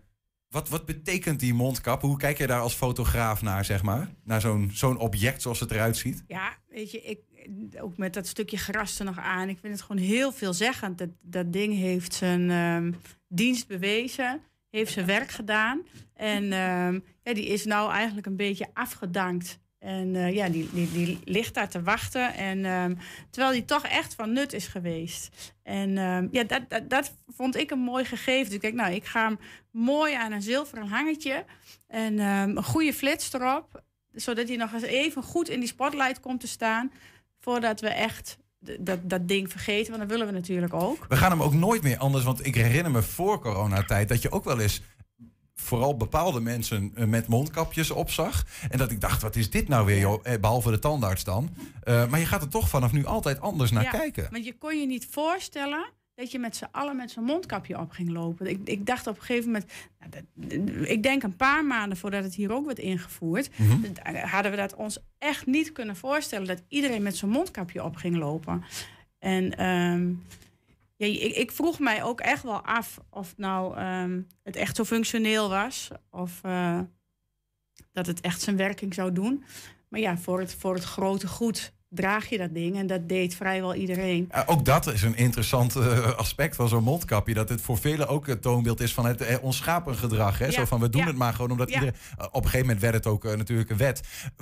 wat, 0.49 0.69
wat 0.69 0.87
betekent 0.87 1.41
die 1.41 1.55
mondkap? 1.55 2.01
Hoe 2.01 2.17
kijk 2.17 2.39
je 2.39 2.47
daar 2.47 2.61
als 2.61 2.75
fotograaf 2.75 3.43
naar, 3.43 3.65
zeg 3.65 3.83
maar? 3.83 4.09
Naar 4.25 4.41
zo'n 4.41 4.71
zo'n 4.73 4.99
object 4.99 5.43
zoals 5.43 5.61
het 5.61 5.71
eruit 5.71 5.97
ziet? 5.97 6.25
Ja, 6.27 6.57
weet 6.69 6.91
je, 6.91 7.01
ik, 7.03 7.21
ook 7.81 7.97
met 7.97 8.15
dat 8.15 8.27
stukje 8.27 8.57
gras 8.57 8.99
er 8.99 9.05
nog 9.05 9.19
aan. 9.19 9.49
Ik 9.49 9.59
vind 9.61 9.73
het 9.73 9.83
gewoon 9.83 10.03
heel 10.03 10.33
veelzeggend. 10.33 10.99
Dat, 10.99 11.09
dat 11.21 11.53
ding 11.53 11.75
heeft 11.75 12.15
zijn 12.15 12.51
ehm, 12.51 12.93
dienst 13.29 13.67
bewezen, 13.67 14.41
heeft 14.71 14.93
zijn 14.93 15.07
werk 15.07 15.31
gedaan. 15.31 15.83
En 16.15 16.53
ehm, 16.53 16.99
ja, 17.23 17.35
die 17.35 17.47
is 17.47 17.65
nou 17.65 17.93
eigenlijk 17.93 18.27
een 18.27 18.37
beetje 18.37 18.67
afgedankt. 18.73 19.59
En 19.79 20.17
eh, 20.17 20.35
ja, 20.35 20.49
die, 20.49 20.69
die, 20.73 20.93
die 20.93 21.19
ligt 21.25 21.55
daar 21.55 21.69
te 21.69 21.83
wachten. 21.83 22.35
En, 22.35 22.65
ehm, 22.65 22.95
terwijl 23.31 23.53
die 23.53 23.65
toch 23.65 23.85
echt 23.85 24.15
van 24.15 24.33
nut 24.33 24.53
is 24.53 24.67
geweest. 24.67 25.55
En 25.69 25.99
ehm, 25.99 26.29
ja, 26.31 26.45
dat, 26.45 26.63
dat, 26.69 26.91
dat 26.91 27.15
vond 27.27 27.57
ik 27.57 27.71
een 27.71 27.79
mooi 27.79 28.05
gegeven. 28.05 28.45
Dus 28.45 28.55
ik 28.55 28.61
denk, 28.61 28.75
nou, 28.75 28.93
ik 28.93 29.05
ga 29.05 29.25
hem 29.25 29.39
mooi 29.71 30.15
aan 30.15 30.33
een 30.33 30.43
zilveren 30.43 30.87
hangetje. 30.87 31.45
En 31.87 32.19
ehm, 32.19 32.57
een 32.57 32.65
goede 32.65 32.93
flits 32.93 33.33
erop 33.33 33.83
zodat 34.13 34.49
hij 34.49 34.57
nog 34.57 34.73
eens 34.73 34.83
even 34.83 35.23
goed 35.23 35.49
in 35.49 35.61
die 35.61 35.69
spotlight 35.69 36.21
komt 36.21 36.41
te 36.41 36.49
staan. 36.49 36.93
Voordat 37.41 37.81
we 37.81 37.89
echt 37.89 38.39
dat, 38.81 38.99
dat 39.03 39.29
ding 39.29 39.51
vergeten. 39.51 39.89
Want 39.89 40.03
dat 40.03 40.11
willen 40.11 40.27
we 40.27 40.39
natuurlijk 40.39 40.75
ook. 40.75 41.07
We 41.09 41.17
gaan 41.17 41.31
hem 41.31 41.43
ook 41.43 41.55
nooit 41.55 41.83
meer 41.83 41.99
anders, 41.99 42.25
want 42.25 42.47
ik 42.47 42.55
herinner 42.55 42.93
me 42.93 43.03
voor 43.03 43.41
coronatijd 43.41 44.09
dat 44.09 44.23
je 44.23 44.31
ook 44.31 44.45
wel 44.45 44.61
eens 44.61 44.83
vooral 45.61 45.97
bepaalde 45.97 46.41
mensen 46.41 46.93
eh, 46.95 47.05
met 47.07 47.27
mondkapjes 47.27 47.91
opzag. 47.91 48.45
En 48.71 48.79
dat 48.79 48.91
ik 48.91 49.01
dacht, 49.01 49.23
wat 49.23 49.37
is 49.37 49.51
dit 49.51 49.69
nou 49.69 49.87
weer, 49.87 49.99
joh? 49.99 50.21
Eh, 50.23 50.41
behalve 50.41 50.71
de 50.71 50.79
tandarts 50.79 51.25
dan. 51.25 51.51
Eh, 51.83 52.09
maar 52.11 52.21
je 52.21 52.27
gaat 52.27 52.43
er 52.43 52.49
toch 52.49 52.69
vanaf 52.69 52.93
nu 52.93 53.05
altijd 53.07 53.41
anders 53.41 53.71
naar 53.71 53.83
Ja, 53.83 53.91
kijken. 53.91 54.29
Want 54.31 54.45
je 54.45 54.59
kon 54.59 54.81
je 54.81 54.87
niet 54.87 55.07
voorstellen 55.11 55.91
dat 56.15 56.31
je 56.31 56.39
met 56.39 56.57
z'n 56.57 56.67
allen 56.71 56.97
met 56.97 57.11
zo'n 57.11 57.25
mondkapje 57.25 57.79
op 57.79 57.91
ging 57.91 58.11
lopen. 58.11 58.47
Ik, 58.47 58.59
ik 58.65 58.87
dacht 58.87 59.07
op 59.07 59.17
een 59.17 59.23
gegeven 59.25 59.47
moment, 59.51 59.71
nou, 59.99 60.11
dat- 60.11 60.89
ik 60.89 61.03
denk 61.03 61.23
een 61.23 61.37
paar 61.37 61.65
maanden 61.65 61.99
voordat 61.99 62.23
het 62.25 62.35
hier 62.35 62.53
ook 62.53 62.67
werd 62.67 62.79
ingevoerd, 62.79 63.51
Mhm. 63.59 63.77
hadden 64.27 64.51
we 64.51 64.57
dat 64.57 64.75
ons 64.75 64.99
echt 65.19 65.47
niet 65.47 65.73
kunnen 65.73 65.97
voorstellen 65.97 66.47
dat 66.47 66.63
iedereen 66.69 67.03
met 67.03 67.17
zo'n 67.17 67.29
mondkapje 67.31 67.85
op 67.85 67.97
ging 67.97 68.17
lopen. 68.17 68.65
En 69.19 69.57
ehm, 69.59 70.11
ja, 70.99 71.07
ik, 71.07 71.37
ik 71.37 71.53
vroeg 71.53 71.79
mij 71.79 72.03
ook 72.03 72.21
echt 72.21 72.43
wel 72.43 72.61
af 72.61 72.99
of 73.11 73.37
nou 73.37 73.77
ehm, 73.77 74.23
het 74.43 74.57
echt 74.57 74.77
zo 74.77 74.85
functioneel 74.85 75.49
was 75.49 75.91
of 76.11 76.41
eh, 76.43 76.81
dat 77.93 78.07
het 78.07 78.21
echt 78.21 78.41
zijn 78.41 78.57
werking 78.57 78.95
zou 78.95 79.13
doen. 79.13 79.45
Maar 79.89 80.01
ja, 80.01 80.19
voor 80.19 80.41
het, 80.41 80.55
voor 80.55 80.75
het 80.75 80.85
grote 80.85 81.29
goed 81.29 81.73
draag 81.91 82.29
je 82.29 82.39
dat 82.39 82.55
ding 82.55 82.77
en 82.77 82.87
dat 82.87 83.09
deed 83.09 83.35
vrijwel 83.35 83.75
iedereen. 83.75 84.29
Ja, 84.33 84.43
ook 84.47 84.65
dat 84.65 84.87
is 84.93 85.03
een 85.03 85.17
interessant 85.17 85.77
eh, 85.77 86.13
aspect 86.17 86.57
van 86.57 86.69
zo'n 86.69 86.83
mondkapje. 86.83 87.35
Dat 87.35 87.49
het 87.49 87.61
voor 87.61 87.79
velen 87.79 88.09
ook 88.09 88.27
het 88.27 88.43
toonbeeld 88.43 88.81
is 88.81 88.95
van 88.95 89.07
het 89.07 89.21
eh, 89.21 89.37
onschapengedrag. 89.43 90.39
Hè? 90.39 90.45
Ja, 90.47 90.51
Zo 90.53 90.65
van, 90.65 90.81
we 90.81 90.89
doen 90.89 91.01
ja. 91.01 91.07
het 91.07 91.17
maar 91.17 91.33
gewoon 91.35 91.51
omdat 91.51 91.69
Ja. 91.69 91.75
iedereen... 91.75 91.95
eh, 92.19 92.27
op 92.27 92.35
een 92.35 92.43
gegeven 92.43 92.61
moment 92.67 92.81
werd 92.81 92.95
het 92.95 93.07
ook 93.07 93.37
natuurlijk 93.37 93.71
een 93.71 93.77
wet. 93.77 94.01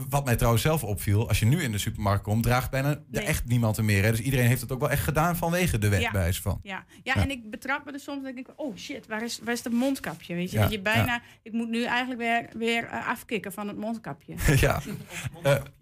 Wat 0.09 0.25
mij 0.25 0.37
trouwens 0.37 0.63
zelf 0.63 0.85
opviel, 0.85 1.29
als 1.29 1.39
je 1.39 1.47
nu 1.47 1.63
in 1.63 1.73
de 1.73 1.79
supermarkt 1.79 2.23
komt... 2.23 2.43
draagt 2.43 2.71
bijna 2.71 2.89
er 2.89 3.01
Nee. 3.11 3.25
echt 3.25 3.45
niemand 3.47 3.77
er 3.77 3.85
meer. 3.85 4.03
Hè? 4.05 4.11
Dus 4.11 4.21
iedereen 4.21 4.47
heeft 4.47 4.61
het 4.61 4.73
ook 4.73 4.81
wel 4.81 4.91
echt 4.91 5.05
gedaan 5.05 5.37
vanwege 5.37 5.79
de 5.79 5.89
wet, 5.89 6.01
Ja. 6.01 6.11
bij 6.11 6.21
wijze 6.21 6.43
van. 6.43 6.61
Ja, 6.63 6.85
ja, 7.03 7.13
Ja. 7.15 7.23
en 7.23 7.31
ik 7.31 7.51
betrap 7.51 7.85
me 7.85 7.93
er 7.93 8.01
soms 8.01 8.29
ik 8.29 8.35
denk, 8.35 8.49
oh 8.57 8.77
shit, 8.77 9.07
waar 9.07 9.23
is, 9.23 9.41
waar 9.45 9.55
is 9.55 9.63
dat 9.63 9.73
mondkapje? 9.73 10.35
Weet 10.35 10.51
je, 10.51 10.57
Ja, 10.57 10.63
dat 10.63 10.73
je 10.73 10.81
bijna, 10.81 11.21
ik 11.43 11.53
moet 11.53 11.69
nu 11.69 11.85
eigenlijk 11.85 12.21
weer, 12.21 12.49
weer 12.59 12.89
afkicken 12.89 13.53
van 13.53 13.69
het 13.69 13.77
mondkapje. 13.77 14.35
ja. 14.61 14.81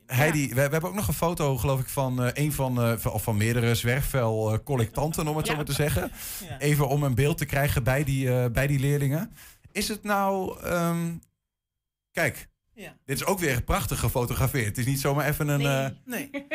Heidi, 0.07 0.49
we, 0.49 0.55
we 0.55 0.61
hebben 0.61 0.83
ook 0.83 0.95
nog 0.95 1.09
een 1.09 1.15
foto, 1.15 1.57
geloof 1.57 1.81
ik, 1.81 1.89
van 1.89 2.23
eh, 2.23 2.45
een 2.45 2.53
van, 2.53 2.83
eh, 2.83 2.93
van, 2.97 3.13
of 3.13 3.23
van 3.23 3.37
meerdere 3.37 3.75
zwerfvel-collectanten, 3.75 5.29
om 5.29 5.37
het 5.37 5.47
zo 5.47 5.57
maar 5.57 5.65
te 5.65 5.73
zeggen. 5.73 6.13
Even 6.59 6.89
om 6.89 7.03
een 7.03 7.15
beeld 7.15 7.39
te 7.39 7.47
krijgen 7.47 7.83
bij 7.83 8.05
die, 8.05 8.35
eh, 8.35 8.51
bij 8.51 8.67
die 8.67 8.79
leerlingen. 8.79 9.35
Is 9.73 9.89
het 9.89 10.03
nou. 10.03 10.61
ehm, 10.63 11.17
kijk, 12.13 12.49
Ja. 12.75 12.97
dit 13.05 13.17
is 13.17 13.25
ook 13.25 13.39
weer 13.39 13.63
prachtig 13.63 13.99
gefotografeerd. 13.99 14.67
Het 14.67 14.79
is 14.79 14.87
niet 14.87 15.01
zomaar 15.01 15.29
even 15.29 15.49
een. 15.49 15.61
eh, 15.61 15.87
Nee. 16.05 16.31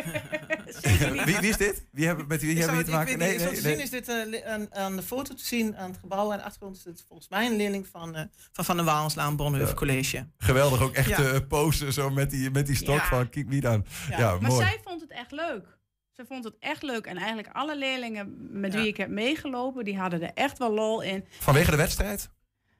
Zeker 0.81 1.11
niet. 1.13 1.23
wie, 1.23 1.37
wie 1.39 1.49
is 1.49 1.57
dit? 1.57 1.85
Wie 1.91 2.05
hebben, 2.07 2.27
met 2.27 2.41
wie 2.41 2.57
hebben 2.57 2.77
we 2.77 2.83
hier 2.83 2.97
het- 2.99 3.07
te 3.07 3.15
maken? 3.17 3.31
niet, 3.31 3.41
zo 3.41 3.49
te 3.49 3.61
zien 3.69 3.79
is 3.79 3.89
dit 3.89 4.07
eh, 4.09 4.25
li- 4.25 4.41
aan, 4.43 4.75
aan 4.75 4.95
de 4.95 5.01
foto 5.01 5.33
te 5.33 5.45
zien 5.45 5.77
aan 5.77 5.89
het 5.89 5.99
gebouw. 5.99 6.31
Aan 6.31 6.37
de 6.37 6.43
achtergrond 6.43 6.77
is 6.77 6.83
het 6.83 7.03
volgens 7.07 7.29
mij 7.29 7.45
een 7.45 7.55
leerling 7.55 7.87
van 7.87 8.15
eh, 8.15 8.23
van, 8.51 8.65
van 8.65 8.77
de 8.77 8.83
Waalslaan 8.83 9.35
Bonhoeffer 9.35 9.67
Ja. 9.69 9.73
College. 9.73 10.27
Geweldig, 10.37 10.81
ook 10.81 10.93
echt 10.93 11.07
Ja. 11.07 11.17
eh, 11.17 11.39
posen 11.47 11.93
zo 11.93 12.09
met 12.09 12.29
die, 12.29 12.51
met 12.51 12.65
die 12.65 12.75
stok 12.75 12.95
Ja. 12.95 13.07
van 13.07 13.29
kijk 13.29 13.49
wie 13.49 13.61
dan. 13.61 13.85
Ja, 14.09 14.17
Ja. 14.19 14.31
Maar 14.39 14.49
mooi. 14.51 14.65
zij 14.65 14.79
vond 14.83 15.01
het 15.01 15.11
echt 15.11 15.31
leuk. 15.31 15.77
Ze 16.11 16.25
vond 16.27 16.43
het 16.43 16.55
echt 16.59 16.83
leuk. 16.83 17.05
En 17.05 17.17
eigenlijk 17.17 17.47
alle 17.51 17.77
leerlingen 17.77 18.35
met 18.59 18.73
Ja. 18.73 18.79
wie 18.79 18.87
ik 18.87 18.97
heb 18.97 19.09
meegelopen, 19.09 19.83
die 19.85 19.97
hadden 19.97 20.21
er 20.21 20.31
echt 20.33 20.57
wel 20.57 20.73
lol 20.73 21.01
in. 21.01 21.25
Vanwege 21.39 21.71
de 21.71 21.77
wedstrijd? 21.77 22.29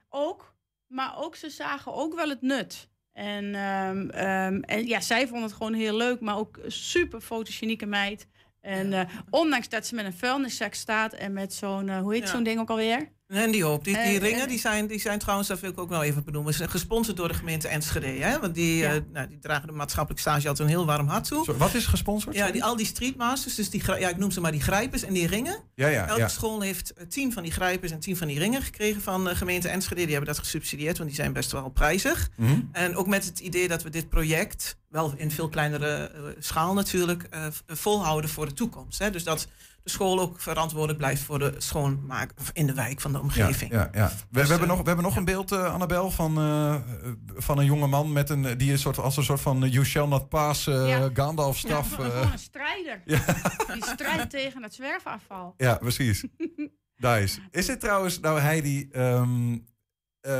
Ook, 0.10 0.54
maar 0.88 1.14
ook 1.18 1.36
ze 1.36 1.50
zagen 1.50 1.94
ook 1.94 2.16
wel 2.16 2.30
het 2.30 2.42
nut. 2.42 2.90
En, 3.20 3.56
ehm, 3.56 4.10
ehm, 4.10 4.60
en 4.62 4.88
ja, 4.88 5.00
zij 5.02 5.28
vond 5.28 5.44
het 5.44 5.54
gewoon 5.54 5.74
heel 5.74 5.96
leuk, 5.96 6.20
maar 6.20 6.38
ook 6.38 6.60
super 6.68 7.22
fotogenieke 7.22 7.86
meid. 7.86 8.28
En 8.62 8.94
eh, 8.94 9.10
ondanks 9.30 9.70
dat 9.70 9.86
ze 9.88 9.96
met 9.96 10.06
een 10.06 10.14
vuilniszak 10.14 10.74
staat 10.74 11.14
en 11.14 11.34
met 11.34 11.54
zo'n, 11.54 11.90
eh, 11.90 12.00
hoe 12.00 12.14
heet 12.14 12.24
Ja. 12.24 12.30
zo'n 12.30 12.44
ding 12.44 12.60
ook 12.60 12.70
alweer? 12.70 13.10
En 13.30 13.52
die 13.52 13.64
hoop. 13.64 13.84
Die, 13.84 13.94
die 13.94 14.04
Eh, 14.04 14.18
ringen 14.18 14.42
en- 14.42 14.48
die 14.48 14.60
zijn, 14.60 14.88
die 14.88 15.00
zijn 15.00 15.20
trouwens, 15.20 15.48
dat 15.48 15.60
wil 15.60 15.70
ik 15.70 15.80
ook 15.80 15.90
wel 15.90 16.04
even 16.04 16.24
benoemen, 16.24 16.54
zijn 16.54 16.70
gesponsord 16.70 17.18
door 17.18 17.28
de 17.28 17.34
gemeente 17.34 17.68
Enschede. 17.68 18.08
Hè? 18.08 18.40
Want 18.40 18.56
die, 18.56 18.76
Ja. 18.78 18.94
eh, 18.94 19.00
nou, 19.14 19.28
die 19.28 19.40
dragen 19.40 19.68
de 19.68 19.74
maatschappelijke 19.74 20.30
stage 20.30 20.48
altijd 20.48 20.68
een 20.70 20.76
heel 20.76 20.86
warm 20.86 21.08
hart 21.08 21.28
toe. 21.28 21.58
Wat 21.58 21.74
is 21.74 21.86
gesponsord? 21.86 22.36
Ja, 22.36 22.52
die, 22.52 22.64
al 22.64 22.76
die 22.76 22.86
streetmasters, 22.86 23.56
dus 23.56 23.70
die, 23.70 23.84
ja, 23.86 24.10
ik 24.10 24.18
noem 24.18 24.32
ze 24.32 24.42
maar 24.42 24.52
die 24.52 24.62
grijpers 24.62 25.04
en 25.04 25.14
die 25.14 25.28
ringen. 25.28 25.64
ja, 25.76 25.88
ja, 25.88 26.08
Elke 26.08 26.20
ja. 26.22 26.28
school 26.28 26.62
heeft 26.62 26.94
eh, 26.94 27.06
tien 27.06 27.34
van 27.34 27.44
die 27.44 27.52
grijpers 27.52 27.92
en 27.92 28.00
tien 28.00 28.18
van 28.18 28.28
die 28.28 28.40
ringen 28.40 28.62
gekregen 28.62 29.02
van 29.02 29.24
de 29.24 29.36
gemeente 29.36 29.68
Enschede. 29.70 30.02
Die 30.02 30.10
hebben 30.16 30.34
dat 30.34 30.40
gesubsidieerd, 30.44 30.98
want 30.98 31.10
die 31.10 31.20
zijn 31.20 31.34
best 31.34 31.52
wel 31.52 31.70
prijzig. 31.70 32.30
Mhm. 32.36 32.60
En 32.72 32.96
ook 32.96 33.08
met 33.08 33.26
het 33.26 33.40
idee 33.40 33.68
dat 33.68 33.84
we 33.84 33.90
dit 33.90 34.10
project, 34.10 34.78
wel 34.90 35.14
in 35.18 35.32
veel 35.32 35.50
kleinere 35.50 36.12
eh, 36.16 36.22
schaal 36.40 36.74
natuurlijk, 36.74 37.24
eh, 37.30 37.46
volhouden 37.68 38.30
voor 38.30 38.46
de 38.46 38.54
toekomst. 38.54 39.00
Hè? 39.00 39.10
Dus 39.12 39.24
dat 39.24 39.48
school 39.90 40.20
ook 40.20 40.40
verantwoordelijk 40.40 40.98
blijft 40.98 41.22
voor 41.22 41.40
de 41.40 41.54
schoonmaak 41.58 42.32
in 42.54 42.68
de 42.68 42.74
wijk 42.74 43.02
van 43.02 43.12
de 43.12 43.20
omgeving. 43.20 43.72
ja, 43.72 43.90
ja. 43.94 44.12
We, 44.32 44.42
we 44.42 44.48
hebben 44.50 44.68
nog, 44.68 44.78
we 44.78 44.88
hebben 44.88 45.06
nog 45.06 45.16
een 45.16 45.26
beeld, 45.26 45.52
eh, 45.52 45.74
Annabel, 45.74 46.12
van, 46.12 46.38
eh, 46.38 46.76
van 47.36 47.58
een 47.58 47.66
jonge 47.66 47.88
man 47.88 48.12
met 48.12 48.30
een, 48.30 48.58
die 48.58 48.72
een 48.72 48.80
soort, 48.80 48.98
als 49.00 49.18
een 49.18 49.24
soort 49.24 49.42
van 49.42 49.64
eh, 49.64 49.72
You 49.72 49.86
Shall 49.86 50.08
Not 50.08 50.30
Pass 50.30 50.68
eh, 50.68 50.88
Ja. 50.90 51.10
Gandalf-staf. 51.14 51.98
Ja, 51.98 52.04
eh, 52.04 52.10
gewoon 52.10 52.32
een 52.32 52.40
strijder. 52.40 53.02
Die 53.74 53.86
strijdt 53.86 54.30
tegen 54.40 54.64
het 54.64 54.74
zwerfafval. 54.74 55.54
Ja, 55.58 55.76
precies. 55.76 56.26
nice. 56.96 57.40
Is 57.52 57.66
dit 57.66 57.80
trouwens, 57.80 58.20
nou 58.20 58.40
Heidi, 58.40 58.88
ehm 58.92 59.58
eh, 60.22 60.32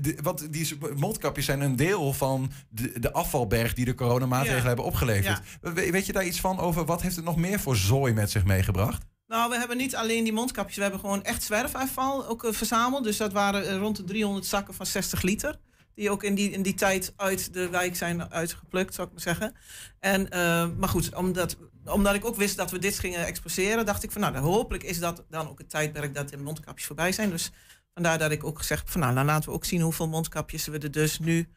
de- 0.00 0.18
want 0.22 0.52
die 0.52 0.78
mondkapjes 0.96 1.44
zijn 1.44 1.60
een 1.60 1.76
deel 1.76 2.12
van 2.12 2.50
de, 2.68 2.98
de 3.00 3.12
afvalberg 3.12 3.74
die 3.74 3.84
de 3.84 3.94
coronamaatregelen 3.94 4.60
Ja. 4.62 4.66
hebben 4.66 4.84
opgeleverd. 4.84 5.40
We- 5.60 5.90
weet 5.90 6.06
je 6.06 6.12
daar 6.12 6.26
iets 6.26 6.40
van 6.40 6.58
over 6.58 6.84
wat 6.84 7.02
heeft 7.02 7.16
het 7.16 7.24
nog 7.24 7.36
meer 7.36 7.60
voor 7.60 7.76
zooi 7.76 8.12
met 8.12 8.30
zich 8.30 8.44
meegebracht? 8.44 9.02
Nou, 9.26 9.50
we 9.50 9.58
hebben 9.58 9.76
niet 9.76 9.96
alleen 9.96 10.24
die 10.24 10.32
mondkapjes, 10.32 10.76
we 10.76 10.82
hebben 10.82 11.00
gewoon 11.00 11.24
echt 11.24 11.42
zwerfafval 11.42 12.26
ook 12.26 12.44
eh, 12.44 12.52
verzameld. 12.52 13.04
Dus 13.04 13.16
dat 13.16 13.32
waren 13.32 13.68
eh, 13.68 13.76
rond 13.76 13.96
de 13.96 14.04
300 14.04 14.46
zakken 14.46 14.74
van 14.74 14.86
60 14.86 15.22
liter. 15.22 15.58
Die 15.94 16.10
ook 16.10 16.22
in 16.22 16.34
die, 16.34 16.50
in 16.50 16.62
die 16.62 16.74
tijd 16.74 17.12
uit 17.16 17.52
de 17.54 17.68
wijk 17.68 17.96
zijn 17.96 18.30
uitgeplukt, 18.32 18.94
zou 18.94 19.06
ik 19.06 19.12
maar 19.12 19.22
zeggen. 19.22 19.54
En, 20.00 20.30
eh, 20.30 20.68
maar 20.76 20.88
goed, 20.88 21.14
omdat, 21.14 21.56
omdat 21.84 22.14
ik 22.14 22.24
ook 22.24 22.36
wist 22.36 22.56
dat 22.56 22.70
we 22.70 22.78
dit 22.78 22.98
gingen 22.98 23.26
exposeren, 23.26 23.86
dacht 23.86 24.02
ik 24.02 24.12
van 24.12 24.20
nou, 24.20 24.36
hopelijk 24.36 24.82
is 24.84 24.98
dat 24.98 25.24
dan 25.30 25.48
ook 25.48 25.58
het 25.58 25.70
tijdperk 25.70 26.14
dat 26.14 26.28
de 26.28 26.36
mondkapjes 26.36 26.86
voorbij 26.86 27.12
zijn. 27.12 27.30
Dus 27.30 27.50
vandaar 27.94 28.18
dat 28.18 28.30
ik 28.30 28.44
ook 28.44 28.58
gezegd 28.58 28.80
heb 28.80 28.90
van 28.90 29.00
nou, 29.00 29.14
dan 29.14 29.24
laten 29.24 29.48
we 29.48 29.54
ook 29.54 29.64
zien 29.64 29.80
hoeveel 29.80 30.08
mondkapjes 30.08 30.66
we 30.66 30.78
er 30.78 30.90
dus 30.90 31.18
nu 31.18 31.48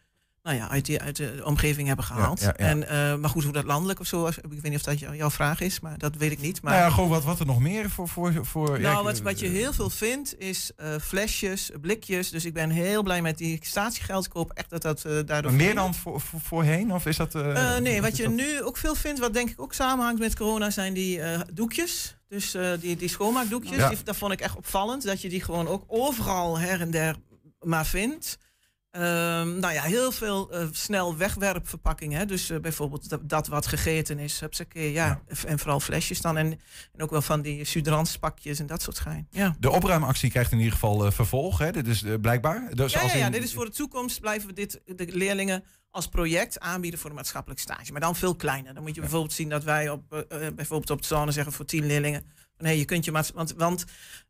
nou 0.45 0.57
ja, 0.57 0.69
uit, 0.69 0.85
die, 0.85 1.01
uit 1.01 1.15
de 1.15 1.41
omgeving 1.43 1.87
hebben 1.87 2.05
gehaald. 2.05 2.39
ja, 2.39 2.45
ja. 2.45 2.53
En, 2.53 2.87
eh, 2.87 3.15
maar 3.15 3.29
goed, 3.29 3.43
hoe 3.43 3.53
dat 3.53 3.63
landelijk 3.63 3.99
of 3.99 4.07
zo 4.07 4.27
ik 4.27 4.35
weet 4.49 4.63
niet 4.63 4.75
of 4.75 4.81
dat 4.81 4.99
jou- 4.99 5.15
jouw 5.15 5.29
vraag 5.29 5.61
is, 5.61 5.79
maar 5.79 5.97
dat 5.97 6.15
weet 6.15 6.31
ik 6.31 6.41
niet. 6.41 6.61
Maar, 6.61 6.73
Nou 6.73 6.85
ja, 6.85 6.91
gewoon 6.93 7.09
wat, 7.09 7.23
wat 7.23 7.39
er 7.39 7.45
nog 7.45 7.59
meer 7.59 7.89
voor... 7.89 8.07
voor, 8.07 8.45
voor 8.45 8.79
nou, 8.79 9.03
wat, 9.03 9.21
wat 9.21 9.39
je 9.39 9.47
heel 9.47 9.73
veel 9.73 9.89
vindt 9.89 10.39
is 10.39 10.71
eh, 10.75 10.87
flesjes, 11.01 11.71
blikjes. 11.81 12.29
Dus 12.29 12.45
ik 12.45 12.53
ben 12.53 12.69
heel 12.69 13.03
blij 13.03 13.21
met 13.21 13.37
die 13.37 13.59
statiegeld. 13.61 14.25
Ik 14.25 14.31
hoop 14.31 14.51
echt 14.51 14.69
dat 14.69 14.81
dat 14.81 15.05
eh 15.05 15.11
daardoor... 15.25 15.53
Meer 15.53 15.65
verdwijnt. 15.65 15.75
dan 15.75 15.93
voor, 15.93 16.21
voor- 16.21 16.39
voorheen? 16.41 16.93
Of 16.93 17.05
is 17.05 17.17
dat... 17.17 17.35
eh, 17.35 17.75
Eh, 17.75 17.81
nee, 17.81 18.01
wat 18.01 18.17
je 18.17 18.23
dat- 18.23 18.31
nu 18.33 18.61
ook 18.63 18.77
veel 18.77 18.95
vindt, 18.95 19.19
wat 19.19 19.33
denk 19.33 19.49
ik 19.49 19.61
ook 19.61 19.73
samenhangt 19.73 20.19
met 20.19 20.35
corona, 20.35 20.69
zijn 20.69 20.93
die 20.93 21.21
eh, 21.21 21.39
doekjes. 21.53 22.17
Dus 22.27 22.53
eh, 22.53 22.71
die, 22.79 22.95
die 22.95 23.09
schoonmaakdoekjes. 23.09 23.77
Ja. 23.77 23.89
Die, 23.89 23.97
dat 24.03 24.15
vond 24.15 24.31
ik 24.31 24.39
echt 24.41 24.55
opvallend. 24.55 25.03
Dat 25.03 25.21
je 25.21 25.29
die 25.29 25.41
gewoon 25.43 25.67
ook 25.67 25.83
overal 25.87 26.59
her 26.59 26.81
en 26.81 26.91
der 26.91 27.15
maar 27.59 27.85
vindt. 27.85 28.37
Ehm, 28.95 29.59
nou 29.59 29.73
ja, 29.73 29.81
heel 29.83 30.11
veel 30.11 30.51
eh, 30.51 30.67
snel 30.71 31.17
wegwerpverpakkingen. 31.17 32.27
Dus 32.27 32.49
eh, 32.49 32.59
bijvoorbeeld 32.59 33.09
dat, 33.09 33.29
dat 33.29 33.47
wat 33.47 33.67
gegeten 33.67 34.19
is. 34.19 34.39
Hupsakee, 34.39 34.91
ja. 34.91 35.21
En 35.45 35.59
vooral 35.59 35.79
flesjes 35.79 36.21
dan. 36.21 36.37
En, 36.37 36.45
en 36.93 37.01
ook 37.01 37.09
wel 37.09 37.21
van 37.21 37.41
die 37.41 37.63
sudrantspakjes 37.65 38.59
en 38.59 38.65
dat 38.65 38.81
soort 38.81 38.99
gein. 38.99 39.27
Ja. 39.31 39.55
De 39.59 39.71
opruimactie 39.71 40.29
krijgt 40.29 40.51
in 40.51 40.57
ieder 40.57 40.73
geval 40.73 41.05
eh, 41.05 41.11
vervolg, 41.11 41.57
hè? 41.57 41.71
Dit 41.71 41.87
is 41.87 42.03
blijkbaar. 42.21 42.69
Dus 42.75 42.93
Ja, 42.93 43.01
als 43.01 43.11
ja, 43.11 43.17
ja, 43.17 43.25
in- 43.25 43.31
dit 43.31 43.43
is 43.43 43.53
voor 43.53 43.65
de 43.65 43.71
toekomst. 43.71 44.19
Blijven 44.19 44.47
we 44.47 44.53
dit 44.53 44.81
de 44.85 45.07
leerlingen 45.11 45.63
als 45.91 46.07
project 46.07 46.59
aanbieden 46.59 46.99
voor 46.99 47.09
de 47.09 47.15
maatschappelijk 47.15 47.61
stage. 47.61 47.91
Maar 47.91 48.01
dan 48.01 48.15
veel 48.15 48.35
kleiner. 48.35 48.73
Dan 48.73 48.83
moet 48.83 48.95
je 48.95 49.01
bijvoorbeeld 49.01 49.33
zien 49.33 49.49
dat 49.49 49.63
wij 49.63 49.89
op, 49.89 50.13
eh, 50.13 50.37
bijvoorbeeld 50.55 50.89
op 50.89 51.01
de 51.01 51.07
zone 51.07 51.31
zeggen 51.31 51.53
voor 51.53 51.65
tien 51.65 51.85
leerlingen. 51.85 52.25
Hey, 52.57 52.77
je 52.77 52.85
kunt 52.85 53.05
je 53.05 53.11
want, 53.11 53.53
want 53.57 53.85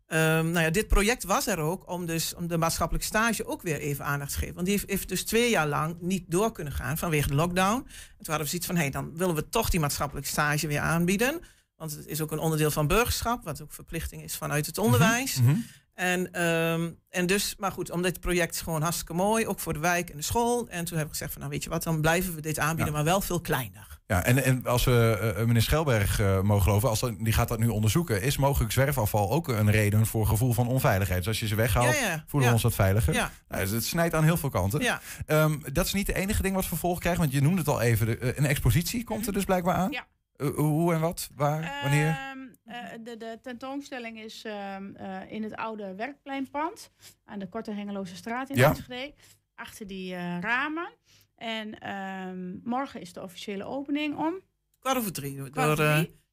ehm, 0.08 0.52
nou 0.52 0.66
ja, 0.66 0.70
dit 0.70 0.88
project 0.88 1.24
was 1.24 1.48
er 1.48 1.60
ook 1.60 1.90
om, 1.90 2.06
dus, 2.06 2.36
om 2.36 2.48
de 2.48 2.58
maatschappelijke 2.58 3.08
stage 3.08 3.46
ook 3.46 3.62
weer 3.62 3.80
even 3.80 4.06
aandacht 4.06 4.32
te 4.32 4.38
geven. 4.38 4.56
Want 4.56 4.68
die 4.68 4.76
heeft, 4.76 4.90
heeft 4.90 5.08
dus 5.08 5.24
twee 5.24 5.50
jaar 5.50 5.68
lang 5.68 5.96
niet 6.00 6.24
door 6.28 6.52
kunnen 6.52 6.74
gaan 6.74 6.98
vanwege 6.98 7.28
de 7.28 7.36
lockdown. 7.36 7.78
En 7.78 8.24
toen 8.24 8.34
hadden 8.34 8.44
we 8.44 8.48
zoiets 8.48 8.68
van, 8.68 8.76
hey, 8.76 8.90
dan 8.90 9.18
willen 9.18 9.36
we 9.36 9.50
toch 9.50 9.70
die 9.70 9.80
maatschappelijke 9.80 10.30
stage 10.30 10.68
weer 10.68 10.80
aanbieden. 10.80 11.42
Want 11.76 11.92
het 11.92 12.08
is 12.08 12.22
ook 12.22 12.32
een 12.32 12.40
onderdeel 12.40 12.72
van 12.72 12.88
burgerschap, 12.88 13.44
wat 13.44 13.62
ook 13.62 13.74
verplichting 13.74 14.24
is 14.24 14.36
vanuit 14.36 14.66
het 14.66 14.78
onderwijs. 14.78 15.42
Mhm. 15.42 15.56
En, 15.96 16.32
ehm, 16.32 16.90
en 17.10 17.26
dus, 17.26 17.56
maar 17.58 17.72
goed, 17.72 17.92
omdat 17.92 18.12
het 18.12 18.20
project 18.20 18.56
is 18.56 18.62
gewoon 18.62 18.82
hartstikke 18.82 19.14
mooi, 19.14 19.48
ook 19.48 19.60
voor 19.60 19.74
de 19.74 19.80
wijk 19.80 20.10
en 20.10 20.18
de 20.18 20.24
school. 20.24 20.68
En 20.70 20.86
toen 20.86 20.98
heb 20.98 21.06
ik 21.06 21.12
gezegd 21.12 21.32
van, 21.32 21.40
nou 21.42 21.54
weet 21.54 21.64
je 21.64 21.70
wat, 21.70 21.84
dan 21.84 22.02
blijven 22.02 22.36
we 22.36 22.42
dit 22.42 22.60
aanbieden, 22.60 22.86
Ja. 22.86 22.92
maar 22.92 23.04
wel 23.04 23.22
veel 23.22 23.42
kleiner. 23.42 23.94
Ja, 24.08 24.24
en, 24.24 24.44
en 24.44 24.66
als 24.66 24.84
we 24.84 25.34
eh, 25.38 25.46
meneer 25.46 25.62
Schelberg 25.62 26.20
eh, 26.20 26.42
mogen 26.42 26.64
geloven, 26.64 26.90
als 26.90 27.00
dat- 27.00 27.18
die 27.20 27.34
gaat 27.34 27.48
dat 27.48 27.60
nu 27.60 27.68
onderzoeken, 27.68 28.22
is 28.22 28.38
mogelijk 28.38 28.72
zwerfafval 28.72 29.32
ook 29.32 29.48
een 29.48 29.72
reden 29.72 30.06
voor 30.06 30.28
gevoel 30.28 30.54
van 30.54 30.68
onveiligheid. 30.68 31.20
Dus 31.20 31.28
als 31.28 31.40
je 31.40 31.48
ze 31.48 31.56
weghaalt, 31.56 31.96
Ja, 31.96 32.02
ja, 32.06 32.24
voelen 32.28 32.42
ja. 32.42 32.48
we 32.48 32.54
ons 32.54 32.64
wat 32.64 32.74
veiliger. 32.74 33.14
Ja. 33.14 33.32
Nou, 33.48 33.62
dus 33.62 33.72
het 33.72 33.86
snijdt 33.86 34.14
aan 34.14 34.24
heel 34.24 34.38
veel 34.38 34.50
kanten. 34.50 34.82
Ja, 34.82 35.02
Ehm, 35.26 35.58
dat 35.74 35.86
is 35.86 35.94
niet 35.94 36.08
het 36.08 36.16
enige 36.16 36.42
ding 36.42 36.56
wat 36.56 36.66
vervolg 36.66 37.00
krijgt, 37.00 37.20
want 37.20 37.32
je 37.32 37.42
noemde 37.42 37.58
het 37.60 37.68
al 37.68 37.82
even. 37.82 38.06
de- 38.06 38.18
eh, 38.18 38.38
een 38.38 38.46
expositie 38.46 39.04
komt 39.04 39.28
er 39.28 39.34
dus 39.34 39.46
blijkbaar 39.46 39.76
aan. 39.76 39.92
Ja. 39.92 40.06
Eh, 40.38 40.48
hoe 40.56 40.94
en 40.94 41.00
wat? 41.00 41.30
Waar? 41.36 41.74
Wanneer? 41.82 42.20
Eh, 42.66 42.76
de, 43.04 43.18
de 43.18 43.40
tentoonstelling 43.42 44.20
is 44.20 44.44
ehm, 44.44 44.96
eh, 44.96 45.32
in 45.32 45.44
het 45.44 45.56
oude 45.56 45.96
werkpleinpand 45.96 46.92
aan 47.26 47.40
de 47.40 47.50
Korte 47.50 47.72
Hengeloze 47.72 48.16
straat 48.16 48.50
in 48.50 48.56
Ja. 48.56 48.70
Enschede. 48.70 49.14
Achter 49.56 49.88
die 49.88 50.16
eh, 50.16 50.38
ramen. 50.40 50.90
En 51.36 51.80
ehm, 51.80 52.58
morgen 52.64 53.02
is 53.02 53.14
de 53.14 53.22
officiële 53.22 53.64
opening 53.64 54.18
om. 54.18 54.34
kwart 54.80 54.98
over 54.98 55.12
drie, 55.14 55.36
door 55.38 55.50
kwart. 55.50 55.78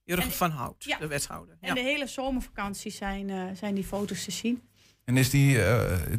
Jurgen 0.04 0.26
En- 0.26 0.32
van 0.32 0.50
Hout, 0.50 0.84
Ja. 0.84 0.98
de 0.98 1.06
wethouder. 1.06 1.56
En 1.60 1.68
Ja. 1.68 1.74
de 1.74 1.80
hele 1.80 2.06
zomervakantie 2.06 2.90
zijn, 2.90 3.56
zijn 3.56 3.74
die 3.74 3.84
foto's 3.84 4.24
te 4.24 4.30
zien. 4.30 4.62
En 5.04 5.16
is 5.16 5.30
die, 5.30 5.58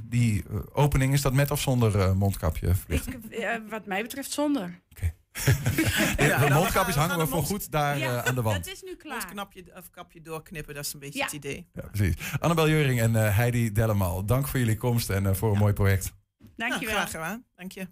die 0.04 0.43
opening, 0.73 1.13
is 1.13 1.21
dat 1.21 1.34
met 1.34 1.52
of 1.52 1.62
zonder 1.62 2.17
mondkapje? 2.17 2.73
Ik, 2.88 3.04
eh, 3.30 3.56
wat 3.69 3.86
mij 3.86 4.02
betreft 4.02 4.32
zonder. 4.32 4.82
de 4.89 5.02
nou, 5.02 5.12
we 6.48 6.48
mondkapjes 6.54 6.96
hangen 6.96 7.17
we 7.17 7.24
de 7.24 7.30
voor 7.30 7.43
goed 7.43 7.72
daar 7.72 7.98
Ja, 7.98 8.22
eh, 8.22 8.28
aan 8.28 8.36
de 8.36 8.41
wand. 8.41 8.65
Dat 8.65 8.74
is 8.74 8.82
nu 8.82 8.96
klaar. 8.96 9.17
Mondknapje 9.17 9.65
of 9.76 9.89
kapje 9.89 10.22
doorknippen, 10.22 10.76
dat 10.76 10.86
is 10.86 10.93
een 10.93 11.00
beetje 11.00 11.19
Ja. 11.19 11.26
het 11.26 11.34
idee. 11.34 11.67
Ja, 11.74 11.82
precies. 11.91 12.15
Annabel 12.39 12.69
Juring 12.69 13.00
en 13.02 13.15
eh, 13.15 13.38
Heidi 13.38 13.72
Dellemal, 13.72 14.26
dank 14.26 14.48
voor 14.48 14.60
jullie 14.60 14.78
komst 14.78 15.10
en 15.10 15.26
eh, 15.26 15.34
voor 15.34 15.52
een 15.52 15.58
mooi 15.58 15.74
project. 15.74 16.13
Dankjewel. 16.56 16.80
Nou, 16.96 17.08
graag 17.08 17.12
gedaan, 17.12 17.46
dank 17.56 17.72
je. 17.72 17.88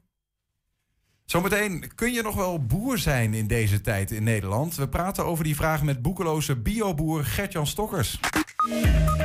Zometeen, 1.25 1.95
kun 1.95 2.11
je 2.13 2.21
nog 2.21 2.35
wel 2.35 2.65
boer 2.65 2.97
zijn 2.97 3.33
in 3.33 3.47
deze 3.47 3.81
tijd 3.81 4.11
in 4.11 4.23
Nederland? 4.23 4.75
We 4.75 4.89
praten 4.89 5.25
over 5.25 5.43
die 5.43 5.55
vraag 5.55 5.83
met 5.83 6.01
boekeloze 6.01 6.55
bioboer 6.55 7.25
Gertjan 7.25 7.67
Stokkers. 7.67 8.19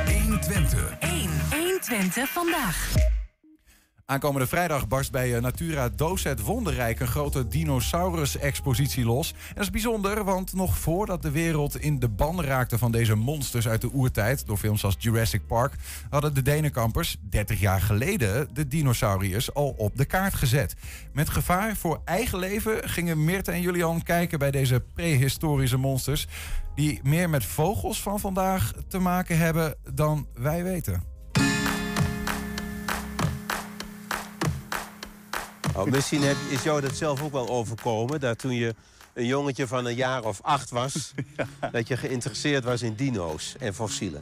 120. 0.05 0.97
1. 0.99 1.29
120 1.51 2.29
vandaag. 2.29 2.93
Aankomende 4.09 4.47
vrijdag 4.47 4.87
barst 4.87 5.11
bij 5.11 5.35
eh, 5.35 5.41
Natura 5.41 5.89
Docet 5.89 6.41
Wonderrijk 6.41 6.99
een 6.99 7.07
grote 7.07 7.47
dinosaurus-expositie 7.47 9.05
los. 9.05 9.31
En 9.31 9.53
dat 9.53 9.63
is 9.63 9.69
bijzonder, 9.69 10.23
want 10.23 10.53
nog 10.53 10.77
voordat 10.77 11.21
de 11.21 11.31
wereld 11.31 11.79
in 11.79 11.99
de 11.99 12.09
ban 12.09 12.41
raakte 12.41 12.77
van 12.77 12.91
deze 12.91 13.15
monsters 13.15 13.67
uit 13.67 13.81
de 13.81 13.93
oertijd, 13.93 14.45
door 14.45 14.57
films 14.57 14.83
als 14.83 14.95
Jurassic 14.99 15.47
Park, 15.47 15.73
hadden 16.09 16.33
de 16.33 16.41
Denenkampers 16.41 17.17
30 17.21 17.59
jaar 17.59 17.81
geleden 17.81 18.47
de 18.53 18.67
dinosauriërs 18.67 19.53
al 19.53 19.73
op 19.77 19.97
de 19.97 20.05
kaart 20.05 20.33
gezet. 20.33 20.75
Met 21.13 21.29
gevaar 21.29 21.75
voor 21.75 22.01
eigen 22.05 22.39
leven 22.39 22.89
gingen 22.89 23.23
Meerte 23.23 23.51
en 23.51 23.61
Julian 23.61 24.03
kijken 24.03 24.39
bij 24.39 24.51
deze 24.51 24.83
prehistorische 24.93 25.77
monsters, 25.77 26.27
die 26.75 26.99
meer 27.03 27.29
met 27.29 27.45
vogels 27.45 28.01
van 28.01 28.19
vandaag 28.19 28.73
te 28.87 28.99
maken 28.99 29.37
hebben 29.37 29.75
dan 29.93 30.27
wij 30.33 30.63
weten. 30.63 31.16
Nou, 35.77 35.89
misschien 35.89 36.21
heb, 36.21 36.37
is 36.49 36.63
jou 36.63 36.81
dat 36.81 36.95
zelf 36.95 37.21
ook 37.21 37.31
wel 37.31 37.49
overkomen. 37.49 38.19
Dat 38.19 38.39
toen 38.39 38.53
je 38.53 38.75
een 39.13 39.25
jongetje 39.25 39.67
van 39.67 39.85
een 39.85 39.95
jaar 39.95 40.23
of 40.23 40.39
acht 40.41 40.69
was... 40.69 41.13
dat 41.71 41.87
je 41.87 41.97
geïnteresseerd 41.97 42.63
was 42.63 42.81
in 42.81 42.93
dino's 42.93 43.55
en 43.59 43.73
fossielen. 43.73 44.21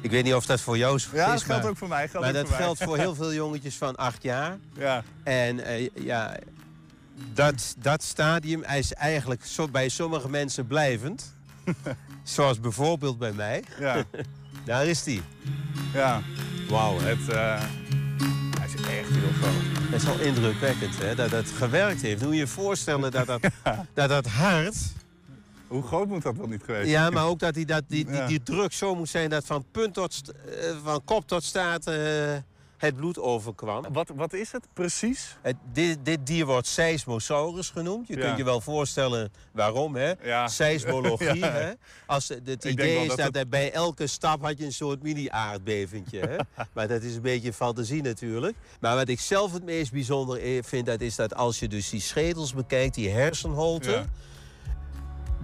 Ik 0.00 0.10
weet 0.10 0.24
niet 0.24 0.34
of 0.34 0.46
dat 0.46 0.60
voor 0.60 0.78
jou 0.78 0.96
is. 0.96 1.08
Ja, 1.12 1.32
dat 1.32 1.42
geldt 1.42 1.62
maar, 1.62 1.70
ook 1.70 1.76
voor 1.76 1.88
mij. 1.88 2.08
Geldt 2.08 2.26
maar 2.26 2.34
dat 2.34 2.42
voor 2.46 2.56
mij. 2.56 2.64
geldt 2.64 2.82
voor 2.82 2.96
heel 2.96 3.14
veel 3.20 3.32
jongetjes 3.32 3.76
van 3.76 3.96
acht 3.96 4.22
jaar. 4.22 4.58
Ja. 4.76 5.02
En 5.22 5.64
eh, 5.64 5.88
ja, 5.94 6.36
dat, 7.32 7.74
dat 7.78 8.02
stadium 8.02 8.62
is 8.62 8.92
eigenlijk 8.92 9.44
zo, 9.44 9.68
bij 9.68 9.88
sommige 9.88 10.28
mensen 10.28 10.66
blijvend. 10.66 11.34
Zoals 12.22 12.60
bijvoorbeeld 12.60 13.18
bij 13.18 13.32
mij. 13.32 13.64
Ja. 13.78 14.04
Daar 14.64 14.86
is 14.86 15.02
die. 15.02 15.22
Ja. 15.92 16.22
Wauw. 16.68 16.98
Het, 16.98 17.28
eh, 17.28 17.62
echt 18.98 19.08
heel 19.08 19.32
groot. 19.40 19.90
Dat 19.90 20.00
is 20.00 20.06
wel 20.06 20.20
indrukwekkend, 20.20 20.98
hè? 20.98 21.14
Dat 21.14 21.30
het 21.30 21.50
gewerkt 21.50 22.02
heeft. 22.02 22.22
Moet 22.22 22.32
je 22.32 22.38
je 22.38 22.46
voorstellen 22.46 23.10
dat 23.10 23.26
dat, 23.26 23.40
dat, 23.94 24.08
dat 24.08 24.26
hart... 24.26 24.76
Hoe 25.68 25.82
groot 25.82 26.08
moet 26.08 26.22
dat 26.22 26.36
wel 26.36 26.46
niet 26.46 26.62
geweest 26.64 26.88
Ja, 26.88 27.00
zijn? 27.00 27.12
maar 27.12 27.26
ook 27.26 27.38
dat 27.38 27.54
die, 27.54 27.66
dat 27.66 27.82
die, 27.88 28.04
die, 28.04 28.14
Ja. 28.14 28.26
die 28.26 28.42
druk 28.42 28.72
zo 28.72 28.94
moet 28.94 29.08
zijn 29.08 29.30
dat 29.30 29.44
van, 29.46 29.64
punt 29.72 29.94
tot, 29.94 30.20
eh, 30.60 30.70
van 30.84 31.04
kop 31.04 31.26
tot 31.26 31.44
staart 31.44 31.86
eh, 31.86 31.94
het 32.80 32.96
bloed 32.96 33.18
overkwam. 33.18 33.84
Wat, 33.92 34.10
wat 34.16 34.32
is 34.32 34.52
het 34.52 34.66
precies? 34.72 35.36
Het, 35.42 35.56
dit, 35.72 35.98
dit 36.02 36.26
dier 36.26 36.46
wordt 36.46 36.66
Seismosaurus 36.66 37.70
genoemd. 37.70 38.06
Je 38.08 38.16
Ja. 38.16 38.24
kunt 38.24 38.36
je 38.36 38.44
wel 38.44 38.60
voorstellen 38.60 39.32
waarom, 39.52 39.94
hè? 39.96 40.12
Ja. 40.22 40.48
Seismologie, 40.48 41.38
Ja. 41.46 41.50
hè? 41.52 41.70
Als, 42.06 42.28
het 42.28 42.64
idee 42.64 43.00
is 43.02 43.08
dat 43.08 43.16
dat, 43.16 43.34
het- 43.34 43.50
bij 43.50 43.72
elke 43.72 44.06
stap 44.06 44.42
had 44.42 44.58
je 44.58 44.64
een 44.64 44.72
soort 44.72 45.02
mini-aardbevingje, 45.02 46.20
hè? 46.20 46.36
maar 46.74 46.88
dat 46.88 47.02
is 47.02 47.14
een 47.14 47.22
beetje 47.22 47.52
fantasie 47.52 48.02
natuurlijk. 48.02 48.56
Maar 48.80 48.96
wat 48.96 49.08
ik 49.08 49.20
zelf 49.20 49.52
het 49.52 49.64
meest 49.64 49.92
bijzonder 49.92 50.40
vind, 50.64 50.86
dat 50.86 51.00
is 51.00 51.16
dat 51.16 51.34
als 51.34 51.58
je 51.58 51.68
dus 51.68 51.88
die 51.90 52.00
schedels 52.00 52.54
bekijkt, 52.54 52.94
die 52.94 53.10
hersenholten... 53.10 53.92
Ja. 53.92 54.04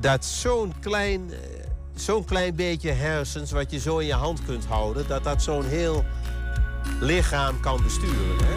dat 0.00 0.24
zo'n 0.24 0.72
klein, 0.80 1.30
eh, 1.32 1.38
zo'n 1.94 2.24
klein 2.24 2.54
beetje 2.54 2.90
hersens, 2.90 3.50
wat 3.50 3.70
je 3.70 3.78
zo 3.78 3.98
in 3.98 4.06
je 4.06 4.12
hand 4.14 4.44
kunt 4.44 4.64
houden... 4.64 5.06
dat 5.08 5.24
dat 5.24 5.42
zo'n 5.42 5.64
heel 5.64 6.04
lichaam 7.00 7.60
kan 7.60 7.82
besturen, 7.82 8.36
hè? 8.44 8.54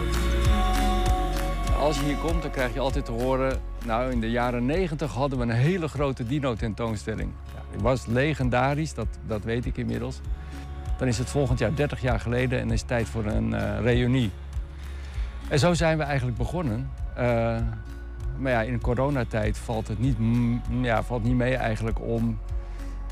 Als 1.78 1.98
je 1.98 2.04
hier 2.04 2.16
komt, 2.16 2.42
dan 2.42 2.50
krijg 2.50 2.74
je 2.74 2.80
altijd 2.80 3.04
te 3.04 3.12
horen... 3.12 3.60
nou, 3.84 4.10
in 4.10 4.20
de 4.20 4.30
jaren 4.30 4.66
90 4.66 5.12
hadden 5.12 5.38
we 5.38 5.44
een 5.44 5.50
hele 5.50 5.88
grote 5.88 6.26
dino-tentoonstelling. 6.26 7.30
Ja, 7.54 7.60
die 7.72 7.80
was 7.80 8.06
legendarisch, 8.06 8.94
dat, 8.94 9.06
dat 9.26 9.44
weet 9.44 9.66
ik 9.66 9.76
inmiddels. 9.76 10.20
Dan 10.98 11.08
is 11.08 11.18
het 11.18 11.28
volgend 11.30 11.58
jaar 11.58 11.74
30 11.74 12.00
jaar 12.00 12.20
geleden 12.20 12.60
en 12.60 12.70
is 12.70 12.78
het 12.78 12.88
tijd 12.88 13.08
voor 13.08 13.24
een 13.24 13.54
eh, 13.54 13.80
reunie. 13.80 14.30
En 15.48 15.58
zo 15.58 15.74
zijn 15.74 15.98
we 15.98 16.02
eigenlijk 16.02 16.38
begonnen. 16.38 16.90
Eh, 17.14 17.56
maar 18.38 18.52
ja, 18.52 18.62
in 18.62 18.80
coronatijd 18.80 19.58
valt 19.58 19.88
het 19.88 19.98
niet, 19.98 20.18
mm, 20.18 20.62
ja, 20.80 21.02
valt 21.02 21.24
niet 21.24 21.36
mee 21.36 21.54
eigenlijk 21.54 22.00
om 22.00 22.38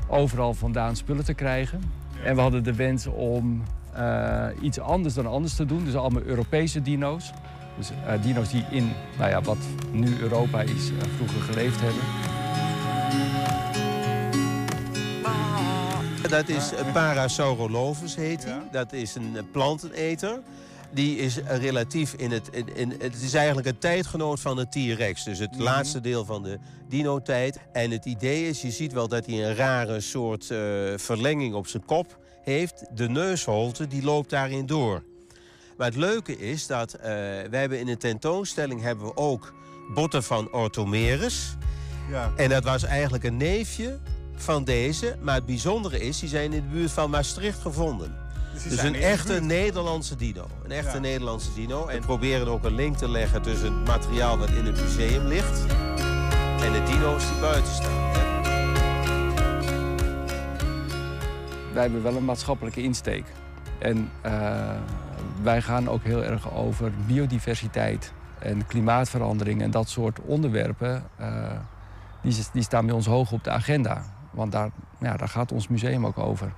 overal 0.07 0.53
vandaan 0.53 0.95
spullen 0.95 1.25
te 1.25 1.33
krijgen. 1.33 1.81
En 2.23 2.35
we 2.35 2.41
hadden 2.41 2.63
de 2.63 2.75
wens 2.75 3.07
om 3.07 3.63
eh, 3.93 4.47
iets 4.61 4.79
anders 4.79 5.13
dan 5.13 5.25
anders 5.25 5.55
te 5.55 5.65
doen. 5.65 5.85
Dus 5.85 5.95
allemaal 5.95 6.21
Europese 6.21 6.81
dino's. 6.81 7.31
Dus 7.77 7.89
eh, 7.89 8.21
dino's 8.21 8.49
die 8.49 8.65
in 8.71 8.91
nou 9.17 9.29
ja, 9.29 9.41
wat 9.41 9.57
nu 9.91 10.19
Europa 10.19 10.61
is, 10.61 10.71
eh, 10.71 11.07
vroeger 11.15 11.41
geleefd 11.41 11.79
hebben. 11.81 12.03
Dat 16.29 16.49
is 16.49 16.71
Parasaurolophus 16.93 18.15
heet 18.15 18.43
hij. 18.43 18.61
Dat 18.71 18.93
is 18.93 19.15
een 19.15 19.37
planteneter. 19.51 20.39
Die 20.91 21.17
is 21.17 21.37
relatief 21.37 22.13
in 22.13 22.31
het... 22.31 22.49
In, 22.51 22.75
in, 22.75 22.93
het 22.99 23.21
is 23.21 23.33
eigenlijk 23.33 23.67
een 23.67 23.77
tijdgenoot 23.77 24.39
van 24.39 24.55
de 24.55 24.67
T-Rex. 24.69 25.23
Dus 25.23 25.39
het 25.39 25.59
laatste 25.59 26.01
deel 26.01 26.25
van 26.25 26.43
de 26.43 26.59
dino-tijd. 26.87 27.59
En 27.71 27.91
het 27.91 28.05
idee 28.05 28.47
is, 28.47 28.61
je 28.61 28.71
ziet 28.71 28.93
wel 28.93 29.07
dat 29.07 29.25
hij 29.25 29.45
een 29.45 29.55
rare 29.55 29.99
soort 29.99 30.45
verlenging 30.95 31.53
op 31.53 31.67
zijn 31.67 31.85
kop 31.85 32.17
heeft. 32.49 32.85
De 32.93 33.09
neusholte, 33.09 33.87
die 33.87 34.03
loopt 34.03 34.29
daarin 34.29 34.65
door. 34.65 35.03
Maar 35.77 35.87
het 35.87 35.95
leuke 35.95 36.37
is 36.37 36.67
dat 36.67 36.93
eh 36.93 37.01
wij 37.49 37.59
hebben 37.59 37.79
in 37.79 37.85
de 37.85 37.97
tentoonstelling 37.97 38.81
hebben 38.81 39.05
we 39.05 39.15
ook 39.17 39.53
botten 39.93 40.23
van 40.23 40.51
Orthomerus. 40.51 41.55
Ja. 42.09 42.31
En 42.35 42.49
dat 42.49 42.63
was 42.63 42.83
eigenlijk 42.83 43.23
een 43.23 43.37
neefje 43.37 43.99
van 44.35 44.63
deze. 44.63 45.15
Maar 45.21 45.35
het 45.35 45.45
bijzondere 45.45 45.99
is, 45.99 46.19
die 46.19 46.29
zijn 46.29 46.53
in 46.53 46.61
de 46.61 46.67
buurt 46.67 46.91
van 46.91 47.09
Maastricht 47.09 47.61
gevonden. 47.61 48.15
Dus 48.53 48.63
Dus 48.63 48.81
een 48.83 48.95
echte. 48.95 49.41
Nederlandse 49.41 50.15
dino. 50.15 50.47
Een 50.63 50.71
echte 50.71 50.95
Ja. 50.95 50.99
Nederlandse 50.99 51.53
dino. 51.53 51.87
En 51.87 51.99
we 51.99 52.05
proberen 52.05 52.47
ook 52.47 52.63
een 52.63 52.75
link 52.75 52.97
te 52.97 53.09
leggen 53.09 53.41
tussen 53.41 53.73
het 53.73 53.87
materiaal 53.87 54.37
wat 54.37 54.49
in 54.49 54.65
het 54.65 54.81
museum 54.81 55.27
ligt... 55.27 55.65
en 56.61 56.71
de 56.71 56.83
dino's 56.85 57.23
die 57.31 57.39
buiten 57.39 57.73
staan. 57.73 58.28
Wij 61.73 61.81
hebben 61.81 62.03
wel 62.03 62.15
een 62.15 62.25
maatschappelijke 62.25 62.81
insteek. 62.81 63.25
En 63.79 64.11
eh, 64.21 64.75
wij 65.41 65.61
gaan 65.61 65.89
ook 65.89 66.03
heel 66.03 66.23
erg 66.23 66.53
over 66.53 66.91
biodiversiteit 67.07 68.13
en 68.39 68.67
klimaatverandering 68.67 69.61
en 69.61 69.71
dat 69.71 69.89
soort 69.89 70.19
onderwerpen. 70.19 71.03
eh, 71.17 71.59
die, 72.51 72.63
staan 72.63 72.85
bij 72.85 72.95
ons 72.95 73.05
hoog 73.05 73.31
op 73.31 73.43
de 73.43 73.49
agenda. 73.49 74.03
Want 74.31 74.51
daar, 74.51 74.69
ja, 74.99 75.17
daar 75.17 75.27
gaat 75.27 75.51
ons 75.51 75.67
museum 75.67 76.05
ook 76.05 76.17
over. 76.17 76.53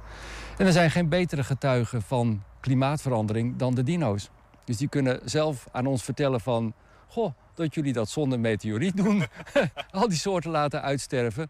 En 0.57 0.66
er 0.66 0.72
zijn 0.72 0.91
geen 0.91 1.09
betere 1.09 1.43
getuigen 1.43 2.01
van 2.01 2.43
klimaatverandering 2.59 3.57
dan 3.57 3.76
de 3.76 3.84
dino's. 3.84 4.30
Dus 4.64 4.78
die 4.78 4.88
kunnen 4.88 5.20
zelf 5.26 5.68
aan 5.72 5.86
ons 5.86 6.03
vertellen 6.03 6.41
van... 6.41 6.74
Goh, 7.07 7.34
dat 7.53 7.74
jullie 7.74 7.93
dat 7.93 8.09
zonder 8.09 8.39
meteoriet 8.39 8.97
doen. 8.97 9.24
Al 9.91 10.07
die 10.07 10.18
soorten 10.18 10.51
laten 10.51 10.82
uitsterven. 10.82 11.49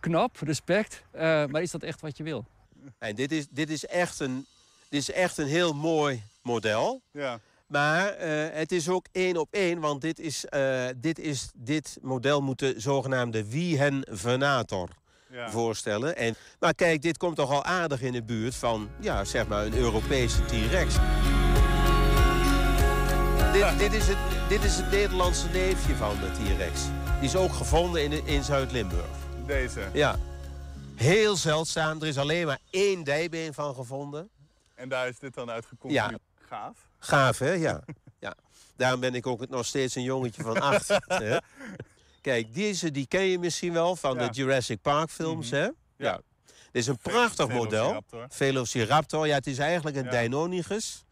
Knap, 0.00 0.36
respect. 0.40 1.04
eh, 1.10 1.44
maar 1.46 1.62
is 1.62 1.70
dat 1.70 1.82
echt 1.82 2.00
wat 2.00 2.16
je 2.16 2.22
wil? 2.22 2.44
En 2.98 3.14
dit 3.14 3.32
is, 3.32 3.46
dit, 3.50 3.70
is 3.70 3.86
echt 3.86 4.20
een, 4.20 4.46
dit 4.88 5.00
is 5.00 5.10
echt 5.10 5.38
een 5.38 5.46
heel 5.46 5.74
mooi 5.74 6.22
model. 6.42 7.00
Ja. 7.10 7.40
Maar 7.66 8.08
eh, 8.08 8.58
het 8.58 8.72
is 8.72 8.88
ook 8.88 9.06
één 9.12 9.36
op 9.36 9.48
één, 9.50 9.80
want 9.80 10.00
dit, 10.00 10.18
is, 10.18 10.44
eh, 10.44 10.86
dit, 10.96 11.18
is, 11.18 11.50
dit 11.54 11.98
model 12.02 12.42
moet 12.42 12.58
de 12.58 12.74
zogenaamde 12.76 13.48
Wiehen 13.48 14.06
Venator 14.10 14.88
Ja. 15.30 15.50
voorstellen. 15.50 16.16
En, 16.16 16.34
maar 16.60 16.74
kijk, 16.74 17.02
dit 17.02 17.16
komt 17.16 17.36
toch 17.36 17.50
al 17.50 17.64
aardig 17.64 18.00
in 18.02 18.12
de 18.12 18.22
buurt 18.22 18.54
van 18.54 18.88
ja, 19.00 19.24
zeg 19.24 19.46
maar 19.46 19.66
een 19.66 19.74
Europese 19.76 20.44
T-Rex. 20.44 20.94
Dit, 23.52 23.78
dit, 23.78 23.92
is 23.92 24.08
het, 24.08 24.16
dit 24.48 24.64
is 24.64 24.76
het 24.76 24.90
Nederlandse 24.90 25.48
neefje 25.48 25.94
van 25.94 26.14
de 26.20 26.30
T-Rex. 26.30 26.80
Die 27.20 27.28
is 27.28 27.36
ook 27.36 27.52
gevonden 27.52 28.02
in, 28.02 28.26
in 28.26 28.42
Zuid-Limburg. 28.44 29.06
Deze. 29.46 29.80
Ja. 29.92 30.16
Heel 30.96 31.36
zeldzaam. 31.36 32.00
Er 32.00 32.06
is 32.06 32.18
alleen 32.18 32.46
maar 32.46 32.58
één 32.70 33.04
dijbeen 33.04 33.54
van 33.54 33.74
gevonden. 33.74 34.28
En 34.74 34.88
daar 34.88 35.08
is 35.08 35.18
dit 35.18 35.34
dan 35.34 35.50
uitgekomen. 35.50 35.96
Ja. 35.96 36.12
Gaaf. 36.48 36.76
Gaaf, 36.98 37.38
hè? 37.38 37.52
Ja. 37.52 37.80
ja. 38.20 38.34
Daarom 38.76 39.00
ben 39.00 39.14
ik 39.14 39.26
ook 39.26 39.48
nog 39.48 39.66
steeds 39.66 39.94
een 39.94 40.02
jongetje 40.02 40.42
van 40.42 40.60
acht. 40.60 40.88
hè? 41.06 41.36
Kijk, 42.20 42.54
deze 42.54 42.90
die 42.90 43.06
ken 43.06 43.24
je 43.24 43.38
misschien 43.38 43.72
wel 43.72 43.96
van 43.96 44.14
Ja. 44.14 44.20
Mhm. 44.22 44.26
de 44.32 44.34
Jurassic 44.36 44.80
Park 44.80 45.10
films, 45.10 45.50
hè? 45.50 45.68
Ja. 45.96 46.20
Dit 46.72 46.82
is 46.82 46.86
een 46.86 46.98
prachtig 46.98 47.48
model. 47.48 47.68
Velociraptor. 47.70 48.26
Velociraptor. 48.28 49.26
Ja, 49.26 49.34
het 49.34 49.46
is 49.46 49.58
eigenlijk 49.58 49.96
een 49.96 50.04
Ja. 50.04 50.10
Deinonychus. 50.10 51.04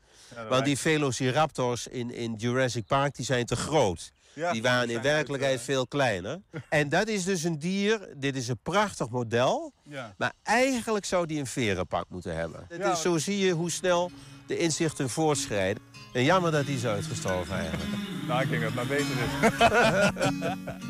Want 0.48 0.64
die 0.64 0.78
Velociraptors 0.78 1.86
in, 1.86 2.10
in 2.10 2.34
Jurassic 2.34 2.86
Park 2.86 3.14
die 3.14 3.24
zijn 3.24 3.46
te 3.46 3.56
groot. 3.56 4.12
Ja, 4.34 4.52
die 4.52 4.62
waren 4.62 4.90
in 4.90 5.02
werkelijkheid 5.02 5.52
uit, 5.52 5.60
eh, 5.60 5.66
veel 5.66 5.86
kleiner. 5.86 6.40
en 6.68 6.88
dat 6.88 7.08
is 7.08 7.24
dus 7.24 7.42
een 7.42 7.58
dier, 7.58 8.08
dit 8.16 8.36
is 8.36 8.48
een 8.48 8.58
prachtig 8.62 9.08
model. 9.08 9.72
Ja. 9.82 10.14
Maar 10.18 10.32
eigenlijk 10.42 11.04
zou 11.04 11.26
die 11.26 11.38
een 11.38 11.46
verenpak 11.46 12.06
moeten 12.08 12.36
hebben. 12.36 12.66
Ja, 12.78 12.92
is, 12.92 13.00
zo 13.00 13.18
zie 13.18 13.38
je 13.38 13.52
hoe 13.52 13.70
snel 13.70 14.10
de 14.46 14.58
inzichten 14.58 15.10
voortschrijden. 15.10 15.82
En 16.12 16.24
jammer 16.24 16.50
dat 16.50 16.66
die 16.66 16.76
is 16.76 16.86
uitgestorven 16.86 17.56
eigenlijk. 17.56 17.90
Nou, 18.26 18.42
ik 18.42 18.48
denk 18.48 18.62
dat 18.62 18.72
het 18.72 18.88
maar 18.88 18.96
beter 18.96 19.16
is. 19.22 20.78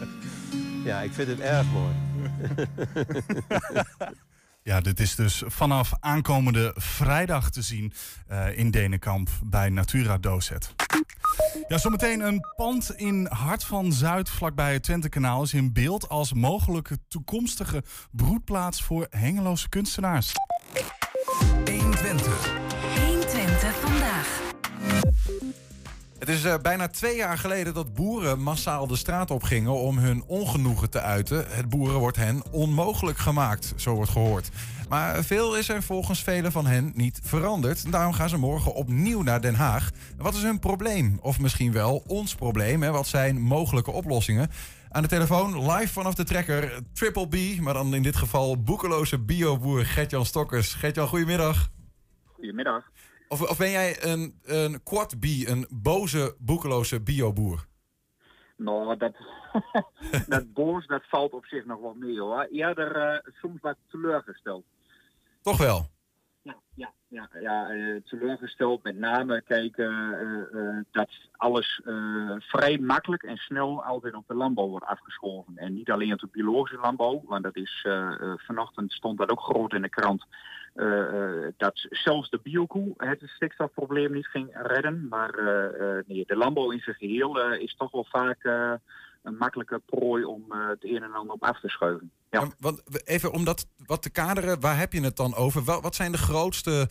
Ja, 0.85 1.01
ik 1.01 1.13
vind 1.13 1.29
het 1.29 1.41
erg 1.41 1.67
mooi. 1.73 1.95
Ja, 4.67 4.81
dit 4.81 5.01
is 5.01 5.15
dus 5.15 5.43
vanaf 5.47 5.93
aankomende 6.01 6.73
vrijdag 6.77 7.51
te 7.51 7.63
zien 7.63 7.93
eh, 8.27 8.59
in 8.59 8.71
Denenkamp 8.71 9.29
bij 9.43 9.69
Natura 9.69 10.19
Dozet. 10.19 10.75
Ja, 11.69 11.79
zometeen 11.79 12.21
een 12.21 12.47
pand 12.57 12.95
in 12.97 13.27
Hart 13.31 13.65
van 13.65 13.93
Zuid, 13.93 14.31
vlakbij 14.31 14.73
het 14.73 14.83
Twentekanaal, 14.83 15.43
is 15.43 15.55
in 15.55 15.73
beeld 15.73 16.09
als 16.09 16.33
mogelijke 16.33 16.99
toekomstige 17.09 17.83
broedplaats 18.11 18.83
voor 18.83 19.07
hengeloze 19.11 19.69
kunstenaars. 19.69 20.33
120. 21.65 22.53
120 23.07 23.81
vandaag. 23.81 24.43
Het 26.25 26.33
is 26.35 26.45
eh, 26.45 26.55
bijna 26.63 26.89
twee 26.89 27.17
jaar 27.17 27.39
geleden 27.39 27.75
dat 27.75 27.95
boeren 27.95 28.41
massaal 28.41 28.87
de 28.87 28.97
straat 28.97 29.31
op 29.31 29.43
gingen 29.43 29.73
om 29.73 29.99
hun 29.99 30.23
ongenoegen 30.27 30.91
te 30.91 31.01
uiten. 31.01 31.45
Het 31.49 31.69
boeren 31.69 31.99
wordt 31.99 32.17
hen 32.17 32.43
onmogelijk 32.51 33.19
gemaakt, 33.19 33.73
zo 33.77 33.95
wordt 33.95 34.11
gehoord. 34.11 34.49
Maar 34.89 35.25
veel 35.25 35.57
is 35.57 35.69
er 35.69 35.83
volgens 35.83 36.23
velen 36.23 36.53
van 36.53 36.67
hen 36.67 36.93
niet 36.95 37.21
veranderd. 37.23 37.93
Daarom 37.93 38.13
gaan 38.13 38.29
ze 38.29 38.37
morgen 38.37 38.75
opnieuw 38.75 39.23
naar 39.23 39.41
Den 39.41 39.55
Haag. 39.55 39.91
Wat 40.17 40.35
is 40.35 40.43
hun 40.43 40.59
probleem? 40.59 41.19
Of 41.21 41.41
misschien 41.41 41.73
wel 41.73 42.03
ons 42.07 42.35
probleem? 42.35 42.83
Hè? 42.83 42.91
Wat 42.91 43.07
zijn 43.07 43.41
mogelijke 43.41 43.91
oplossingen? 43.91 44.51
Aan 44.89 45.03
de 45.03 45.09
telefoon, 45.09 45.71
live 45.73 45.93
vanaf 45.93 46.15
de 46.15 46.25
trekker, 46.25 46.81
Triple 46.93 47.29
B, 47.29 47.61
maar 47.61 47.75
dan 47.75 47.95
in 47.95 48.03
dit 48.03 48.17
geval 48.17 48.63
boekeloze 48.63 49.19
bioboer 49.19 49.85
Gertjan 49.87 50.27
Stokkers. 50.27 50.75
Gertjan, 50.75 51.09
goedemiddag. 51.09 51.69
Goedemiddag. 52.25 52.85
Of, 53.35 53.51
of 53.51 53.59
ben 53.59 53.71
jij 53.71 54.03
een, 54.03 54.41
een 54.43 54.83
quad 54.83 55.19
B, 55.19 55.25
een 55.25 55.67
boze, 55.71 56.37
boekeloze 56.39 57.01
bioboer? 57.01 57.67
Nou, 58.57 58.97
dat, 58.97 59.13
dat 60.27 60.53
boos, 60.53 60.87
dat 60.87 61.03
valt 61.09 61.33
op 61.33 61.45
zich 61.45 61.65
nog 61.65 61.81
wel 61.81 61.95
mee 61.95 62.21
hoor. 62.21 62.47
Eerder 62.51 62.97
eh, 62.97 63.33
soms 63.41 63.61
wat 63.61 63.77
teleurgesteld. 63.91 64.65
Toch 65.43 65.59
wel? 65.59 65.91
Ja, 66.75 66.93
ja, 67.09 67.29
ja, 67.41 67.69
eh, 67.71 68.03
teleurgesteld. 68.05 68.83
Met 68.83 68.99
name 68.99 69.43
kijken 69.43 70.13
eh, 70.13 70.61
eh, 70.61 70.85
dat 70.91 71.11
alles 71.33 71.81
vrij 72.39 72.79
makkelijk 72.79 73.23
en 73.23 73.37
snel 73.37 73.85
altijd 73.85 74.15
op 74.15 74.27
de 74.27 74.35
landbouw 74.35 74.69
wordt 74.69 74.87
afgeschoven. 74.87 75.57
En 75.57 75.75
niet 75.75 75.91
alleen 75.91 76.13
op 76.13 76.19
de 76.21 76.29
biologische 76.31 76.79
landbouw, 76.81 77.23
want 77.27 77.43
dat 77.43 77.57
is 77.57 77.87
vanochtend 78.37 78.93
stond 78.93 79.19
dat 79.19 79.31
ook 79.31 79.41
groot 79.41 79.73
in 79.73 79.83
de 79.83 79.89
krant. 79.89 80.25
dat 81.57 81.87
zelfs 81.91 82.31
de 82.31 82.41
biokoe 82.43 82.95
het 82.97 83.23
stikstofprobleem 83.25 84.13
niet 84.13 84.27
ging 84.27 84.49
redden. 84.53 85.09
Maar 85.09 85.33
nee, 86.07 86.25
de 86.27 86.37
landbouw 86.37 86.71
in 86.71 86.81
zijn 86.81 86.97
geheel 86.97 87.41
eh, 87.41 87.61
is 87.61 87.75
toch 87.77 87.91
wel 87.91 88.05
vaak 88.05 88.45
een 89.23 89.37
makkelijke 89.37 89.81
prooi 89.87 90.25
om 90.25 90.53
het 90.53 90.85
een 90.85 91.03
en 91.03 91.15
ander 91.15 91.35
op 91.35 91.43
af 91.43 91.61
te 91.61 91.69
schuiven. 91.69 92.11
Ja. 92.41 92.49
Want 92.59 93.07
even 93.07 93.33
om 93.33 93.45
dat 93.45 93.67
wat 93.87 94.03
te 94.03 94.11
kaderen, 94.11 94.61
waar 94.61 94.79
heb 94.79 94.93
je 94.93 95.01
het 95.01 95.17
dan 95.17 95.35
over? 95.35 95.63
Wat 95.63 95.95
zijn 95.95 96.13
de 96.13 96.19
grootste 96.19 96.89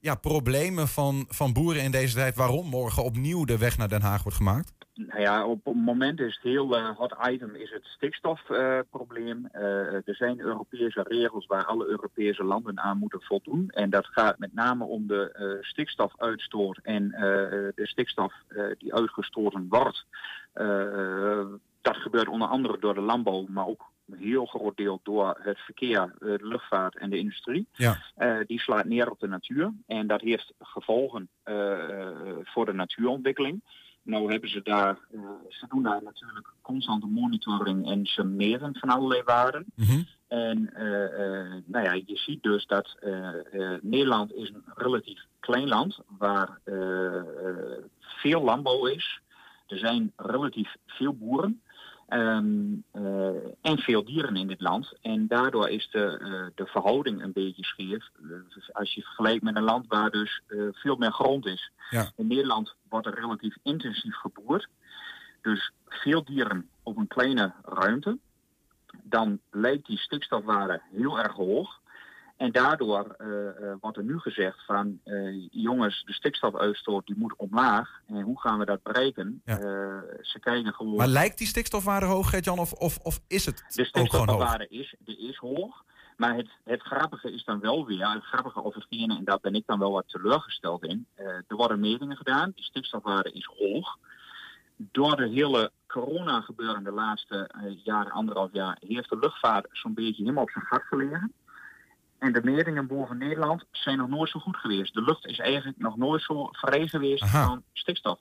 ja, 0.00 0.14
problemen 0.14 0.88
van, 0.88 1.26
van 1.28 1.52
boeren 1.52 1.82
in 1.82 1.90
deze 1.90 2.14
tijd? 2.14 2.36
Waarom 2.36 2.66
morgen 2.66 3.04
opnieuw 3.04 3.44
de 3.44 3.58
weg 3.58 3.78
naar 3.78 3.88
Den 3.88 4.02
Haag 4.02 4.22
wordt 4.22 4.38
gemaakt? 4.38 4.72
Nou 4.94 5.20
ja, 5.20 5.46
op 5.46 5.64
het 5.64 5.74
moment 5.74 6.20
is 6.20 6.34
het 6.34 6.42
heel 6.42 6.76
eh, 6.76 6.96
hot 6.96 7.14
item 7.30 7.54
is 7.54 7.70
het 7.70 7.84
stikstofprobleem. 7.84 9.48
er 9.52 10.14
zijn 10.14 10.40
Europese 10.40 11.04
regels 11.08 11.46
waar 11.46 11.64
alle 11.64 11.86
Europese 11.86 12.44
landen 12.44 12.80
aan 12.80 12.98
moeten 12.98 13.22
voldoen. 13.22 13.68
En 13.68 13.90
dat 13.90 14.06
gaat 14.06 14.38
met 14.38 14.54
name 14.54 14.84
om 14.84 15.06
de 15.06 15.32
eh, 15.32 15.66
stikstofuitstoot 15.66 16.78
en 16.82 17.12
eh, 17.12 17.20
de 17.74 17.86
stikstof 17.86 18.32
eh, 18.48 18.64
die 18.78 18.94
uitgestoten 18.94 19.66
wordt. 19.68 20.06
Eh, 20.52 21.46
dat 21.80 21.96
gebeurt 21.96 22.28
onder 22.28 22.48
andere 22.48 22.78
door 22.78 22.94
de 22.94 23.00
landbouw, 23.00 23.46
maar 23.48 23.66
ook 23.66 23.92
heel 24.12 24.46
groot 24.46 24.76
deel 24.76 25.00
door 25.02 25.38
het 25.42 25.58
verkeer, 25.58 26.00
eh, 26.00 26.18
de 26.18 26.38
luchtvaart 26.40 26.98
en 26.98 27.10
de 27.10 27.18
industrie. 27.18 27.66
Ja. 27.72 27.96
Eh, 28.14 28.36
die 28.46 28.60
slaat 28.60 28.84
neer 28.84 29.10
op 29.10 29.20
de 29.20 29.28
natuur. 29.28 29.72
En 29.86 30.06
dat 30.06 30.20
heeft 30.20 30.52
gevolgen 30.58 31.28
eh, 31.42 32.36
voor 32.42 32.64
de 32.64 32.72
natuurontwikkeling. 32.72 33.62
Nou 34.02 34.30
hebben 34.30 34.50
ze 34.50 34.60
daar, 34.62 34.98
ze 35.48 35.66
doen 35.68 35.82
daar 35.82 36.02
natuurlijk 36.02 36.52
constante 36.62 37.06
monitoring 37.06 37.90
en 37.90 38.06
ze 38.06 38.24
meten 38.24 38.76
van 38.76 38.88
allerlei 38.88 39.22
waarden. 39.22 39.66
En 40.28 40.74
eh, 40.74 41.04
eh, 41.04 41.52
nou 41.64 41.84
ja, 41.84 41.92
je 41.92 42.16
ziet 42.16 42.42
dus 42.42 42.66
dat 42.66 42.96
Nederland 43.80 44.32
is 44.32 44.48
een 44.48 44.64
relatief 44.74 45.20
klein 45.40 45.68
land 45.68 45.98
waar 46.18 46.58
veel 48.00 48.42
landbouw 48.42 48.86
is. 48.86 49.20
Er 49.66 49.78
zijn 49.78 50.12
relatief 50.16 50.76
veel 50.86 51.14
boeren. 51.14 51.62
Ehm, 52.14 52.74
eh, 52.92 53.50
en 53.60 53.78
veel 53.78 54.04
dieren 54.04 54.36
in 54.36 54.46
dit 54.46 54.60
land. 54.60 54.92
En 55.00 55.26
daardoor 55.26 55.68
is 55.68 55.88
de, 55.90 56.18
eh, 56.18 56.46
de 56.54 56.66
verhouding 56.66 57.22
een 57.22 57.32
beetje 57.32 57.64
scheef. 57.64 58.08
Dus 58.54 58.72
als 58.72 58.94
je 58.94 59.02
vergelijkt 59.02 59.42
met 59.42 59.56
een 59.56 59.62
land 59.62 59.86
waar 59.88 60.10
dus 60.10 60.42
eh, 60.46 60.58
veel 60.72 60.96
meer 60.96 61.12
grond 61.12 61.46
is. 61.46 61.70
Ja. 61.90 62.10
In 62.16 62.26
Nederland 62.26 62.74
wordt 62.88 63.06
er 63.06 63.14
relatief 63.14 63.56
intensief 63.62 64.16
geboerd. 64.16 64.68
Dus 65.42 65.72
veel 65.86 66.24
dieren 66.24 66.68
op 66.82 66.96
een 66.96 67.06
kleine 67.06 67.52
ruimte. 67.64 68.18
Dan 69.02 69.40
lijkt 69.50 69.86
die 69.86 69.98
stikstofwaarde 69.98 70.80
heel 70.92 71.18
erg 71.18 71.32
hoog. 71.32 71.80
En 72.36 72.52
daardoor 72.52 73.14
eh, 73.18 73.48
eh, 73.48 73.76
wordt 73.80 73.96
er 73.96 74.04
nu 74.04 74.18
gezegd 74.18 74.64
van 74.64 75.00
eh, 75.04 75.48
jongens, 75.50 76.02
de 76.04 76.12
stikstofuitstoot 76.12 77.06
die 77.06 77.16
moet 77.18 77.34
omlaag. 77.36 78.00
En 78.06 78.20
hoe 78.20 78.40
gaan 78.40 78.58
we 78.58 78.64
dat 78.64 78.82
bereiken? 78.82 79.40
Ja. 79.44 79.56
Ze 80.20 80.38
kijken 80.40 80.72
gewoon. 80.72 80.96
Maar 80.96 81.06
lijkt 81.06 81.38
die 81.38 81.46
stikstofwaarde 81.46 82.06
hoog, 82.06 82.30
Gert-Jan, 82.30 82.58
of, 82.58 82.72
of, 82.72 82.98
of 83.02 83.20
is 83.26 83.46
het 83.46 83.56
De 83.56 83.82
ook 83.82 83.88
gewoon 83.88 84.02
hoog? 84.02 84.12
stikstofwaarde 84.12 84.68
is, 84.68 84.94
die 84.98 85.28
is 85.28 85.36
hoog. 85.36 85.84
Maar 86.16 86.36
het, 86.36 86.48
het 86.64 86.82
grappige 86.82 87.32
is 87.32 87.44
dan 87.44 87.60
wel 87.60 87.86
weer, 87.86 88.12
het 88.12 88.22
grappige 88.22 88.60
of 88.60 88.74
hetgene, 88.74 89.16
en 89.16 89.24
daar 89.24 89.38
ben 89.40 89.54
ik 89.54 89.66
dan 89.66 89.78
wel 89.78 89.92
wat 89.92 90.08
teleurgesteld 90.08 90.84
in. 90.84 91.06
er 91.16 91.56
worden 91.56 91.80
metingen 91.80 92.16
gedaan, 92.16 92.52
die 92.54 92.64
stikstofwaarde 92.64 93.32
is 93.32 93.50
hoog. 93.58 93.98
Door 94.76 95.16
de 95.16 95.28
hele 95.28 95.72
corona 95.86 96.40
gebeuren 96.40 96.84
de 96.84 96.90
laatste 96.90 97.48
eh, 97.48 97.84
jaar, 97.84 98.10
anderhalf 98.10 98.52
jaar, 98.52 98.76
heeft 98.80 99.08
de 99.08 99.18
luchtvaart 99.18 99.66
zo'n 99.70 99.94
beetje 99.94 100.22
helemaal 100.22 100.42
op 100.42 100.50
zijn 100.50 100.64
gat 100.64 100.82
gelegen. 100.82 101.32
En 102.24 102.32
de 102.32 102.42
metingen 102.42 102.86
boven 102.86 103.18
Nederland 103.18 103.64
zijn 103.70 103.98
nog 103.98 104.08
nooit 104.08 104.30
zo 104.30 104.40
goed 104.40 104.56
geweest. 104.56 104.94
De 104.94 105.02
lucht 105.02 105.26
is 105.26 105.38
eigenlijk 105.38 105.78
nog 105.78 105.96
nooit 105.96 106.22
zo 106.22 106.48
vrij 106.52 106.86
geweest 106.86 107.22
Aha. 107.22 107.44
van 107.44 107.62
stikstof. 107.72 108.18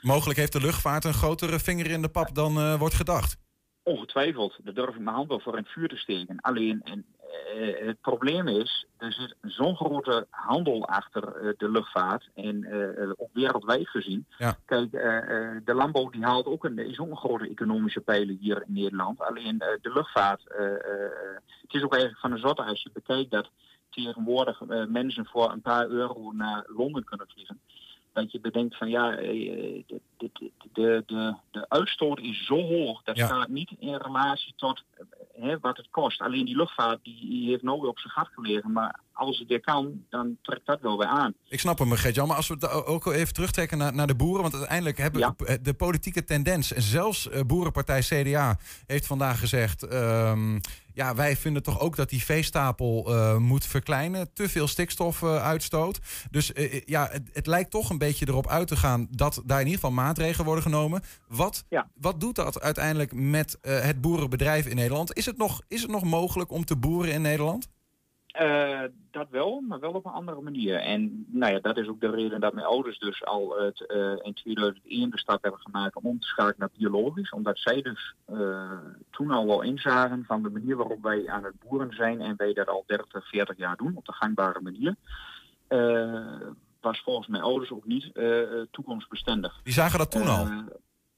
Mogelijk 0.00 0.38
heeft 0.38 0.52
de 0.52 0.60
luchtvaart 0.60 1.04
een 1.04 1.14
grotere 1.14 1.58
vinger 1.58 1.90
in 1.90 2.02
de 2.02 2.08
pap 2.08 2.34
dan 2.34 2.58
eh, 2.58 2.78
wordt 2.78 2.94
gedacht. 2.94 3.36
Ongetwijfeld, 3.82 4.58
daar 4.62 4.74
durf 4.74 4.94
ik 4.94 5.00
mijn 5.00 5.16
hand 5.16 5.28
wel 5.28 5.40
voor 5.40 5.52
in 5.52 5.62
het 5.62 5.72
vuur 5.72 5.88
te 5.88 5.96
steken. 5.96 6.40
Alleen, 6.40 6.80
en, 6.84 7.04
eh, 7.32 7.86
het 7.86 8.00
probleem 8.00 8.48
is, 8.48 8.86
er 8.98 9.12
zit 9.12 9.34
zo'n 9.40 9.76
grote 9.76 10.26
handel 10.30 10.86
achter 10.86 11.36
eh, 11.36 11.52
de 11.56 11.70
luchtvaart. 11.70 12.30
En 12.34 12.64
eh, 12.64 13.10
ook 13.16 13.30
wereldwijd 13.32 13.88
gezien. 13.88 14.26
Ja. 14.38 14.56
Kijk, 14.64 14.90
de 15.64 15.74
landbouw 15.74 16.10
die 16.10 16.24
haalt 16.24 16.46
ook 16.46 16.64
een, 16.64 16.78
is 16.78 16.98
ook 16.98 17.10
een 17.10 17.16
grote 17.16 17.48
economische 17.48 18.00
pijler 18.00 18.36
hier 18.40 18.62
in 18.66 18.72
Nederland. 18.72 19.20
Alleen 19.20 19.58
de 19.58 19.90
luchtvaart, 19.94 20.42
het 21.62 21.74
is 21.74 21.82
ook 21.82 21.92
eigenlijk 21.92 22.20
van 22.20 22.32
een 22.32 22.38
zotte 22.38 22.62
als 22.62 22.82
je 22.82 22.90
bekijkt 22.92 23.30
dat 23.30 23.50
tegenwoordig 23.90 24.60
mensen 24.88 25.26
voor 25.26 25.52
een 25.52 25.60
paar 25.60 25.88
euro 25.88 26.32
naar 26.32 26.64
Londen 26.66 27.04
kunnen 27.04 27.28
vliegen. 27.28 27.60
Dat 28.12 28.32
je 28.32 28.40
bedenkt 28.40 28.76
van 28.76 28.88
ja, 28.90 29.16
eh, 29.16 29.28
de, 29.86 30.00
de, 30.16 30.50
de, 30.72 31.34
de, 31.50 31.68
uitstoot 31.68 32.20
is 32.20 32.46
zo 32.46 32.62
hoog. 32.62 33.02
Dat 33.02 33.16
staat 33.18 33.48
niet 33.48 33.70
in 33.78 33.94
relatie 33.94 34.52
tot 34.56 34.82
eh, 34.96 35.04
hè, 35.42 35.58
wat 35.58 35.76
het 35.76 35.88
kost. 35.90 36.20
Alleen 36.20 36.44
die 36.44 36.56
luchtvaart 36.56 36.98
die, 37.02 37.48
heeft 37.50 37.62
nooit 37.62 37.84
op 37.84 37.98
zijn 37.98 38.12
gat 38.12 38.28
gelegen. 38.34 38.72
Maar 38.72 39.00
als 39.12 39.38
het 39.38 39.48
weer 39.48 39.60
kan, 39.60 40.04
dan 40.10 40.36
trekt 40.42 40.66
dat 40.66 40.80
wel 40.80 40.98
weer 40.98 41.06
aan. 41.06 41.34
Ik 41.48 41.60
snap 41.60 41.78
hem, 41.78 41.90
Gert-Jan. 41.92 42.26
Maar 42.28 42.36
als 42.36 42.48
we 42.48 42.54
het 42.54 42.86
ook 42.86 43.06
even 43.06 43.34
terugtrekken 43.34 43.78
naar, 43.78 43.94
naar 43.94 44.06
de 44.06 44.14
boeren. 44.14 44.42
Want 44.42 44.54
uiteindelijk 44.54 44.98
hebben 44.98 45.20
Ja. 45.20 45.34
we 45.36 45.60
de 45.62 45.74
politieke 45.74 46.24
tendens. 46.24 46.72
En 46.72 46.82
zelfs 46.82 47.28
eh, 47.28 47.40
boerenpartij 47.46 48.00
CDA 48.00 48.58
heeft 48.86 49.06
vandaag 49.06 49.38
gezegd. 49.38 49.82
ehm, 49.82 50.58
ja, 50.94 51.14
wij 51.14 51.36
vinden 51.36 51.62
toch 51.62 51.80
ook 51.80 51.96
dat 51.96 52.10
die 52.10 52.24
veestapel 52.24 53.04
eh, 53.06 53.36
moet 53.36 53.66
verkleinen. 53.66 54.32
Te 54.32 54.48
veel 54.48 54.68
stikstof 54.68 55.22
eh, 55.22 55.42
uitstoot. 55.42 55.98
Dus 56.30 56.52
eh, 56.52 56.80
ja, 56.84 57.08
het, 57.10 57.30
het 57.32 57.46
lijkt 57.46 57.70
toch 57.70 57.90
een 57.90 57.98
beetje 57.98 58.28
erop 58.28 58.48
uit 58.48 58.68
te 58.68 58.76
gaan 58.76 59.06
dat 59.10 59.42
daar 59.44 59.60
in 59.60 59.66
ieder 59.66 59.80
geval 59.80 59.94
maatregelen 60.04 60.46
worden 60.46 60.64
genomen. 60.64 61.02
Wat, 61.28 61.64
Ja. 61.68 61.90
wat 61.94 62.20
doet 62.20 62.34
dat 62.34 62.60
uiteindelijk 62.60 63.12
met 63.14 63.58
het 63.60 64.00
boerenbedrijf 64.00 64.66
in 64.66 64.76
Nederland? 64.76 65.16
Is 65.16 65.26
het, 65.26 65.36
nog, 65.36 65.60
is 65.68 65.82
het 65.82 65.90
nog 65.90 66.04
mogelijk 66.04 66.50
om 66.50 66.64
te 66.64 66.76
boeren 66.76 67.12
in 67.12 67.22
Nederland? 67.22 67.68
Eh, 68.32 68.82
dat 69.10 69.26
wel, 69.30 69.60
maar 69.60 69.80
wel 69.80 69.92
op 69.92 70.04
een 70.04 70.12
andere 70.12 70.40
manier. 70.40 70.76
En 70.76 71.26
nou 71.28 71.52
ja, 71.52 71.58
dat 71.60 71.76
is 71.76 71.88
ook 71.88 72.00
de 72.00 72.10
reden 72.10 72.40
dat 72.40 72.52
mijn 72.52 72.66
ouders 72.66 72.98
dus 72.98 73.24
al 73.24 73.58
het, 73.58 73.86
eh, 73.86 74.14
in 74.22 74.34
2001 74.34 75.10
de 75.10 75.18
stap 75.18 75.42
hebben 75.42 75.60
gemaakt 75.60 75.96
om 75.96 76.04
om 76.04 76.20
te 76.20 76.26
schakelen 76.26 76.58
naar 76.58 76.70
biologisch. 76.78 77.30
Omdat 77.30 77.58
zij 77.58 77.82
dus 77.82 78.14
eh, 78.26 78.78
toen 79.10 79.30
al 79.30 79.46
wel 79.46 79.62
inzagen 79.62 80.24
van 80.24 80.42
de 80.42 80.50
manier 80.50 80.76
waarop 80.76 81.02
wij 81.02 81.28
aan 81.28 81.44
het 81.44 81.54
boeren 81.68 81.94
zijn 81.94 82.20
en 82.20 82.34
wij 82.36 82.52
dat 82.52 82.68
al 82.68 82.84
30, 82.86 83.28
40 83.28 83.56
jaar 83.56 83.76
doen 83.76 83.96
op 83.96 84.04
de 84.04 84.12
gangbare 84.12 84.60
manier. 84.60 84.94
was 86.80 87.00
volgens 87.00 87.28
mijn 87.28 87.42
ouders 87.42 87.70
ook 87.70 87.86
niet 87.86 88.12
toekomstbestendig. 88.70 89.60
Die 89.62 89.72
zagen 89.72 89.98
dat 89.98 90.10
toen 90.10 90.26
al. 90.26 90.46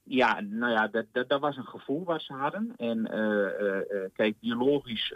Ja, 0.07 0.41
nou 0.41 0.71
ja, 0.71 0.87
dat, 0.87 1.05
dat, 1.11 1.29
dat 1.29 1.39
was 1.39 1.57
een 1.57 1.67
gevoel 1.67 2.03
wat 2.03 2.21
ze 2.21 2.33
hadden. 2.33 2.73
En 2.77 3.11
eh, 3.11 3.45
eh, 3.45 3.77
eh, 3.77 4.11
kijk, 4.13 4.39
biologisch, 4.39 5.13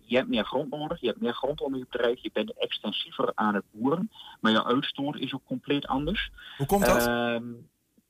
je 0.00 0.16
hebt 0.16 0.28
meer 0.28 0.44
grond 0.44 0.70
nodig, 0.70 1.00
je 1.00 1.06
hebt 1.06 1.20
meer 1.20 1.32
grond 1.32 1.60
onder 1.60 1.78
je 1.78 1.86
bedrijf, 1.90 2.22
je 2.22 2.30
bent 2.32 2.52
extensiever 2.52 3.32
aan 3.34 3.54
het 3.54 3.64
boeren, 3.70 4.10
maar 4.40 4.52
je 4.52 4.64
uitstoot 4.64 5.16
is 5.16 5.34
ook 5.34 5.44
compleet 5.46 5.86
anders. 5.86 6.30
Hoe 6.56 6.66
komt 6.66 6.86
dat? 6.86 7.06
Ehm, 7.06 7.44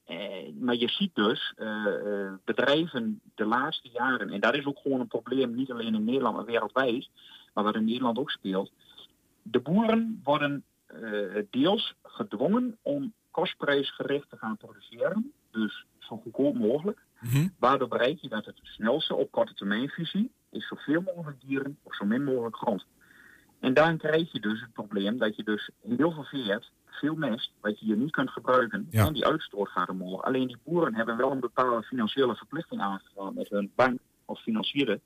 eh, 0.04 0.52
maar 0.60 0.76
je 0.76 0.88
ziet 0.88 1.14
dus 1.14 1.54
bedrijven 2.44 3.20
de 3.34 3.44
laatste 3.44 3.88
jaren, 3.92 4.30
en 4.30 4.40
dat 4.40 4.54
is 4.54 4.66
ook 4.66 4.78
gewoon 4.78 5.00
een 5.00 5.08
probleem, 5.08 5.54
niet 5.54 5.70
alleen 5.70 5.94
in 5.94 6.04
Nederland, 6.04 6.36
maar 6.36 6.44
wereldwijd, 6.44 7.08
maar 7.54 7.64
wat 7.64 7.74
in 7.74 7.84
Nederland 7.84 8.18
ook 8.18 8.30
speelt. 8.30 8.72
De 9.42 9.60
boeren 9.60 10.20
worden 10.24 10.64
eh, 10.86 11.42
deels 11.50 11.94
gedwongen 12.02 12.78
om 12.82 13.12
kostprijsgericht 13.30 14.30
te 14.30 14.36
gaan 14.36 14.56
produceren, 14.56 15.32
dus 15.60 15.84
zo 15.98 16.16
goedkoop 16.16 16.54
mogelijk. 16.54 16.98
Mhm. 17.20 17.48
Waardoor 17.58 17.88
bereik 17.88 18.18
je 18.20 18.28
dat 18.28 18.44
het 18.44 18.58
snelste 18.62 19.14
op 19.14 19.30
korte 19.30 19.54
termijnvisie 19.54 20.30
is 20.50 20.68
zoveel 20.68 21.00
mogelijk 21.00 21.40
dieren 21.40 21.78
op 21.82 21.94
zo 21.94 22.04
min 22.04 22.24
mogelijk 22.24 22.56
grond. 22.56 22.86
En 23.60 23.74
dan 23.74 23.96
krijg 23.98 24.32
je 24.32 24.40
dus 24.40 24.60
het 24.60 24.72
probleem 24.72 25.18
dat 25.18 25.36
je 25.36 25.42
dus 25.42 25.70
heel 25.82 26.12
veel 26.12 26.24
veert, 26.24 26.70
veel 26.86 27.14
mest, 27.14 27.52
wat 27.60 27.78
je 27.78 27.84
hier 27.84 27.96
niet 27.96 28.10
kunt 28.10 28.30
gebruiken. 28.30 28.86
Ja. 28.90 29.06
En 29.06 29.12
die 29.12 29.26
uitstoot 29.26 29.68
gaat 29.68 29.88
omhoog. 29.88 30.22
Alleen 30.22 30.46
die 30.46 30.56
boeren 30.64 30.94
hebben 30.94 31.16
wel 31.16 31.30
een 31.30 31.40
bepaalde 31.40 31.82
financiële 31.82 32.34
verplichting 32.34 32.80
aangegaan 32.80 33.34
met 33.34 33.48
hun 33.48 33.72
bank 33.74 33.98
of 34.24 34.40
financierde. 34.40 35.00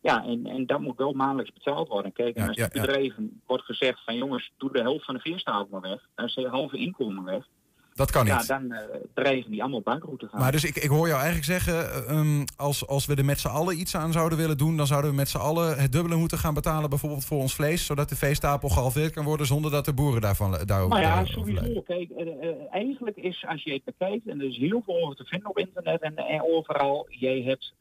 Ja, 0.00 0.24
en, 0.24 0.46
en 0.46 0.66
dat 0.66 0.80
moet 0.80 0.96
wel 0.96 1.12
maandelijks 1.12 1.52
betaald 1.52 1.88
worden. 1.88 2.12
Kijk, 2.12 2.36
Ja, 2.36 2.46
als 2.46 2.56
ja. 2.56 2.68
bedrijven 2.72 3.40
wordt 3.46 3.64
gezegd 3.64 4.04
van 4.04 4.16
jongens, 4.16 4.52
doe 4.56 4.72
de 4.72 4.80
helft 4.80 5.04
van 5.04 5.14
de 5.14 5.20
veerstapel 5.20 5.66
maar 5.70 5.90
weg. 5.90 6.08
Dan 6.14 6.26
is 6.26 6.34
je 6.34 6.48
halve 6.48 6.76
inkomen 6.76 7.24
weg. 7.24 7.48
Dat 7.94 8.10
kan 8.10 8.26
ja, 8.26 8.36
niet. 8.36 8.46
dan 8.46 8.72
eh, 8.72 8.86
dreigen 9.14 9.50
die 9.50 9.60
allemaal 9.62 9.80
bankroet 9.80 10.18
te 10.20 10.28
gaan. 10.28 10.40
Maar 10.40 10.52
dus 10.52 10.64
ik, 10.64 10.76
ik 10.76 10.88
hoor 10.88 11.06
jou 11.06 11.20
eigenlijk 11.20 11.44
zeggen, 11.44 11.92
eh, 11.92 12.10
ehm, 12.10 12.44
als, 12.56 12.86
als 12.86 13.06
we 13.06 13.14
er 13.14 13.24
met 13.24 13.40
z'n 13.40 13.48
allen 13.48 13.78
iets 13.78 13.96
aan 13.96 14.12
zouden 14.12 14.38
willen 14.38 14.58
doen, 14.58 14.76
dan 14.76 14.86
zouden 14.86 15.10
we 15.10 15.16
met 15.16 15.28
z'n 15.28 15.38
allen 15.38 15.78
het 15.78 15.92
dubbele 15.92 16.16
moeten 16.16 16.38
gaan 16.38 16.54
betalen, 16.54 16.90
bijvoorbeeld 16.90 17.24
voor 17.24 17.38
ons 17.38 17.54
vlees, 17.54 17.86
zodat 17.86 18.08
de 18.08 18.16
veestapel 18.16 18.68
gehalveerd 18.68 19.12
kan 19.12 19.24
worden 19.24 19.46
zonder 19.46 19.70
dat 19.70 19.84
de 19.84 19.92
boeren 19.92 20.20
daarvan 20.20 20.50
daarover 20.64 20.88
Maar 20.88 21.00
ja, 21.00 21.14
daarover 21.14 21.52
lijden. 21.52 21.62
sowieso. 21.64 21.82
Kijk, 21.82 22.10
eh, 22.10 22.48
eigenlijk 22.70 23.16
is 23.16 23.44
als 23.48 23.62
je 23.62 23.72
het 23.72 23.84
bekijkt, 23.84 24.26
en 24.26 24.40
er 24.40 24.46
is 24.46 24.56
heel 24.56 24.82
veel 24.84 25.02
over 25.02 25.16
te 25.16 25.24
vinden 25.24 25.50
op 25.50 25.58
internet 25.58 26.00
en, 26.00 26.16
en 26.16 26.42
overal. 26.42 27.06
Jij 27.08 27.42
hebt 27.42 27.74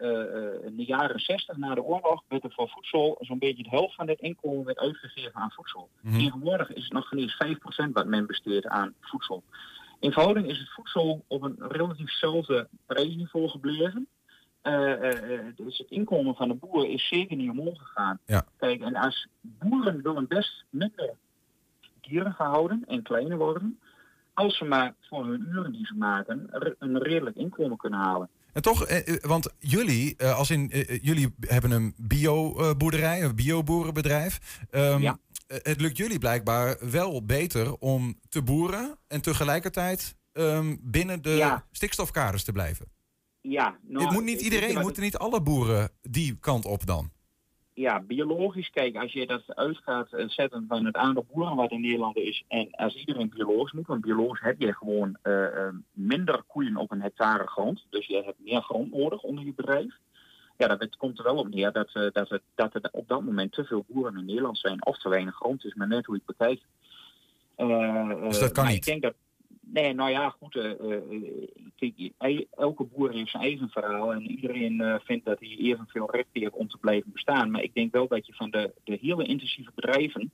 in 0.65 0.75
de 0.75 0.85
jaren 0.85 1.19
60 1.19 1.57
na 1.57 1.75
de 1.75 1.83
oorlog 1.83 2.23
werd 2.27 2.43
er 2.43 2.51
voor 2.51 2.69
voedsel 2.69 3.17
zo'n 3.19 3.39
beetje 3.39 3.63
de 3.63 3.69
helft 3.69 3.95
van 3.95 4.05
dit 4.05 4.19
inkomen 4.19 4.65
werd 4.65 4.79
uitgegeven 4.79 5.35
aan 5.35 5.51
voedsel. 5.51 5.89
Mhm. 6.01 6.17
Tegenwoordig 6.17 6.73
is 6.73 6.83
het 6.83 6.93
nog 6.93 7.07
geen 7.07 7.19
eens 7.19 7.37
5% 7.87 7.93
wat 7.93 8.05
men 8.05 8.25
besteedt 8.27 8.67
aan 8.67 8.93
voedsel. 9.01 9.43
In 10.01 10.11
verhouding 10.11 10.47
is 10.49 10.59
het 10.59 10.69
voedsel 10.69 11.23
op 11.27 11.41
een 11.41 11.55
relatief 11.59 12.11
zelfde 12.11 12.67
prijsniveau 12.85 13.49
gebleven. 13.49 14.07
Eh, 14.61 14.99
dus 15.55 15.77
het 15.77 15.89
inkomen 15.89 16.35
van 16.35 16.47
de 16.47 16.53
boer 16.53 16.89
is 16.89 17.07
zeker 17.07 17.35
niet 17.35 17.49
omhoog 17.49 17.77
gegaan. 17.77 18.19
Ja. 18.25 18.45
Kijk, 18.57 18.81
en 18.81 18.95
als 18.95 19.27
boeren 19.41 20.01
willen 20.01 20.27
best 20.27 20.65
minder 20.69 21.13
dieren 22.01 22.33
gaan 22.33 22.51
houden 22.51 22.83
en 22.87 23.01
kleiner 23.01 23.37
worden, 23.37 23.79
als 24.33 24.57
ze 24.57 24.65
maar 24.65 24.93
voor 24.99 25.25
hun 25.25 25.47
uren 25.51 25.71
die 25.71 25.85
ze 25.85 25.95
maken 25.95 26.47
een 26.79 26.97
redelijk 27.01 27.35
inkomen 27.35 27.77
kunnen 27.77 27.99
halen. 27.99 28.29
En 28.53 28.61
toch, 28.61 28.85
eh, 28.85 29.15
want 29.21 29.49
jullie, 29.59 30.15
eh, 30.17 30.37
als 30.37 30.49
in, 30.49 30.71
eh, 30.71 31.03
jullie 31.03 31.33
hebben 31.39 31.71
een 31.71 31.93
bio-boerderij, 31.97 33.23
een 33.23 33.35
bio-boerenbedrijf. 33.35 34.61
Ehm, 34.71 35.03
eh, 35.03 35.13
het 35.51 35.81
lukt 35.81 35.97
jullie 35.97 36.19
blijkbaar 36.19 36.77
wel 36.91 37.25
beter 37.25 37.75
om 37.77 38.15
te 38.29 38.41
boeren 38.43 38.97
en 39.07 39.21
tegelijkertijd 39.21 40.15
ehm, 40.33 40.75
binnen 40.81 41.21
de 41.21 41.29
Ja. 41.29 41.65
stikstofkaders 41.71 42.43
te 42.43 42.51
blijven. 42.51 42.85
Ja, 43.41 43.77
nou, 43.81 44.03
Dit 44.05 44.13
moet 44.13 44.23
niet 44.23 44.41
iedereen, 44.41 44.79
moeten 44.79 45.03
niet 45.03 45.17
alle 45.17 45.41
boeren 45.41 45.89
die 46.01 46.37
kant 46.39 46.65
op 46.65 46.85
dan? 46.85 47.11
Ja, 47.73 47.99
biologisch, 48.01 48.69
kijk, 48.69 48.95
als 48.95 49.13
je 49.13 49.27
dat 49.27 49.55
uit 49.55 49.77
gaat 49.77 50.13
eh, 50.13 50.27
zetten 50.29 50.65
van 50.67 50.85
het 50.85 50.95
aantal 50.95 51.25
boeren 51.33 51.55
wat 51.55 51.71
in 51.71 51.81
Nederland 51.81 52.17
is, 52.17 52.43
en 52.47 52.71
als 52.71 52.95
iedereen 52.95 53.29
biologisch 53.29 53.71
moet, 53.71 53.87
want 53.87 54.01
biologisch 54.01 54.41
heb 54.41 54.61
je 54.61 54.73
gewoon 54.73 55.17
eh, 55.21 55.45
eh, 55.45 55.73
minder 55.91 56.43
koeien 56.47 56.75
op 56.75 56.91
een 56.91 57.01
hectare 57.01 57.47
grond, 57.47 57.85
dus 57.89 58.07
je 58.07 58.21
hebt 58.25 58.39
meer 58.39 58.61
grond 58.61 58.91
nodig 58.91 59.21
onder 59.21 59.45
je 59.45 59.53
bedrijf. 59.53 59.93
Ja, 60.61 60.67
dat 60.67 60.79
het 60.79 60.97
komt 60.97 61.17
er 61.17 61.23
wel 61.23 61.35
op 61.37 61.49
neer 61.49 61.71
dat, 61.71 61.89
eh, 61.93 62.07
dat, 62.11 62.29
het, 62.29 62.41
dat 62.55 62.73
er 62.73 62.89
op 62.91 63.07
dat 63.07 63.23
moment 63.23 63.51
te 63.51 63.63
veel 63.63 63.85
boeren 63.87 64.17
in 64.17 64.25
Nederland 64.25 64.57
zijn, 64.57 64.85
of 64.85 64.97
te 64.97 65.09
weinig 65.09 65.35
grond 65.35 65.65
is, 65.65 65.73
maar 65.73 65.87
net 65.87 66.05
hoe 66.05 66.15
je 66.15 66.21
het 66.25 66.37
bekijkt. 66.37 66.63
Eh, 67.55 68.21
Dus 68.21 68.39
dat 68.39 68.49
eh, 68.49 68.55
kan 68.55 68.65
niet? 68.65 68.75
Ik 68.75 68.83
denk 68.85 69.01
dat, 69.01 69.13
nee, 69.59 69.93
nou 69.93 70.09
ja, 70.09 70.29
goed, 70.29 70.55
eh, 70.55 70.71
eh, 70.71 71.01
kijk, 71.75 72.47
elke 72.57 72.83
boer 72.83 73.11
heeft 73.11 73.29
zijn 73.29 73.43
eigen 73.43 73.69
verhaal 73.69 74.13
en 74.13 74.21
iedereen 74.21 74.81
eh, 74.81 74.95
vindt 75.03 75.25
dat 75.25 75.39
hij 75.39 75.55
evenveel 75.59 76.11
recht 76.11 76.27
heeft 76.31 76.53
om 76.53 76.67
te 76.67 76.77
blijven 76.77 77.11
bestaan. 77.11 77.51
Maar 77.51 77.61
ik 77.63 77.73
denk 77.73 77.91
wel 77.91 78.07
dat 78.07 78.25
je 78.27 78.33
van 78.33 78.49
de, 78.49 78.71
de 78.83 78.97
hele 79.01 79.23
intensieve 79.23 79.71
bedrijven, 79.75 80.31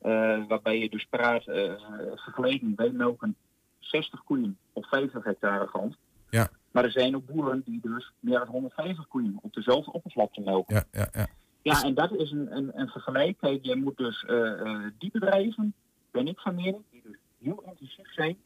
eh, 0.00 0.46
waarbij 0.48 0.78
je 0.78 0.88
dus 0.90 1.06
praat, 1.10 1.46
eh 1.46 1.72
vergeleken, 2.14 2.72
wij 2.76 2.90
melken 2.90 3.36
60 3.78 4.24
koeien 4.24 4.58
op 4.72 4.86
50 4.86 5.24
hectare 5.24 5.66
grond. 5.66 5.96
Ja. 6.30 6.48
Maar 6.70 6.84
er 6.84 6.90
zijn 6.90 7.16
ook 7.16 7.26
boeren 7.26 7.62
die 7.64 7.80
dus 7.82 8.12
meer 8.20 8.38
dan 8.38 8.48
150 8.48 9.08
koeien 9.08 9.38
op 9.42 9.52
dezelfde 9.52 9.92
oppervlakte 9.92 10.40
melken. 10.40 10.74
Ja, 10.74 10.84
ja, 10.90 11.08
ja. 11.12 11.26
Ja, 11.62 11.82
en 11.82 11.94
dat 11.94 12.12
is 12.14 12.30
een, 12.30 12.56
een, 12.56 12.70
een 12.74 12.88
vergelijk. 12.88 13.38
Kijk, 13.38 13.64
je 13.64 13.76
moet 13.76 13.96
dus 13.96 14.24
eh, 14.24 14.60
eh, 14.60 14.90
die 14.98 15.10
bedrijven, 15.10 15.74
ben 16.10 16.26
ik 16.26 16.38
van 16.38 16.54
mening, 16.54 16.82
die 16.90 17.02
dus 17.04 17.16
heel 17.38 17.62
intensief 17.66 18.12
zijn, 18.12 18.36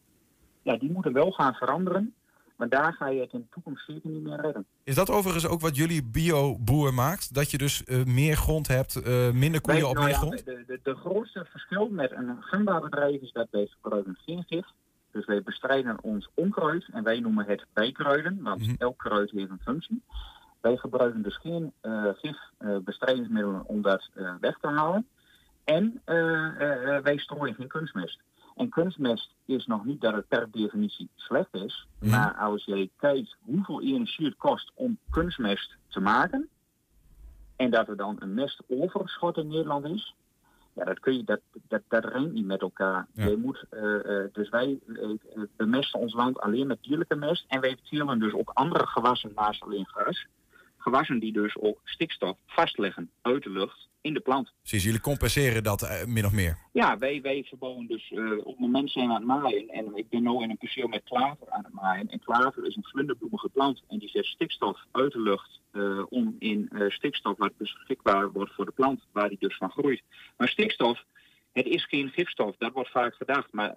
ja, 0.62 0.76
die 0.76 0.90
moeten 0.90 1.12
wel 1.12 1.30
gaan 1.30 1.54
veranderen. 1.54 2.14
Maar 2.56 2.68
daar 2.68 2.92
ga 2.92 3.08
je 3.08 3.20
het 3.20 3.32
in 3.32 3.40
de 3.40 3.48
toekomst 3.50 3.86
zeker 3.86 4.10
niet 4.10 4.22
meer 4.22 4.40
redden. 4.40 4.66
Is 4.84 4.94
dat 4.94 5.10
overigens 5.10 5.46
ook 5.46 5.60
wat 5.60 5.76
jullie 5.76 6.04
bio-boer 6.04 6.94
maakt? 6.94 7.34
Dat 7.34 7.50
je 7.50 7.58
dus 7.58 7.84
eh, 7.84 8.04
meer 8.04 8.36
grond 8.36 8.68
hebt, 8.68 8.94
minder 9.32 9.60
koeien 9.60 9.88
op 9.88 9.94
nou 9.94 10.06
meer 10.06 10.14
ja, 10.14 10.20
grond? 10.20 10.44
De, 10.44 10.64
de, 10.66 10.80
de 10.82 10.94
grootste 10.94 11.46
verschil 11.50 11.88
met 11.88 12.12
een 12.12 12.36
gangbaar 12.40 12.80
bedrijf 12.80 13.20
is 13.20 13.32
dat 13.32 13.46
wij 13.50 13.66
gebruiken 13.66 14.18
geen 14.24 14.44
gif. 14.46 14.66
Dus 15.12 15.24
wij 15.24 15.42
bestrijden 15.42 16.02
ons 16.02 16.28
onkruid 16.34 16.88
en 16.92 17.02
wij 17.02 17.20
noemen 17.20 17.46
het 17.46 17.66
bijkruiden, 17.72 18.42
want 18.42 18.60
Mhm. 18.60 18.74
elk 18.78 18.98
kruid 18.98 19.30
heeft 19.30 19.50
een 19.50 19.60
functie. 19.62 20.02
Wij 20.60 20.76
gebruiken 20.76 21.22
dus 21.22 21.36
geen 21.36 21.72
eh 21.80 22.08
gifbestrijdingsmiddelen 22.14 23.66
om 23.66 23.82
dat 23.82 24.08
eh, 24.14 24.34
weg 24.40 24.58
te 24.58 24.66
halen. 24.68 25.06
En 25.64 26.00
eh, 26.04 26.16
eh, 26.60 26.96
eh, 26.96 27.02
wij 27.02 27.16
strooien 27.18 27.54
geen 27.54 27.68
kunstmest. 27.68 28.20
En 28.56 28.68
kunstmest 28.68 29.34
is 29.46 29.66
nog 29.66 29.84
niet 29.84 30.00
dat 30.00 30.14
het 30.14 30.28
per 30.28 30.48
definitie 30.50 31.08
slecht 31.16 31.54
is. 31.54 31.86
Maar 32.00 32.34
als 32.34 32.64
je 32.64 32.90
kijkt 32.96 33.36
hoeveel 33.40 33.82
energie 33.82 34.26
het 34.26 34.36
kost 34.36 34.70
om 34.74 34.98
kunstmest 35.10 35.76
te 35.88 36.00
maken. 36.00 36.48
En 37.56 37.70
dat 37.70 37.88
er 37.88 37.96
dan 37.96 38.16
een 38.18 38.34
mestoverschot 38.34 39.36
in 39.36 39.48
Nederland 39.48 39.84
is. 39.84 40.14
Ja, 40.74 40.84
dat, 40.84 41.00
kun 41.00 41.16
je, 41.16 41.24
dat, 41.24 41.40
dat, 41.68 41.82
dat 41.88 42.30
niet 42.30 42.46
met 42.46 42.60
elkaar. 42.60 43.06
Je 43.12 43.36
moet, 43.36 43.64
eh, 43.70 43.94
eh, 43.94 44.32
dus 44.32 44.48
wij 44.48 44.78
eh, 44.86 45.42
bemesten 45.56 46.00
ons 46.00 46.14
land 46.14 46.40
alleen 46.40 46.66
met 46.66 46.82
dierlijke 46.82 47.14
mest. 47.14 47.44
En 47.48 47.60
wij 47.60 47.76
telen 47.90 48.18
dus 48.18 48.32
ook 48.32 48.50
andere 48.54 48.86
gewassen 48.86 49.32
naast 49.34 49.62
alleen 49.62 49.86
gras. 49.86 50.26
Gewassen 50.82 51.18
die 51.18 51.32
dus 51.32 51.56
ook 51.56 51.80
stikstof 51.84 52.36
vastleggen 52.46 53.10
uit 53.20 53.42
de 53.42 53.50
lucht 53.50 53.88
in 54.00 54.14
de 54.14 54.20
plant. 54.20 54.52
Precies, 54.58 54.84
jullie 54.84 55.00
compenseren 55.00 55.62
dat 55.62 55.82
eh, 55.82 56.04
min 56.04 56.24
of 56.24 56.32
meer. 56.32 56.58
Ja, 56.72 56.98
wij, 56.98 57.20
wij 57.22 57.44
verbouwen 57.44 57.86
dus 57.86 58.10
eh, 58.10 58.38
op 58.38 58.46
het 58.46 58.58
moment 58.58 58.90
zijn 58.90 59.06
we 59.06 59.14
aan 59.14 59.18
het 59.18 59.42
maaien. 59.42 59.68
En 59.68 59.96
ik 59.96 60.08
ben 60.08 60.22
nu 60.22 60.42
in 60.42 60.50
een 60.50 60.58
perceel 60.58 60.88
met 60.88 61.02
klaver 61.04 61.50
aan 61.50 61.64
het 61.64 61.72
maaien. 61.72 62.08
En 62.08 62.18
klaver 62.18 62.66
is 62.66 62.76
een 62.76 62.84
vlinderbloemige 62.84 63.48
plant. 63.48 63.82
En 63.88 63.98
die 63.98 64.08
zet 64.08 64.24
stikstof 64.24 64.78
uit 64.90 65.12
de 65.12 65.20
lucht 65.20 65.60
eh, 65.70 66.02
om 66.08 66.36
in 66.38 66.70
stikstof 66.88 67.38
wat 67.38 67.56
beschikbaar 67.56 68.32
wordt 68.32 68.54
voor 68.54 68.64
de 68.64 68.72
plant. 68.72 69.00
Waar 69.12 69.28
die 69.28 69.38
dus 69.38 69.56
van 69.56 69.70
groeit. 69.70 70.02
Maar 70.36 70.48
stikstof, 70.48 71.04
het 71.52 71.66
is 71.66 71.86
geen 71.86 72.08
gifstof. 72.08 72.56
Dat 72.58 72.72
wordt 72.72 72.90
vaak 72.90 73.14
gedacht. 73.14 73.52
Maar 73.52 73.76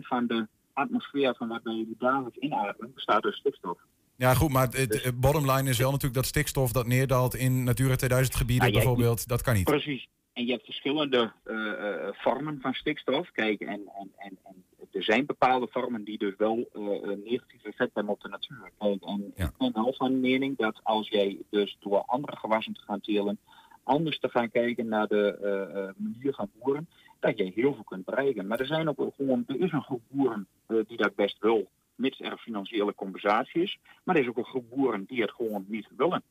van 0.00 0.26
de 0.26 0.46
atmosfeer 0.72 1.34
van 1.34 1.48
wat 1.48 1.62
wij 1.62 1.86
dagelijks 1.98 2.38
inademen 2.38 2.94
bestaat 2.94 3.24
uit 3.24 3.34
stikstof. 3.34 3.78
Ja, 4.16 4.34
goed, 4.34 4.50
maar 4.50 4.68
het 4.70 5.02
het 5.04 5.20
bottom 5.20 5.50
line 5.50 5.68
is 5.70 5.78
wel 5.78 5.90
natuurlijk 5.90 6.14
dat 6.14 6.26
stikstof 6.26 6.72
dat 6.72 6.86
neerdaalt 6.86 7.34
in 7.34 7.64
Natura 7.64 7.96
2000 7.96 8.36
gebieden 8.36 8.64
jij- 8.70 8.76
bijvoorbeeld, 8.76 9.28
dat 9.28 9.42
kan 9.42 9.54
niet. 9.54 9.64
Precies. 9.64 10.06
En 10.32 10.44
je 10.46 10.52
hebt 10.52 10.64
verschillende 10.64 11.32
eh, 11.44 11.56
eh, 11.72 12.08
vormen 12.12 12.60
van 12.60 12.72
stikstof. 12.74 13.30
Kijk, 13.30 13.60
en, 13.60 13.68
en, 13.98 14.12
en, 14.16 14.38
en 14.44 14.64
er 14.92 15.02
zijn 15.02 15.26
bepaalde 15.26 15.66
vormen 15.70 16.04
die 16.04 16.18
dus 16.18 16.34
wel 16.38 16.68
eh, 16.72 16.82
een 17.10 17.22
negatief 17.24 17.64
effect 17.64 17.94
hebben 17.94 18.12
op 18.12 18.20
de 18.20 18.28
natuur. 18.28 18.70
Kijk, 18.78 19.02
en 19.02 19.32
ik 19.36 19.56
ben 19.58 19.72
wel 19.72 19.94
van 19.96 20.20
mening 20.20 20.56
dat 20.56 20.80
als 20.82 21.08
jij 21.08 21.38
dus 21.50 21.76
door 21.80 22.02
andere 22.06 22.36
gewassen 22.36 22.72
te 22.72 22.80
gaan 22.80 23.00
telen, 23.00 23.38
anders 23.82 24.18
te 24.18 24.28
gaan 24.28 24.50
kijken 24.50 24.88
naar 24.88 25.06
de 25.06 25.92
manier 25.96 26.34
van 26.34 26.50
boeren, 26.58 26.88
dat 27.20 27.38
je 27.38 27.52
heel 27.54 27.74
veel 27.74 27.84
kunt 27.84 28.04
bereiken. 28.04 28.46
Maar 28.46 28.60
er 28.60 28.66
zijn 28.66 28.88
ook 28.88 29.12
gewoon, 29.16 29.44
er 29.46 29.60
is 29.60 29.72
een 29.72 29.82
groep 29.82 30.02
boeren 30.08 30.46
die 30.66 30.96
dat 30.96 31.14
best 31.14 31.36
wil, 31.40 31.68
mits 31.96 32.20
er 32.20 32.38
financiële 32.38 32.94
compensatie 32.94 33.62
is. 33.62 33.78
Maar 34.04 34.16
er 34.16 34.22
is 34.22 34.28
ook 34.28 34.36
een 34.36 34.44
groep 34.44 34.70
boeren 34.70 35.04
die 35.04 35.20
het 35.20 35.30
gewoon 35.30 35.64
niet 35.68 35.88
willen. 35.96 36.22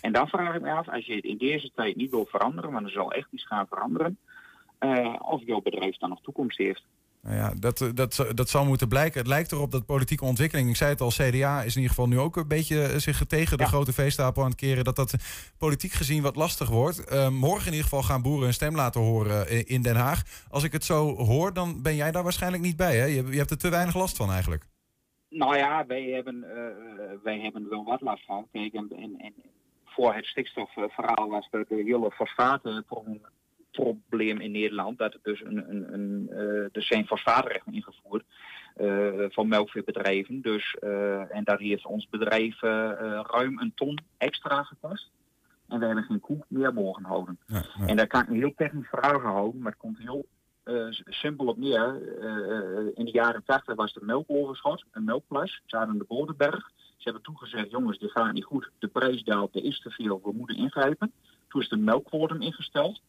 En 0.00 0.12
dan 0.12 0.28
vraag 0.28 0.54
ik 0.54 0.60
me 0.60 0.72
af, 0.72 0.88
als 0.88 1.06
je 1.06 1.14
het 1.14 1.24
in 1.24 1.38
deze 1.38 1.70
tijd 1.74 1.96
niet 1.96 2.10
wil 2.10 2.26
veranderen, 2.26 2.72
want 2.72 2.86
er 2.86 2.92
zal 2.92 3.12
echt 3.12 3.28
iets 3.30 3.46
gaan 3.46 3.66
veranderen, 3.66 4.18
eh, 4.78 5.14
of 5.18 5.42
jouw 5.44 5.60
bedrijf 5.60 5.96
dan 5.96 6.08
nog 6.08 6.22
toekomst 6.22 6.58
heeft. 6.58 6.82
Nou 7.22 7.36
ja, 7.36 7.52
dat, 7.58 7.80
eh, 7.80 7.88
dat, 7.94 8.26
dat 8.34 8.48
zal 8.48 8.64
moeten 8.64 8.88
blijken. 8.88 9.18
Het 9.18 9.28
lijkt 9.28 9.52
erop 9.52 9.70
dat 9.70 9.86
politieke 9.86 10.24
ontwikkeling, 10.24 10.68
ik 10.68 10.76
zei 10.76 10.90
het 10.90 11.00
al, 11.00 11.10
CDA 11.10 11.62
is 11.62 11.76
in 11.76 11.82
ieder 11.82 11.96
geval 11.96 12.08
nu 12.08 12.18
ook 12.18 12.36
een 12.36 12.48
beetje 12.48 12.82
eh, 12.82 12.98
zich 12.98 13.24
tegen 13.26 13.58
de 13.58 13.66
grote 13.66 13.92
veestapel 13.92 14.42
aan 14.42 14.50
het 14.50 14.58
keren, 14.58 14.84
dat 14.84 14.96
dat 14.96 15.14
politiek 15.58 15.92
gezien 15.92 16.22
wat 16.22 16.36
lastig 16.36 16.68
wordt. 16.68 17.04
Eh, 17.04 17.28
morgen 17.28 17.66
in 17.66 17.72
ieder 17.72 17.88
geval 17.88 18.02
gaan 18.02 18.22
boeren 18.22 18.46
een 18.46 18.54
stem 18.54 18.74
laten 18.74 19.00
horen 19.00 19.48
eh, 19.48 19.62
in 19.64 19.82
Den 19.82 19.96
Haag. 19.96 20.22
Als 20.48 20.62
ik 20.62 20.72
het 20.72 20.84
zo 20.84 21.16
hoor, 21.16 21.52
dan 21.52 21.82
ben 21.82 21.96
jij 21.96 22.12
daar 22.12 22.22
waarschijnlijk 22.22 22.62
niet 22.62 22.76
bij. 22.76 22.96
Hè? 22.96 23.04
Je, 23.04 23.26
je 23.26 23.38
hebt 23.38 23.50
er 23.50 23.58
te 23.58 23.68
weinig 23.68 23.94
last 23.94 24.16
van 24.16 24.30
eigenlijk. 24.30 24.71
Nou 25.34 25.56
ja, 25.56 25.86
wij 25.86 26.02
hebben, 26.02 26.44
eh, 26.44 26.66
eh, 26.66 26.74
wij 27.22 27.40
hebben 27.40 27.68
wel 27.68 27.84
wat 27.84 28.00
last 28.00 28.24
van. 28.24 28.46
Kijk, 28.52 28.72
en, 28.72 28.88
en, 28.90 29.14
en 29.18 29.34
voor 29.84 30.14
het 30.14 30.26
stikstofverhaal 30.26 31.28
was 31.28 31.48
er 31.50 31.64
de 31.68 31.74
hele 31.74 32.10
fosfatenprobleem 32.10 34.40
in 34.40 34.50
Nederland. 34.50 34.98
Dat 34.98 35.14
er 35.14 35.20
dus 35.22 35.40
een, 35.40 35.70
een, 35.70 35.94
een, 35.94 36.28
eh, 36.30 36.76
er 36.76 36.82
zijn 36.82 37.06
fosfaatrechten 37.06 37.72
ingevoerd 37.72 38.24
eh, 38.76 39.24
voor 39.28 39.46
melkveebedrijven. 39.46 40.40
Dus, 40.40 40.76
eh, 40.80 41.36
en 41.36 41.44
daar 41.44 41.58
heeft 41.58 41.86
ons 41.86 42.08
bedrijf 42.08 42.62
eh, 42.62 42.90
eh, 42.90 43.20
ruim 43.26 43.58
een 43.58 43.72
ton 43.74 43.98
extra 44.18 44.62
gekost. 44.62 45.10
En 45.68 45.78
we 45.78 45.86
hebben 45.86 46.04
geen 46.04 46.20
koe 46.20 46.44
meer 46.48 46.74
mogen 46.74 47.04
houden. 47.04 47.38
En 47.86 47.96
daar 47.96 48.06
kan 48.06 48.22
ik 48.22 48.28
een 48.28 48.36
heel 48.36 48.54
technisch 48.56 48.88
verhaal 48.88 49.20
houden, 49.20 49.60
maar 49.60 49.72
het 49.72 49.80
komt 49.80 49.98
heel 49.98 50.26
eh, 50.64 50.86
simpel 51.04 51.46
op 51.46 51.56
neer. 51.56 52.18
Eh, 52.20 52.58
eh, 52.58 52.86
in 52.94 53.04
de 53.04 53.10
jaren 53.10 53.42
80 53.44 53.74
was 53.74 53.94
er 53.94 54.04
melkoverschot, 54.04 54.84
een 54.90 55.04
melkplas. 55.04 55.60
Ze 55.66 55.76
hadden 55.76 55.98
de 55.98 56.04
Bodenberg. 56.08 56.70
Ze 56.76 57.08
hebben 57.08 57.22
toegezegd, 57.22 57.70
jongens, 57.70 57.98
dit 57.98 58.10
gaat 58.10 58.32
niet 58.32 58.44
goed. 58.44 58.70
De 58.78 58.88
prijs 58.88 59.22
daalt, 59.22 59.54
er 59.54 59.64
is 59.64 59.80
te 59.80 59.90
veel, 59.90 60.20
we 60.24 60.32
moeten 60.32 60.56
ingrijpen. 60.56 61.12
Toen 61.48 61.60
is 61.60 61.68
de 61.68 61.76
melkquotum 61.76 62.42
ingesteld. 62.42 63.00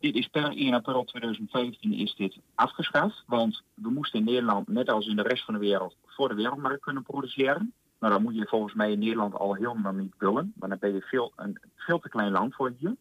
Dit 0.00 0.14
is 0.14 0.26
per 0.26 0.50
1 0.56 0.74
april 0.74 1.04
2015 1.04 1.92
is 1.92 2.14
dit 2.14 2.38
afgeschaft, 2.54 3.22
want 3.26 3.62
we 3.74 3.90
moesten 3.90 4.18
in 4.18 4.24
Nederland, 4.24 4.68
net 4.68 4.90
als 4.90 5.06
in 5.06 5.16
de 5.16 5.22
rest 5.22 5.44
van 5.44 5.54
de 5.54 5.60
wereld, 5.60 5.96
voor 6.06 6.28
de 6.28 6.34
wereldmarkt 6.34 6.82
kunnen 6.82 7.02
produceren. 7.02 7.72
Nou, 7.98 8.12
dan 8.12 8.22
moet 8.22 8.34
je 8.34 8.46
volgens 8.46 8.74
mij 8.74 8.92
in 8.92 8.98
Nederland 8.98 9.34
al 9.34 9.54
helemaal 9.54 9.92
niet 9.92 10.14
willen, 10.18 10.52
want 10.56 10.70
dan 10.70 10.78
ben 10.80 10.94
je 10.94 11.00
veel, 11.00 11.32
een 11.36 11.60
veel 11.74 11.98
te 11.98 12.08
klein 12.08 12.32
land 12.32 12.54
voor 12.54 12.72
hier. 12.78 12.96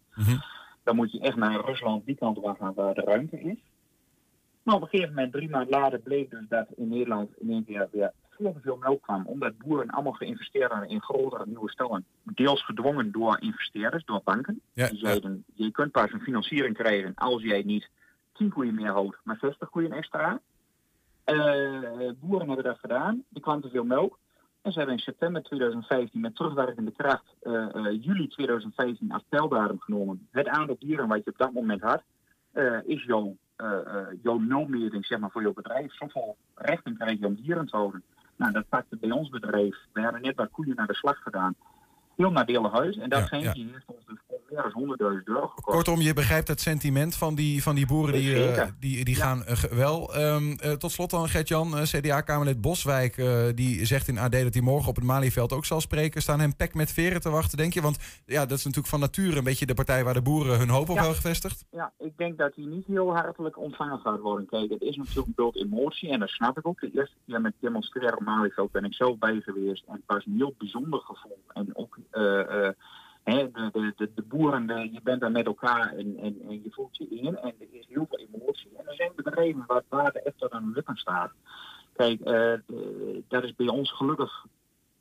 Dan 0.84 0.96
moet 0.96 1.12
je 1.12 1.20
echt 1.20 1.36
naar 1.36 1.66
Rusland, 1.66 2.06
die 2.06 2.16
kant 2.16 2.40
gaan 2.58 2.74
waar 2.74 2.94
de 2.94 3.02
ruimte 3.02 3.40
is. 3.40 3.58
Maar 4.66 4.76
op 4.76 4.82
een 4.82 4.88
gegeven 4.88 5.14
moment, 5.14 5.34
drie 5.34 5.50
maanden 5.50 5.80
later, 5.80 6.00
bleek 6.00 6.30
dus 6.30 6.46
dat 6.50 6.68
in 6.76 6.88
Nederland 6.88 7.30
in 7.38 7.50
één 7.50 7.66
keer 7.66 7.88
weer 7.92 8.12
veel 8.30 8.54
te 8.54 8.60
veel 8.60 8.78
melk 8.78 9.02
kwam. 9.02 9.26
Omdat 9.26 9.58
boeren 9.58 9.90
allemaal 9.90 10.14
geïnvesteerd 10.14 10.72
hadden 10.72 10.90
in 10.90 11.02
grotere 11.02 11.44
nieuwe 11.46 11.70
stallen. 11.70 12.06
Deels 12.24 12.66
gedwongen 12.66 13.12
door 13.12 13.42
investeerders, 13.42 14.06
door 14.06 14.22
banken. 14.24 14.62
Ja, 14.74 14.90
Die 14.90 15.00
zeiden, 15.00 15.44
je 15.54 15.72
kunt 15.72 15.92
pas 15.92 16.12
een 16.12 16.22
financiering 16.22 16.76
krijgen 16.76 17.12
als 17.16 17.44
jij 17.44 17.64
niet 17.64 17.90
10 18.34 18.50
koeien 18.50 18.76
meer 18.76 18.92
houdt, 18.92 19.18
maar 19.24 19.38
60 19.38 19.70
koeien 19.70 19.92
extra. 19.92 20.42
Eh, 21.24 22.10
boeren 22.20 22.48
hebben 22.48 22.66
dat 22.66 22.80
gedaan. 22.80 23.24
Er 23.34 23.42
kwam 23.42 23.62
te 23.62 23.70
veel 23.70 23.84
melk. 23.84 24.20
En 24.62 24.72
ze 24.72 24.78
hebben 24.78 24.98
in 24.98 25.04
september 25.04 25.44
2015 25.44 26.22
met 26.22 26.36
terugwerkende 26.36 26.92
kracht 26.92 27.36
eh, 27.42 27.76
eh, 27.76 28.04
juli 28.04 28.28
2015 28.28 29.12
als 29.12 29.24
pijldatum 29.30 29.80
genomen. 29.80 30.28
Het 30.32 30.48
aantal 30.48 30.76
dieren 30.80 31.08
wat 31.08 31.24
je 31.24 31.32
op 31.32 31.38
dat 31.38 31.54
moment 31.54 31.82
had, 31.82 32.04
is 32.86 33.04
jouw, 33.04 33.36
jouw 34.22 34.38
nulmeting 34.38 35.06
zeg 35.06 35.20
maar, 35.20 35.32
voor 35.32 35.42
jouw 35.42 35.54
bedrijf. 35.54 35.94
Zoveel 35.94 36.38
rechten 36.56 36.98
krijg 36.98 37.20
je 37.20 37.26
om 37.26 37.36
dieren 37.36 37.66
te 37.66 37.76
houden. 37.76 38.04
Nou, 38.36 38.52
dat 38.52 38.70
pakte 38.70 38.96
bij 38.98 39.12
ons 39.12 39.30
bedrijf. 39.30 39.78
We 39.94 40.02
hebben 40.02 40.22
net 40.22 40.36
wat 40.36 40.52
koeien 40.52 40.76
naar 40.76 40.88
de 40.88 40.96
slag 40.96 41.18
gedaan. 41.24 41.56
Heel 42.16 42.32
nadelig 42.32 42.72
huis. 42.72 42.98
En 42.98 43.10
dat 43.10 43.20
Ja, 43.20 43.26
geintje 43.26 43.66
ja. 43.66 43.72
heeft 43.72 43.86
ons 43.86 44.06
dus 44.06 44.18
meer 44.50 44.72
dan 44.74 44.98
100.000 45.18 45.24
euro 45.24 45.48
gekost. 45.48 45.76
Kortom, 45.76 46.02
je 46.02 46.14
begrijpt 46.14 46.48
het 46.48 46.62
sentiment 46.62 47.16
van 47.16 47.36
die, 47.36 47.64
van 47.64 47.76
die 47.76 47.86
boeren 47.86 48.14
die, 48.14 48.52
eh, 48.52 48.68
die, 48.80 49.06
die 49.06 49.16
gaan 49.16 49.44
eh, 49.44 49.58
wel. 49.58 50.14
Ehm, 50.14 50.52
eh, 50.52 50.72
tot 50.72 50.92
slot 50.92 51.10
dan 51.10 51.30
Gert-Jan, 51.30 51.74
CDA-Kamerlid 51.84 52.62
Boswijk, 52.62 53.16
die 53.56 53.86
zegt 53.86 54.08
in 54.08 54.18
AD 54.18 54.32
dat 54.32 54.54
hij 54.54 54.64
morgen 54.64 54.90
op 54.90 54.96
het 54.96 55.04
Malieveld 55.04 55.54
ook 55.54 55.66
zal 55.66 55.82
spreken. 55.82 56.22
Staan 56.22 56.40
hem 56.40 56.56
pek 56.56 56.74
met 56.74 56.92
veren 56.92 57.22
te 57.22 57.30
wachten, 57.30 57.58
denk 57.58 57.74
je? 57.74 57.82
Want 57.82 58.22
ja, 58.26 58.46
dat 58.46 58.58
is 58.58 58.64
natuurlijk 58.64 58.90
van 58.90 59.00
nature 59.00 59.38
een 59.38 59.44
beetje 59.44 59.66
de 59.66 59.74
partij 59.74 60.04
waar 60.04 60.14
de 60.14 60.22
boeren 60.22 60.58
hun 60.58 60.70
hoop 60.70 60.90
op 60.90 60.96
Ja. 60.96 61.02
hebben 61.02 61.16
gevestigd. 61.16 61.66
Ja, 61.72 61.94
ik 61.98 62.18
denk 62.18 62.38
dat 62.38 62.56
hij 62.56 62.66
niet 62.66 62.86
heel 62.86 63.16
hartelijk 63.16 63.58
ontvangen 63.58 64.00
gaat 64.00 64.20
worden. 64.20 64.46
Kijk, 64.48 64.70
het 64.70 64.82
is 64.82 64.96
natuurlijk 64.96 65.38
een 65.38 65.54
emotie 65.56 66.10
en 66.10 66.20
dat 66.20 66.30
snap 66.30 66.58
ik 66.58 66.68
ook. 66.68 66.80
De 66.80 66.92
eerste 66.94 67.16
keer 67.26 67.42
met 67.42 67.54
demonstreren 67.60 68.18
op 68.18 68.24
Malieveld 68.24 68.72
ben 68.72 68.84
ik 68.84 68.94
zelf 68.94 69.18
bij 69.18 69.42
geweest. 69.42 69.84
En 69.88 69.94
het 69.94 70.04
was 70.06 70.26
een 70.26 70.36
heel 70.36 70.56
bijzonder 70.58 71.00
gevoel. 71.00 71.40
En 71.54 71.76
ook 71.76 71.98
eh, 73.26 73.40
eh, 73.40 73.54
de, 73.54 73.70
de, 73.74 73.94
de, 73.96 74.12
de 74.16 74.22
boeren, 74.22 74.68
de- 74.68 74.90
je 74.92 75.00
bent 75.04 75.22
daar 75.22 75.32
met 75.32 75.46
elkaar 75.46 75.94
en, 75.94 76.18
en, 76.18 76.38
en 76.48 76.64
je 76.64 76.70
voelt 76.72 76.98
je 76.98 77.08
in. 77.10 77.26
En 77.38 77.54
er 77.60 77.68
is 77.72 77.86
heel 77.90 78.06
veel 78.10 78.28
emotie. 78.34 78.70
En 78.78 78.88
er 78.88 78.96
zijn 78.96 79.12
bedrijven 79.16 79.64
waar 79.68 79.78
het 79.78 79.86
water 79.90 80.22
echt 80.24 80.50
aan 80.50 80.66
de 80.66 80.72
lippen 80.74 80.96
staat. 80.96 81.32
Kijk, 81.94 82.20
eh, 82.20 82.34
de- 82.68 83.24
dat 83.28 83.44
is 83.44 83.56
bij 83.56 83.68
ons 83.68 83.92
gelukkig 83.92 84.46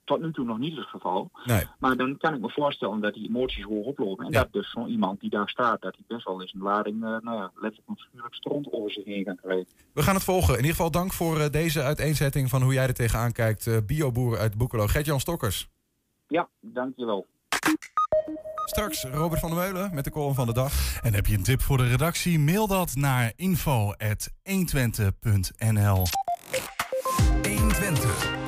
tot 0.05 0.20
nu 0.20 0.33
toe 0.33 0.45
nog 0.45 0.59
niet 0.59 0.77
het 0.77 0.87
geval. 0.87 1.31
Nee. 1.45 1.64
Maar 1.79 1.97
dan 1.97 2.16
kan 2.16 2.35
ik 2.35 2.41
me 2.41 2.51
voorstellen 2.51 3.01
dat 3.01 3.14
die 3.14 3.29
emoties 3.29 3.64
hoog 3.64 3.85
oplopen. 3.87 4.27
En 4.27 4.33
dat 4.33 4.53
dus 4.53 4.70
zo'n 4.70 4.89
iemand 4.89 5.20
die 5.20 5.31
daar 5.31 5.49
staat, 5.49 5.81
dat 5.83 5.95
hij 5.95 6.05
best 6.16 6.25
wel 6.25 6.41
eens 6.41 6.53
een 6.55 6.62
lading, 6.62 6.95
eh, 7.05 7.09
nou 7.11 7.37
ja, 7.37 7.51
letterlijk 7.55 7.89
een 7.89 7.97
figuurlijk 7.97 8.35
stront 8.35 8.72
over 8.72 8.91
zich 8.91 9.05
heen 9.05 9.25
kan 9.25 9.37
krijgen. 9.37 9.66
We 9.95 10.03
gaan 10.03 10.14
het 10.14 10.25
volgen. 10.25 10.51
In 10.53 10.57
ieder 10.61 10.70
geval 10.70 10.91
dank 10.91 11.12
voor 11.12 11.39
eh, 11.41 11.51
deze 11.51 11.83
uiteenzetting 11.83 12.49
van 12.51 12.62
hoe 12.62 12.72
jij 12.72 12.87
er 12.87 12.95
tegenaan 12.95 13.33
kijkt. 13.33 13.66
eh, 13.66 13.77
bioboer 13.87 14.39
uit 14.39 14.57
Boekelo, 14.57 14.87
Gert-Jan 14.87 15.20
Stokkers. 15.20 15.68
Ja, 16.29 16.49
dankjewel. 16.61 17.27
Straks 18.65 19.05
Robert 19.12 19.41
van 19.41 19.51
der 19.51 19.59
Meulen 19.59 19.95
met 19.95 20.05
de 20.05 20.11
column 20.11 20.35
van 20.35 20.47
de 20.47 20.53
dag. 20.53 20.73
En 21.03 21.15
heb 21.15 21.27
je 21.27 21.37
een 21.37 21.43
tip 21.43 21.62
voor 21.62 21.77
de 21.77 21.89
redactie? 21.89 22.39
Mail 22.39 22.67
dat 22.67 22.95
naar 22.95 23.33
info.120.nl 23.37 26.07
120. 27.43 27.43
120 27.43 28.43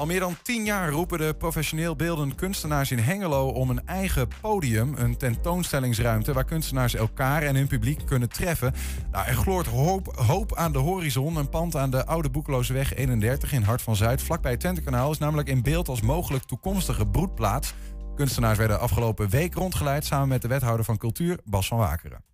Al 0.00 0.06
meer 0.06 0.20
dan 0.20 0.36
tien 0.42 0.64
jaar 0.64 0.90
roepen 0.90 1.18
de 1.18 1.34
professioneel 1.38 1.96
beeldend 1.96 2.34
kunstenaars 2.34 2.90
in 2.90 2.98
Hengelo 2.98 3.48
om 3.48 3.70
een 3.70 3.86
eigen 3.86 4.28
podium, 4.40 4.94
een 4.96 5.16
tentoonstellingsruimte 5.16 6.32
waar 6.32 6.44
kunstenaars 6.44 6.94
elkaar 6.94 7.42
en 7.42 7.56
hun 7.56 7.66
publiek 7.66 8.06
kunnen 8.06 8.28
treffen. 8.28 8.74
Nou, 9.10 9.26
er 9.26 9.34
gloort 9.34 9.66
hoop, 9.66 10.16
hoop 10.26 10.56
aan 10.56 10.72
de 10.72 10.78
horizon. 10.78 11.36
Een 11.36 11.48
pand 11.48 11.76
aan 11.76 11.90
de 11.90 12.06
Oude 12.06 12.30
Boekelooseweg 12.30 12.94
31 12.94 13.52
in 13.52 13.62
Hart 13.62 13.82
van 13.82 13.96
Zuid, 13.96 14.22
vlakbij 14.22 14.50
het 14.50 14.60
Twentekanaal, 14.60 15.10
is 15.10 15.18
namelijk 15.18 15.48
in 15.48 15.62
beeld 15.62 15.88
als 15.88 16.00
mogelijk 16.00 16.44
toekomstige 16.44 17.06
broedplaats. 17.06 17.74
Kunstenaars 18.16 18.58
werden 18.58 18.80
afgelopen 18.80 19.28
week 19.28 19.54
rondgeleid 19.54 20.04
samen 20.04 20.28
met 20.28 20.42
de 20.42 20.48
wethouder 20.48 20.84
van 20.84 20.96
cultuur, 20.96 21.38
Bas 21.44 21.68
van 21.68 21.78
Wakeren. 21.78 22.24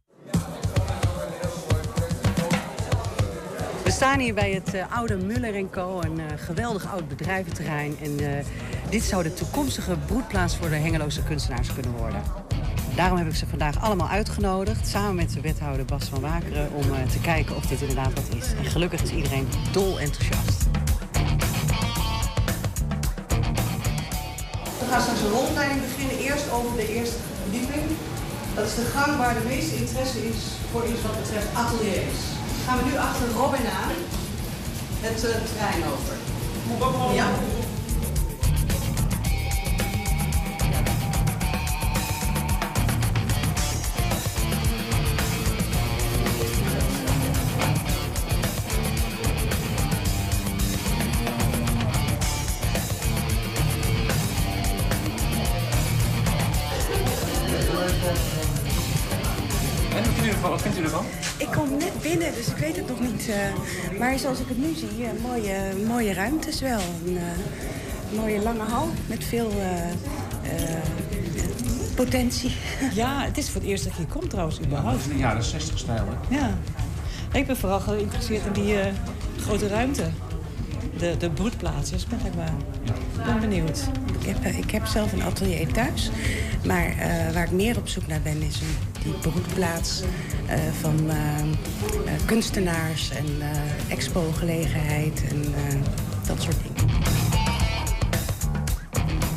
Staan 3.97 4.19
hier 4.19 4.35
bij 4.35 4.53
het 4.53 4.75
eh, 4.75 4.97
oude 4.97 5.17
Muller 5.17 5.71
Co., 5.71 6.01
een 6.01 6.21
eh, 6.21 6.27
geweldig 6.37 6.93
oud 6.93 7.09
bedrijventerrein. 7.09 7.97
En 8.03 8.19
eh, 8.19 8.45
dit 8.91 9.03
zou 9.03 9.23
de 9.23 9.35
toekomstige 9.35 9.97
broedplaats 10.07 10.57
voor 10.57 10.69
de 10.69 10.75
Hengeloze 10.75 11.23
kunstenaars 11.23 11.75
kunnen 11.75 11.93
worden. 11.93 12.23
Daarom 12.97 13.19
heb 13.19 13.29
ik 13.29 13.35
ze 13.35 13.47
vandaag 13.47 13.81
allemaal 13.81 14.09
uitgenodigd, 14.09 14.89
samen 14.89 15.15
met 15.15 15.33
de 15.33 15.41
wethouder 15.41 15.85
Bas 15.85 16.05
van 16.05 16.21
Wakeren, 16.21 16.71
om 16.73 17.09
te 17.09 17.21
kijken 17.21 17.57
of 17.57 17.67
dit 17.67 17.81
inderdaad 17.81 18.13
wat 18.15 18.37
is. 18.39 18.53
En 18.53 18.65
gelukkig 18.65 19.03
is 19.03 19.11
iedereen 19.11 19.49
dol 19.73 20.01
enthousiast. 20.01 20.65
We 24.79 24.87
gaan 24.91 25.01
straks 25.01 25.21
een 25.21 25.31
rondleiding 25.31 25.81
beginnen, 25.81 26.19
eerst 26.19 26.51
over 26.51 26.77
de 26.77 26.95
eerste 26.95 27.17
verdieping. 27.43 27.85
Dat 28.55 28.67
is 28.67 28.75
de 28.75 28.85
gang 28.95 29.17
waar 29.17 29.35
de 29.35 29.49
meeste 29.49 29.77
interesse 29.77 30.29
is 30.29 30.37
voor 30.71 30.87
iets 30.87 31.03
wat 31.03 31.21
betreft 31.23 31.55
ateliers. 31.55 32.37
Gaan 32.67 32.79
we 32.79 32.85
nu 32.85 32.97
achter 32.97 33.29
Robin 33.37 33.67
aan 33.81 33.91
het 35.01 35.25
eh, 35.25 35.31
terrein 35.45 35.83
over. 35.93 36.15
Ja. 37.15 37.27
Niet. 63.17 63.29
eh, 63.29 63.99
maar 63.99 64.19
zoals 64.19 64.39
ik 64.41 64.49
het 64.49 64.59
nu 64.59 64.75
zie, 64.75 65.05
eh, 65.05 65.11
mooie, 65.23 65.55
mooie 65.87 66.13
ruimtes 66.13 66.61
wel. 66.61 66.81
Een 67.07 67.17
eh, 67.17 68.19
mooie 68.21 68.43
lange 68.43 68.63
hal 68.63 68.89
met 69.07 69.25
veel 69.25 69.51
eh, 69.51 69.91
eh, 69.91 70.79
potentie. 71.95 72.51
Ja, 72.95 73.25
het 73.25 73.39
is 73.39 73.51
voor 73.51 73.61
het 73.61 73.71
eerst 73.71 73.85
dat 73.85 73.93
je 73.93 73.99
hier 73.99 74.13
komt 74.13 74.31
trouwens, 74.31 74.61
überhaupt. 74.61 75.05
In 75.05 75.09
de 75.13 75.17
jaren 75.19 75.43
60 75.45 75.79
stijl, 75.79 76.05
hè? 76.09 76.37
Ja. 76.37 76.59
Ik 77.33 77.47
ben 77.47 77.57
vooral 77.57 77.81
geïnteresseerd 77.81 78.47
in 78.47 78.53
die 78.53 78.81
eh, 78.81 78.93
grote 79.41 79.69
ruimte. 79.69 80.05
De, 80.99 81.15
de 81.19 81.31
broedplaats, 81.31 81.91
dus 81.91 82.07
ben 82.07 82.19
ik 82.27 82.35
maar 82.35 82.53
ik 83.19 83.25
ben 83.25 83.41
benieuwd. 83.41 83.81
Ik 84.21 84.27
heb, 84.27 84.55
ik 84.55 84.71
heb 84.71 84.87
zelf 84.87 85.13
een 85.13 85.23
atelier 85.23 85.73
thuis. 85.73 86.11
Maar 86.65 86.87
eh, 86.87 87.33
waar 87.35 87.45
ik 87.45 87.51
meer 87.51 87.77
op 87.77 87.89
zoek 87.89 88.07
naar 88.07 88.21
ben, 88.23 88.43
is 88.43 88.61
een, 88.61 88.77
die 89.07 89.31
broedplaats 89.31 90.03
eh, 90.47 90.59
van 90.81 91.11
eh, 91.11 91.17
eh, 91.17 92.21
kunstenaars 92.25 93.11
en 93.11 93.27
expo-gelegenheid 93.89 95.23
en 95.31 95.55
dat 96.27 96.43
soort 96.43 96.57
dingen. 96.63 96.95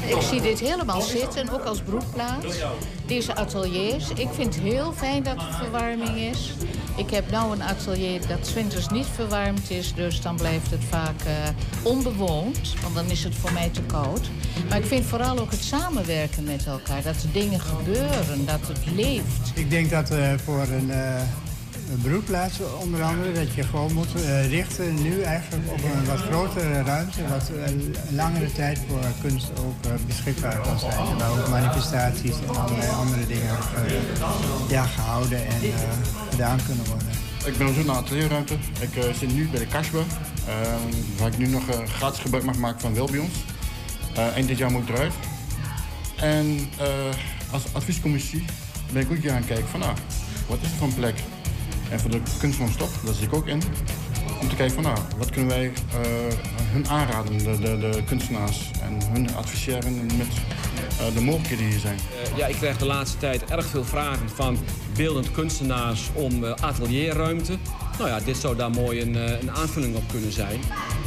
Ik 0.08 0.22
zie 0.22 0.42
dit 0.42 0.60
helemaal 0.60 1.02
zitten, 1.02 1.50
ook 1.50 1.64
als 1.64 1.82
broedplaats. 1.82 2.58
Deze 3.06 3.36
ateliers. 3.36 4.10
Ik 4.10 4.28
vind 4.32 4.56
het 4.56 4.64
heel 4.64 4.92
fijn 4.92 5.24
dat 5.24 5.36
er 5.36 5.54
verwarming 5.54 6.18
is. 6.18 6.54
Ik 7.00 7.10
heb 7.10 7.32
nou 7.32 7.54
een 7.54 7.64
atelier 7.64 8.28
dat 8.28 8.54
winters 8.54 8.88
niet 8.88 9.06
verwarmd 9.06 9.70
is, 9.70 9.94
dus 9.94 10.22
dan 10.22 10.36
blijft 10.36 10.72
het 10.72 10.84
vaak 10.90 11.22
eh, 11.26 11.34
onbewoond, 11.84 12.74
want 12.82 12.96
dan 12.96 13.06
is 13.06 13.24
het 13.24 13.36
voor 13.36 13.54
mij 13.54 13.70
te 13.70 13.82
koud. 13.82 14.30
Maar 14.70 14.78
ik 14.78 14.86
vind 14.86 15.06
vooral 15.06 15.40
ook 15.40 15.52
het 15.52 15.64
samenwerken 15.64 16.44
met 16.44 16.66
elkaar, 16.66 17.02
dat 17.04 17.24
er 17.24 17.32
dingen 17.32 17.60
gebeuren, 17.60 18.46
dat 18.46 18.68
het 18.68 18.96
leeft. 18.96 19.52
Ik 19.54 19.70
denk 19.70 19.90
dat 19.90 20.10
eh, 20.10 20.34
voor 20.44 20.62
een, 20.62 20.92
een 21.92 22.02
broedplaats 22.02 22.60
onder 22.80 23.04
andere... 23.04 23.32
dat 23.32 23.54
je 23.54 23.64
gewoon 23.64 23.94
moet 23.94 24.16
eh, 24.16 24.50
richten 24.50 25.02
nu 25.02 25.22
eigenlijk 25.22 25.72
op 25.72 25.84
een 25.84 26.06
wat 26.06 26.20
grotere 26.20 26.84
ruimte... 26.84 27.28
wat 27.28 27.52
een 27.66 27.96
langere 28.12 28.52
tijd 28.52 28.80
voor 28.88 29.00
kunst 29.22 29.50
ook 29.60 29.86
eh, 29.86 29.92
beschikbaar 30.08 30.60
kan 30.60 30.80
zijn. 30.80 31.18
Waar 31.18 31.32
ook 31.32 31.50
manifestaties 31.50 32.36
en 32.48 32.56
allerlei 32.56 32.90
andere 32.90 33.28
dingen 33.28 33.50
eh, 33.50 34.70
ja, 34.70 34.84
gehouden 34.84 35.46
en 35.46 35.60
gedaan 36.30 36.60
kunnen 36.66 36.86
worden. 36.86 37.08
Ik 37.46 37.58
ben 37.58 37.68
op 37.68 37.74
zoek 37.74 37.86
naar 37.86 37.96
een 37.96 38.02
atelierruimte. 38.02 38.54
Ik 38.80 39.16
zit 39.16 39.34
nu 39.34 39.48
bij 39.48 39.60
de 39.60 39.68
Kasbe, 39.68 39.98
ehm, 40.48 41.18
waar 41.18 41.28
ik 41.28 41.38
nu 41.38 41.48
nog 41.48 41.64
gratis 41.86 42.20
gebruik 42.20 42.44
mag 42.44 42.58
maken 42.58 42.80
van 42.80 42.94
Wilbions. 42.94 43.34
Eind 44.36 44.48
dit 44.48 44.58
jaar 44.58 44.72
moet 44.72 44.90
ik 44.90 44.96
eruit. 44.96 45.14
En 46.16 46.70
als 47.52 47.64
adviescommissie 47.74 48.46
ben 48.92 49.02
ik 49.02 49.12
ook 49.12 49.18
hier 49.18 49.32
aan 49.32 49.38
het 49.38 49.46
kijken 49.46 49.68
van, 49.68 49.80
nou, 49.80 49.94
wat 50.48 50.58
is 50.62 50.72
er 50.72 50.78
van 50.78 50.94
plek? 50.94 51.16
En 51.90 52.00
voor 52.00 52.10
de 52.10 52.22
kunst 52.40 52.58
van 52.58 52.70
stop, 52.70 52.90
daar 53.06 53.14
zit 53.14 53.24
ik 53.24 53.34
ook 53.34 53.48
in. 53.48 53.62
Om 54.42 54.50
te 54.50 54.56
kijken 54.56 54.76
van, 54.76 54.84
nou, 54.84 54.98
wat 55.18 55.30
kunnen 55.30 55.50
wij 55.50 55.66
eh, 55.66 55.74
hun 56.72 56.88
aanraden, 56.88 57.38
de, 57.38 57.60
de, 57.60 57.78
de 57.78 58.04
kunstenaars. 58.06 58.72
En 58.82 59.12
hun 59.12 59.36
adviseren 59.36 59.96
met 59.96 60.28
eh, 61.00 61.14
de 61.14 61.22
mogelijkheden 61.22 61.64
die 61.64 61.74
hier 61.74 61.80
zijn. 61.80 61.98
Eh, 61.98 62.38
ja, 62.38 62.46
ik 62.46 62.56
krijg 62.56 62.78
de 62.78 62.86
laatste 62.86 63.18
tijd 63.18 63.46
erg 63.46 63.66
veel 63.66 63.84
vragen 63.86 64.30
van 64.30 64.58
beeldend 64.96 65.32
kunstenaars 65.32 66.10
om 66.14 66.44
eh, 66.46 66.52
atelierruimte. 66.52 67.58
Nou 68.00 68.12
ja, 68.12 68.20
dit 68.20 68.38
zou 68.38 68.56
daar 68.56 68.72
mooi 68.72 69.02
een, 69.02 69.16
eh, 69.16 69.42
een 69.42 69.52
aanvulling 69.52 69.96
op 69.96 70.04
kunnen 70.12 70.32
zijn. 70.32 70.60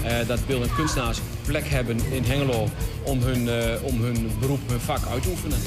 Eh, 0.04 0.26
dat 0.26 0.46
beeldend 0.46 0.74
kunstenaars 0.74 1.18
plek 1.46 1.68
hebben 1.68 2.00
in 2.10 2.24
Hengelo 2.24 2.68
om 3.02 3.22
hun, 3.22 3.48
eh, 3.48 3.84
om 3.84 4.02
hun 4.02 4.30
beroep, 4.40 4.60
hun 4.68 4.80
vak 4.80 5.06
uit 5.12 5.22
te 5.22 5.28
oefenen. 5.28 5.58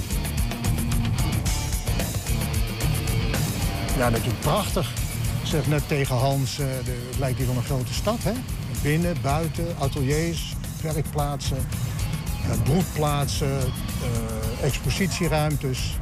Ja, 3.97 4.09
natuurlijk 4.09 4.39
prachtig. 4.39 5.04
Zeg 5.45 5.67
net 5.67 5.87
tegen 5.87 6.15
Hans, 6.15 6.59
eh, 6.59 6.65
de, 6.85 6.91
het 7.09 7.19
lijkt 7.19 7.37
hier 7.37 7.47
wel 7.47 7.55
een 7.55 7.63
grote 7.63 7.93
stad, 7.93 8.23
hè? 8.23 8.31
Binnen, 8.81 9.15
buiten, 9.21 9.65
ateliers, 9.79 10.55
werkplaatsen, 10.81 11.57
eh, 11.57 12.61
broedplaatsen, 12.63 13.59
eh, 13.59 14.63
expositieruimtes. 14.63 15.97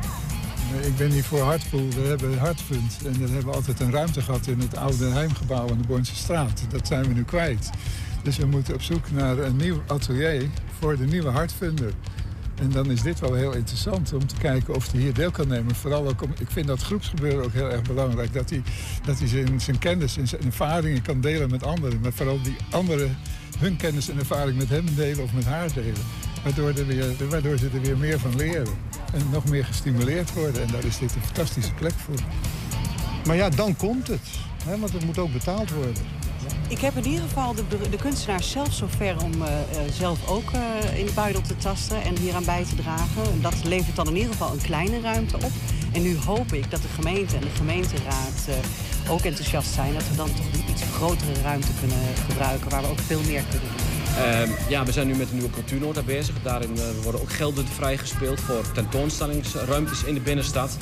Ik 0.82 0.98
ben 0.98 1.12
hier 1.12 1.24
voor 1.24 1.40
Hartpoel. 1.40 1.90
We 1.90 2.08
hebben 2.08 2.38
Hartfund. 2.38 2.98
En 3.06 3.12
daar 3.12 3.30
hebben 3.30 3.46
we 3.46 3.52
altijd 3.52 3.80
een 3.80 3.92
ruimte 3.92 4.22
gehad 4.22 4.48
in 4.48 4.60
het 4.60 4.78
oude 4.78 5.06
heimgebouw 5.06 5.70
aan 5.70 5.78
de 5.78 5.88
Bornse 5.88 6.16
straat. 6.16 6.62
Dat 6.70 6.88
zijn 6.88 7.08
we 7.08 7.14
nu 7.14 7.24
kwijt. 7.24 7.70
Dus 8.24 8.38
we 8.38 8.46
moeten 8.46 8.74
op 8.74 8.82
zoek 8.82 9.12
naar 9.12 9.38
een 9.38 9.56
nieuw 9.56 9.82
atelier 9.88 10.50
voor 10.80 10.98
de 10.98 11.06
nieuwe 11.06 11.30
Hartfunder. 11.30 11.94
En 12.56 12.70
dan 12.70 12.92
is 12.92 13.02
dit 13.02 13.20
wel 13.20 13.34
heel 13.34 13.54
interessant 13.54 14.14
om 14.14 14.28
te 14.28 14.36
kijken 14.36 14.76
of 14.76 14.92
hij 14.92 15.02
hier 15.02 15.14
deel 15.14 15.32
kan 15.32 15.48
nemen. 15.48 15.76
Vooral 15.76 16.08
ook 16.08 16.22
ik 16.40 16.52
vind 16.52 16.68
dat 16.68 16.82
groepsgebeuren 16.82 17.44
ook 17.44 17.54
heel 17.54 17.70
erg 17.72 17.82
belangrijk. 17.82 18.34
Dat 18.34 18.50
hij, 18.50 18.62
dat 19.06 19.20
hij 19.20 19.28
zijn, 19.28 19.62
zijn 19.62 19.80
kennis 19.80 20.18
en 20.18 20.28
zijn 20.28 20.44
ervaringen 20.44 21.02
kan 21.02 21.22
delen 21.22 21.50
met 21.50 21.64
anderen. 21.64 22.00
Maar 22.02 22.14
vooral 22.14 22.42
die 22.42 22.56
anderen 22.72 23.18
hun 23.60 23.78
kennis 23.78 24.10
en 24.10 24.20
ervaring 24.20 24.58
met 24.58 24.70
hem 24.70 24.86
delen 24.96 25.24
of 25.24 25.34
met 25.34 25.46
haar 25.46 25.74
delen. 25.74 26.02
Waardoor, 26.44 26.70
er 26.70 26.88
weer, 26.88 27.30
waardoor 27.30 27.58
ze 27.58 27.70
er 27.74 27.82
weer 27.82 27.98
meer 27.98 28.20
van 28.20 28.36
leren. 28.36 28.74
En 29.14 29.30
nog 29.32 29.46
meer 29.46 29.66
gestimuleerd 29.66 30.34
worden. 30.34 30.62
En 30.62 30.72
daar 30.72 30.84
is 30.84 30.98
dit 30.98 31.16
een 31.16 31.22
fantastische 31.22 31.74
plek 31.74 31.94
voor. 31.94 32.20
Maar 33.26 33.36
ja, 33.36 33.50
dan 33.50 33.76
komt 33.76 34.08
het. 34.08 34.28
Hè? 34.66 34.80
Want 34.80 34.94
het 34.94 35.06
moet 35.06 35.18
ook 35.18 35.34
betaald 35.34 35.72
worden. 35.72 36.23
Ik 36.68 36.80
heb 36.80 36.98
in 36.98 37.06
ieder 37.06 37.22
geval 37.22 37.54
de, 37.54 37.64
de 37.90 37.98
kunstenaars 37.98 38.52
zelf 38.52 38.74
zover 38.74 39.24
om 39.24 39.42
eh, 39.42 39.62
eh, 39.62 39.92
zelf 39.92 40.30
ook 40.30 40.52
eh, 40.52 41.00
in 41.00 41.06
de 41.06 41.12
buidel 41.12 41.42
te 41.42 41.58
tasten 41.58 42.02
en 42.04 42.18
hieraan 42.18 42.46
bij 42.46 42.64
te 42.64 42.76
dragen. 42.76 43.24
En 43.32 43.42
Dat 43.42 43.64
levert 43.64 43.96
dan 43.96 44.08
in 44.08 44.16
ieder 44.16 44.32
geval 44.32 44.52
een 44.52 44.62
kleine 44.62 45.02
ruimte 45.02 45.36
op. 45.36 45.52
En 45.92 46.02
nu 46.02 46.18
hoop 46.18 46.54
ik 46.54 46.72
dat 46.72 46.82
de 46.82 46.88
gemeente 46.88 47.36
en 47.36 47.42
de 47.42 47.56
gemeenteraad 47.56 48.48
ook 49.10 49.22
enthousiast 49.22 49.74
zijn. 49.74 49.94
Dat 49.94 50.10
we 50.10 50.16
dan 50.16 50.28
toch 50.28 50.46
een 50.54 50.70
iets 50.70 50.82
grotere 50.94 51.42
ruimte 51.44 51.72
kunnen 51.80 51.98
gebruiken 52.30 52.70
waar 52.70 52.82
we 52.82 52.88
ook 52.88 53.00
veel 53.00 53.22
meer 53.22 53.44
kunnen 53.50 53.68
doen. 53.68 54.24
Ehm, 54.26 54.50
ja, 54.70 54.86
we 54.86 54.92
zijn 54.92 55.08
nu 55.08 55.16
met 55.16 55.30
een 55.30 55.36
nieuwe 55.36 55.52
cultuurnota 55.52 56.02
bezig. 56.02 56.36
Daarin 56.42 56.78
worden 57.04 57.22
ook 57.22 57.32
gelden 57.32 57.68
vrijgespeeld 57.68 58.40
voor 58.40 58.72
tentoonstellingsruimtes 58.72 60.04
in 60.04 60.14
de 60.14 60.20
binnenstad. 60.20 60.78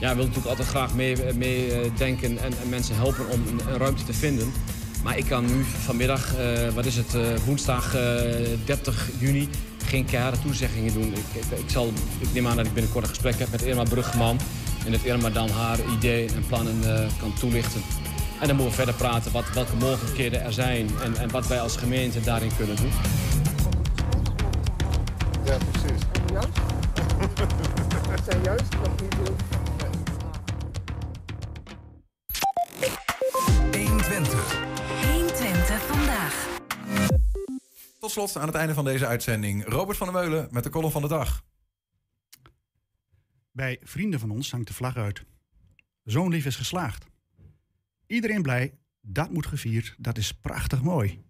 Ja, 0.00 0.08
we 0.08 0.14
willen 0.14 0.16
natuurlijk 0.16 0.46
altijd 0.46 0.68
graag 0.68 0.94
meedenken 0.94 1.38
mee, 1.38 2.38
en, 2.38 2.58
en 2.60 2.68
mensen 2.68 2.96
helpen 2.96 3.28
om 3.28 3.42
een 3.46 3.78
ruimte 3.78 4.04
te 4.04 4.12
vinden. 4.14 4.52
Maar 5.02 5.18
ik 5.18 5.24
kan 5.24 5.46
nu 5.46 5.64
vanmiddag, 5.64 6.36
eh, 6.36 6.68
wat 6.74 6.84
is 6.84 6.96
het, 6.96 7.14
eh, 7.14 7.22
woensdag 7.44 7.94
eh, 7.94 8.02
30 8.64 9.08
juni, 9.18 9.48
geen 9.86 10.04
keiharde 10.04 10.38
toezeggingen 10.38 10.92
doen. 10.92 11.12
Ik, 11.12 11.42
ik, 11.42 11.58
ik 11.58 11.70
zal, 11.70 11.92
ik 12.18 12.32
neem 12.32 12.46
aan 12.46 12.56
dat 12.56 12.66
ik 12.66 12.72
binnenkort 12.74 13.04
een 13.04 13.10
gesprek 13.10 13.38
heb 13.38 13.50
met 13.50 13.62
Irma 13.62 13.82
Bruggeman. 13.82 14.38
En 14.86 14.92
dat 14.92 15.02
Irma 15.02 15.30
dan 15.30 15.50
haar 15.50 15.78
ideeën 15.96 16.30
en 16.34 16.46
plannen 16.46 16.82
eh, 16.82 17.06
kan 17.20 17.32
toelichten. 17.34 17.80
En 18.40 18.46
dan 18.46 18.56
moeten 18.56 18.66
we 18.66 18.82
verder 18.82 18.94
praten 18.94 19.32
wat, 19.32 19.44
welke 19.54 19.76
mogelijkheden 19.76 20.42
er 20.42 20.52
zijn 20.52 20.90
en, 21.02 21.16
en 21.16 21.30
wat 21.30 21.46
wij 21.46 21.60
als 21.60 21.76
gemeente 21.76 22.20
daarin 22.20 22.50
kunnen 22.56 22.76
doen. 22.76 22.92
Ja, 25.44 25.56
precies. 25.70 26.00
Dat 28.08 28.20
zijn 28.28 28.42
juist 28.42 28.72
nog 28.82 29.00
niet 29.00 29.14
heel 29.14 29.55
Tot 38.06 38.14
slot 38.14 38.36
aan 38.36 38.46
het 38.46 38.56
einde 38.56 38.74
van 38.74 38.84
deze 38.84 39.06
uitzending 39.06 39.64
Robert 39.64 39.98
van 39.98 40.12
der 40.12 40.22
Meulen 40.22 40.48
met 40.50 40.64
de 40.64 40.70
column 40.70 40.92
van 40.92 41.02
de 41.02 41.08
dag. 41.08 41.44
Bij 43.52 43.80
vrienden 43.82 44.20
van 44.20 44.30
ons 44.30 44.50
hangt 44.50 44.66
de 44.66 44.74
vlag 44.74 44.96
uit. 44.96 45.24
Zo'n 46.02 46.30
lief 46.30 46.44
is 46.44 46.56
geslaagd. 46.56 47.06
Iedereen 48.06 48.42
blij, 48.42 48.78
dat 49.00 49.30
moet 49.30 49.46
gevierd, 49.46 49.94
dat 49.98 50.18
is 50.18 50.32
prachtig 50.32 50.82
mooi. 50.82 51.24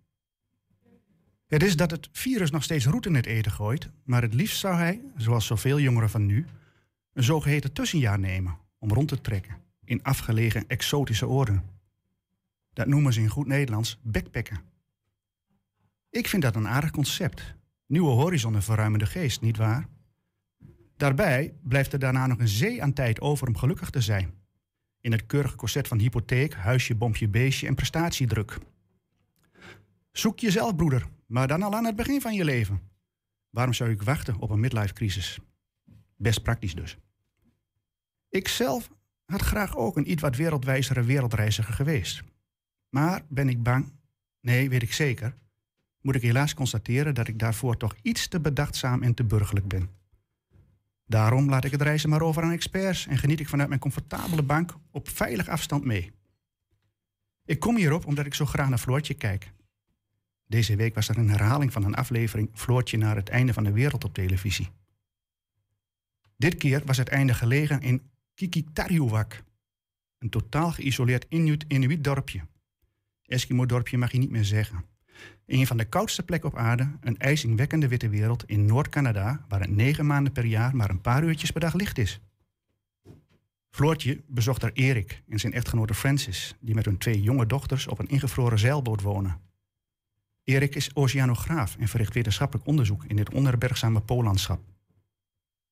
Het 1.47 1.63
is 1.63 1.77
dat 1.77 1.91
het 1.91 2.09
virus 2.13 2.51
nog 2.51 2.63
steeds 2.63 2.87
roet 2.87 3.07
in 3.07 3.15
het 3.15 3.27
eten 3.27 3.53
gooit, 3.53 3.91
maar 4.05 4.23
het 4.23 4.35
liefst 4.35 4.59
zou 4.59 4.75
hij, 4.75 5.03
zoals 5.17 5.47
zoveel 5.47 5.81
jongeren 5.81 6.11
van 6.11 6.27
nu, 6.27 6.47
een 7.13 7.23
zogeheten 7.23 7.73
tussenjaar 7.73 8.19
nemen 8.19 8.59
om 8.79 8.93
rond 8.93 9.09
te 9.09 9.21
trekken 9.21 9.63
in 9.85 10.03
afgelegen 10.03 10.69
exotische 10.69 11.27
oorden. 11.27 11.65
Dat 12.73 12.87
noemen 12.87 13.13
ze 13.13 13.21
in 13.21 13.29
goed 13.29 13.47
Nederlands 13.47 13.99
backpacken. 14.03 14.75
Ik 16.11 16.29
vind 16.29 16.43
dat 16.43 16.57
een 16.57 16.69
aardig 16.69 16.91
concept. 16.91 17.55
Nieuwe 17.87 18.11
horizon 18.11 18.55
en 18.55 18.63
verruimende 18.63 19.07
geest, 19.07 19.41
nietwaar? 19.41 19.89
Daarbij 20.97 21.55
blijft 21.63 21.93
er 21.93 21.99
daarna 21.99 22.27
nog 22.27 22.39
een 22.39 22.49
zee 22.49 22.83
aan 22.83 22.93
tijd 22.93 23.21
over 23.21 23.49
om 23.49 23.57
gelukkig 23.57 23.91
te 23.91 24.01
zijn. 24.01 24.35
In 25.01 25.13
het 25.13 25.27
keurige 25.27 25.57
corset 25.57 25.89
van 25.89 25.99
hypotheek, 25.99 26.55
huisje, 26.55 26.95
bompje, 26.95 27.29
beestje 27.29 27.67
en 27.67 27.75
prestatiedruk. 27.75 28.59
Zoek 30.13 30.39
jezelf, 30.39 30.77
broeder, 30.77 31.07
maar 31.27 31.49
dan 31.49 31.63
al 31.63 31.75
aan 31.75 31.85
het 31.85 31.97
begin 31.97 32.21
van 32.21 32.35
je 32.35 32.45
leven. 32.45 32.81
Waarom 33.51 33.75
zou 33.75 33.91
ik 33.91 34.03
wachten 34.03 34.39
op 34.39 34.51
een 34.51 34.61
midlife 34.61 34.95
crisis? 34.95 35.39
Best 36.17 36.43
praktisch 36.43 36.75
dus. 36.75 36.99
Ik 38.29 38.49
zelf 38.49 38.91
had 39.25 39.41
graag 39.41 39.77
ook 39.77 39.97
een 39.97 40.11
iets 40.11 40.23
wat 40.23 40.37
wereldwijzere 40.37 41.03
wereldreiziger 41.03 41.75
geweest. 41.75 42.23
Maar 42.89 43.23
ben 43.29 43.49
ik 43.49 43.63
bang? 43.63 43.93
Nee, 44.41 44.69
weet 44.69 44.83
ik 44.83 44.93
zeker. 44.93 45.37
Moet 46.07 46.15
ik 46.15 46.23
helaas 46.23 46.55
constateren 46.55 47.15
dat 47.15 47.29
ik 47.29 47.39
daarvoor 47.39 47.77
toch 47.77 47.97
iets 48.03 48.29
te 48.29 48.41
bedachtzaam 48.41 49.03
en 49.03 49.15
te 49.15 49.25
burgerlijk 49.25 49.69
ben. 49.69 49.91
Daarom 51.07 51.49
laat 51.49 51.65
ik 51.65 51.71
het 51.71 51.83
reizen 51.83 52.09
maar 52.09 52.21
over 52.21 52.43
aan 52.43 52.51
experts 52.51 53.07
en 53.07 53.19
geniet 53.19 53.41
ik 53.41 53.49
vanuit 53.49 53.69
mijn 53.69 53.81
comfortabele 53.81 54.43
bank 54.43 54.75
op 54.91 55.09
veilig 55.09 55.49
afstand 55.49 55.85
mee. 55.85 56.13
Ik 57.45 57.61
kom 57.61 57.77
hierop 57.77 58.07
omdat 58.07 58.27
ik 58.27 58.35
zo 58.35 58.47
graag 58.47 58.69
naar 58.69 58.79
Floortje 58.79 59.15
kijk. 59.15 59.53
Deze 60.47 60.77
week 60.77 60.95
was 60.95 61.09
er 61.09 61.19
een 61.19 61.31
herhaling 61.31 61.73
van 61.73 61.85
een 61.85 61.95
aflevering 61.95 62.51
Floortje 62.53 62.97
naar 62.97 63.17
het 63.17 63.29
einde 63.29 63.53
van 63.53 63.65
de 63.65 63.73
wereld 63.73 64.05
op 64.05 64.15
televisie. 64.15 64.69
Dit 66.37 66.55
keer 66.55 66.83
was 66.85 66.97
het 66.97 67.09
einde 67.09 67.35
gelegen 67.35 67.81
in 67.81 68.11
Kikitariuwak, 68.35 69.43
een 70.19 70.31
totaal 70.31 70.73
geïsoleerd 70.73 71.27
Inuit, 71.29 71.65
Inuit 71.69 72.05
dorpje. 72.05 72.41
Eskimo-dorpje 73.23 73.99
mag 73.99 74.13
je 74.13 74.19
niet 74.19 74.31
meer 74.31 74.45
zeggen. 74.45 74.95
Een 75.47 75.67
van 75.67 75.77
de 75.77 75.85
koudste 75.85 76.23
plekken 76.23 76.49
op 76.49 76.57
aarde, 76.57 76.91
een 77.01 77.19
ijzingwekkende 77.19 77.89
witte 77.89 78.09
wereld 78.09 78.45
in 78.45 78.65
Noord-Canada, 78.65 79.45
waar 79.49 79.61
het 79.61 79.71
negen 79.71 80.07
maanden 80.07 80.33
per 80.33 80.45
jaar 80.45 80.77
maar 80.77 80.91
een 80.91 81.01
paar 81.01 81.25
uurtjes 81.25 81.51
per 81.51 81.61
dag 81.61 81.75
licht 81.75 81.99
is. 81.99 82.21
Floortje 83.71 84.23
bezocht 84.27 84.61
daar 84.61 84.73
Erik 84.73 85.23
en 85.29 85.39
zijn 85.39 85.53
echtgenote 85.53 85.95
Francis, 85.95 86.57
die 86.61 86.75
met 86.75 86.85
hun 86.85 86.99
twee 86.99 87.23
jonge 87.23 87.47
dochters 87.47 87.87
op 87.87 87.99
een 87.99 88.09
ingevroren 88.09 88.59
zeilboot 88.59 89.01
wonen. 89.01 89.41
Erik 90.45 90.75
is 90.75 90.95
oceanograaf 90.95 91.77
en 91.77 91.89
verricht 91.89 92.15
wetenschappelijk 92.15 92.67
onderzoek 92.67 93.05
in 93.05 93.17
dit 93.17 93.35
onherbergzame 93.35 94.01
poollandschap. 94.01 94.61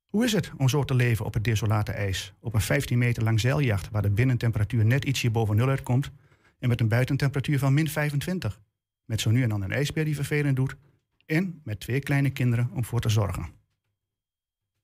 Hoe 0.07 0.25
is 0.25 0.33
het 0.33 0.53
om 0.57 0.69
zo 0.69 0.85
te 0.85 0.95
leven 0.95 1.25
op 1.25 1.35
het 1.35 1.45
desolate 1.45 1.93
ijs, 1.93 2.35
op 2.41 2.55
een 2.55 2.61
15 2.61 2.99
meter 2.99 3.23
lang 3.23 3.41
zeiljacht 3.41 3.91
waar 3.91 4.03
de 4.03 4.11
binnentemperatuur 4.11 4.85
net 4.85 5.05
ietsje 5.05 5.31
boven 5.31 5.57
nul 5.57 5.69
uitkomt 5.69 6.11
en 6.59 6.69
met 6.69 6.81
een 6.81 6.89
buitentemperatuur 6.89 7.59
van 7.59 7.75
min 7.75 7.89
25, 7.89 8.61
met 9.05 9.21
zo 9.21 9.31
nu 9.31 9.43
en 9.43 9.49
dan 9.49 9.63
een 9.63 9.73
ijsbeer 9.73 10.05
die 10.05 10.15
vervelend 10.15 10.57
doet 10.57 10.77
en 11.27 11.61
met 11.65 11.81
twee 11.81 12.01
kleine 12.01 12.31
kinderen 12.31 12.71
om 12.73 12.85
voor 12.85 13.01
te 13.01 13.09
zorgen. 13.09 13.53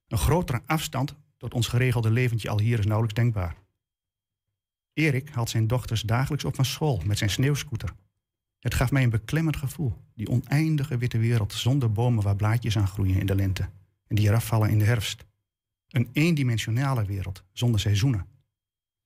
Een 0.09 0.19
grotere 0.19 0.63
afstand 0.67 1.15
tot 1.37 1.55
ons 1.55 1.69
geregelde 1.69 2.11
leventje 2.11 2.49
al 2.49 2.61
hier 2.61 2.79
is 2.79 2.85
nauwelijks 2.85 3.21
denkbaar. 3.21 3.57
Erik 4.93 5.29
haalt 5.29 5.51
zijn 5.51 5.67
dochters 5.67 6.03
dagelijks 6.03 6.45
op 6.45 6.55
van 6.55 6.65
school 6.65 7.03
met 7.05 7.19
zijn 7.19 7.31
sneeuwscooter. 7.31 7.95
Het 8.59 8.75
gaf 8.75 8.91
mij 8.91 9.03
een 9.03 9.11
beklemmend 9.11 9.57
gevoel, 9.57 9.97
die 10.15 10.29
oneindige 10.29 10.99
witte 10.99 11.19
wereld 11.19 11.53
zonder 11.53 11.93
bomen 11.93 12.25
waar 12.25 12.37
blaadjes 12.37 12.77
aan 12.77 12.89
groeien 12.89 13.21
in 13.21 13.27
de 13.27 13.35
lente 13.35 13.69
en 14.07 14.17
die 14.17 14.29
eraf 14.29 14.47
vallen 14.47 14.71
in 14.71 14.79
de 14.79 14.85
herfst. 14.85 15.25
Een 15.89 16.09
eendimensionale 16.13 17.05
wereld 17.05 17.45
zonder 17.53 17.81
seizoenen. 17.81 18.27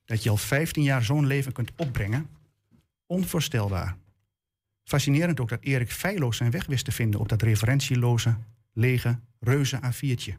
Dat 0.05 0.23
je 0.23 0.31
al 0.31 0.37
15 0.37 0.83
jaar 0.83 1.03
zo'n 1.03 1.27
leven 1.27 1.53
kunt 1.53 1.73
opbrengen, 1.77 2.29
onvoorstelbaar. 3.07 3.97
Fascinerend 4.85 5.41
ook 5.41 5.49
dat 5.49 5.63
Erik 5.63 5.93
feilloos 5.93 6.37
zijn 6.37 6.51
weg 6.51 6.67
wist 6.67 6.85
te 6.85 6.93
vinden 6.93 7.21
op 7.21 7.29
dat 7.29 7.43
referentieloze, 7.43 8.37
lege, 8.73 9.21
reuze 9.41 9.81
A4'tje. 9.83 10.35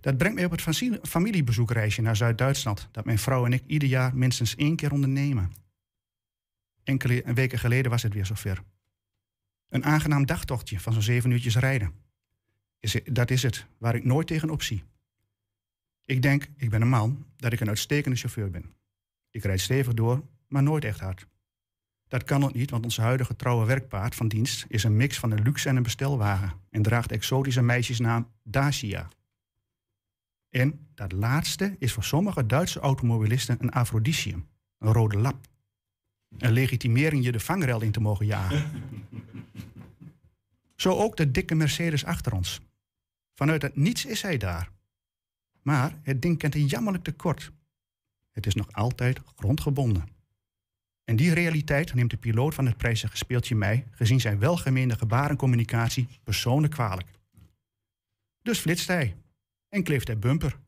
Dat 0.00 0.16
brengt 0.16 0.34
mij 0.34 0.44
op 0.44 0.50
het 0.50 1.00
familiebezoekreisje 1.02 2.02
naar 2.02 2.16
Zuid-Duitsland, 2.16 2.88
dat 2.92 3.04
mijn 3.04 3.18
vrouw 3.18 3.44
en 3.44 3.52
ik 3.52 3.62
ieder 3.66 3.88
jaar 3.88 4.16
minstens 4.16 4.54
één 4.56 4.76
keer 4.76 4.92
ondernemen. 4.92 5.52
Enkele 6.82 7.34
weken 7.34 7.58
geleden 7.58 7.90
was 7.90 8.02
het 8.02 8.14
weer 8.14 8.26
zover. 8.26 8.62
Een 9.68 9.84
aangenaam 9.84 10.26
dagtochtje 10.26 10.80
van 10.80 10.92
zo'n 10.92 11.02
zeven 11.02 11.30
uurtjes 11.30 11.56
rijden. 11.56 11.94
Is, 12.78 13.00
dat 13.04 13.30
is 13.30 13.42
het, 13.42 13.66
waar 13.78 13.94
ik 13.94 14.04
nooit 14.04 14.26
tegenop 14.26 14.62
zie. 14.62 14.84
Ik 16.04 16.22
denk, 16.22 16.48
ik 16.56 16.70
ben 16.70 16.82
een 16.82 16.88
man, 16.88 17.26
dat 17.36 17.52
ik 17.52 17.60
een 17.60 17.68
uitstekende 17.68 18.16
chauffeur 18.16 18.50
ben. 18.50 18.74
Ik 19.30 19.44
rijd 19.44 19.60
stevig 19.60 19.94
door, 19.94 20.22
maar 20.46 20.62
nooit 20.62 20.84
echt 20.84 21.00
hard. 21.00 21.26
Dat 22.08 22.24
kan 22.24 22.44
ook 22.44 22.54
niet, 22.54 22.70
want 22.70 22.84
onze 22.84 23.00
huidige 23.00 23.36
trouwe 23.36 23.66
werkpaard 23.66 24.14
van 24.14 24.28
dienst 24.28 24.64
is 24.68 24.84
een 24.84 24.96
mix 24.96 25.18
van 25.18 25.30
een 25.30 25.42
luxe 25.42 25.68
en 25.68 25.76
een 25.76 25.82
bestelwagen 25.82 26.52
en 26.70 26.82
draagt 26.82 27.12
exotische 27.12 27.62
meisjesnaam 27.62 28.28
Dacia. 28.42 29.08
En 30.50 30.86
dat 30.94 31.12
laatste 31.12 31.76
is 31.78 31.92
voor 31.92 32.04
sommige 32.04 32.46
Duitse 32.46 32.80
automobilisten 32.80 33.56
een 33.60 33.70
afrodisium, 33.70 34.48
een 34.78 34.92
rode 34.92 35.18
lap. 35.18 35.46
Een 36.38 36.52
legitimering 36.52 37.24
je 37.24 37.32
de 37.32 37.40
vangrail 37.40 37.80
in 37.80 37.92
te 37.92 38.00
mogen 38.00 38.26
jagen. 38.26 38.70
Zo 40.76 40.96
ook 40.96 41.16
de 41.16 41.30
dikke 41.30 41.54
Mercedes 41.54 42.04
achter 42.04 42.32
ons. 42.32 42.60
Vanuit 43.34 43.62
het 43.62 43.76
niets 43.76 44.04
is 44.04 44.22
hij 44.22 44.36
daar. 44.36 44.70
Maar 45.62 45.98
het 46.02 46.22
ding 46.22 46.38
kent 46.38 46.54
een 46.54 46.66
jammerlijk 46.66 47.04
tekort. 47.04 47.52
Het 48.30 48.46
is 48.46 48.54
nog 48.54 48.72
altijd 48.72 49.20
grondgebonden. 49.36 50.17
En 51.08 51.16
die 51.16 51.34
realiteit 51.34 51.94
neemt 51.94 52.10
de 52.10 52.16
piloot 52.16 52.54
van 52.54 52.66
het 52.66 52.76
prijzige 52.76 53.16
speeltje 53.16 53.54
mij, 53.54 53.86
gezien 53.90 54.20
zijn 54.20 54.38
welgemeende 54.38 54.98
gebarencommunicatie, 54.98 56.08
persoonlijk 56.24 56.72
kwalijk. 56.72 57.08
Dus 58.42 58.58
flitst 58.58 58.88
hij 58.88 59.16
en 59.68 59.82
kleeft 59.82 60.06
hij 60.06 60.18
bumper. 60.18 60.58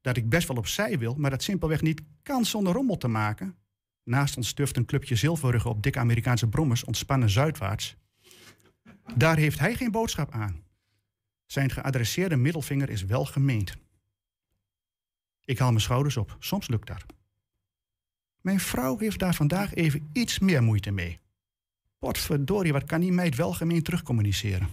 Dat 0.00 0.16
ik 0.16 0.28
best 0.28 0.48
wel 0.48 0.56
opzij 0.56 0.98
wil, 0.98 1.14
maar 1.14 1.30
dat 1.30 1.42
simpelweg 1.42 1.82
niet 1.82 2.02
kan 2.22 2.44
zonder 2.44 2.72
rommel 2.72 2.96
te 2.96 3.08
maken. 3.08 3.56
Naast 4.04 4.36
ons 4.36 4.48
stuft 4.48 4.76
een 4.76 4.84
clubje 4.84 5.16
zilverruggen 5.16 5.70
op 5.70 5.82
dikke 5.82 5.98
Amerikaanse 5.98 6.48
brommers 6.48 6.84
ontspannen 6.84 7.30
zuidwaarts. 7.30 7.96
Daar 9.16 9.36
heeft 9.36 9.58
hij 9.58 9.74
geen 9.74 9.90
boodschap 9.90 10.30
aan. 10.30 10.62
Zijn 11.46 11.70
geadresseerde 11.70 12.36
middelvinger 12.36 12.90
is 12.90 13.04
wel 13.04 13.24
gemeend. 13.24 13.76
Ik 15.44 15.58
haal 15.58 15.68
mijn 15.68 15.80
schouders 15.80 16.16
op. 16.16 16.36
Soms 16.38 16.68
lukt 16.68 16.86
dat. 16.86 17.13
Mijn 18.44 18.60
vrouw 18.60 18.98
heeft 18.98 19.18
daar 19.18 19.34
vandaag 19.34 19.74
even 19.74 20.08
iets 20.12 20.38
meer 20.38 20.62
moeite 20.62 20.90
mee. 20.90 21.18
Potverdorie, 21.98 22.72
wat 22.72 22.84
kan 22.84 23.00
die 23.00 23.12
meid 23.12 23.34
welgemeen 23.34 23.82
terugcommuniceren? 23.82 24.68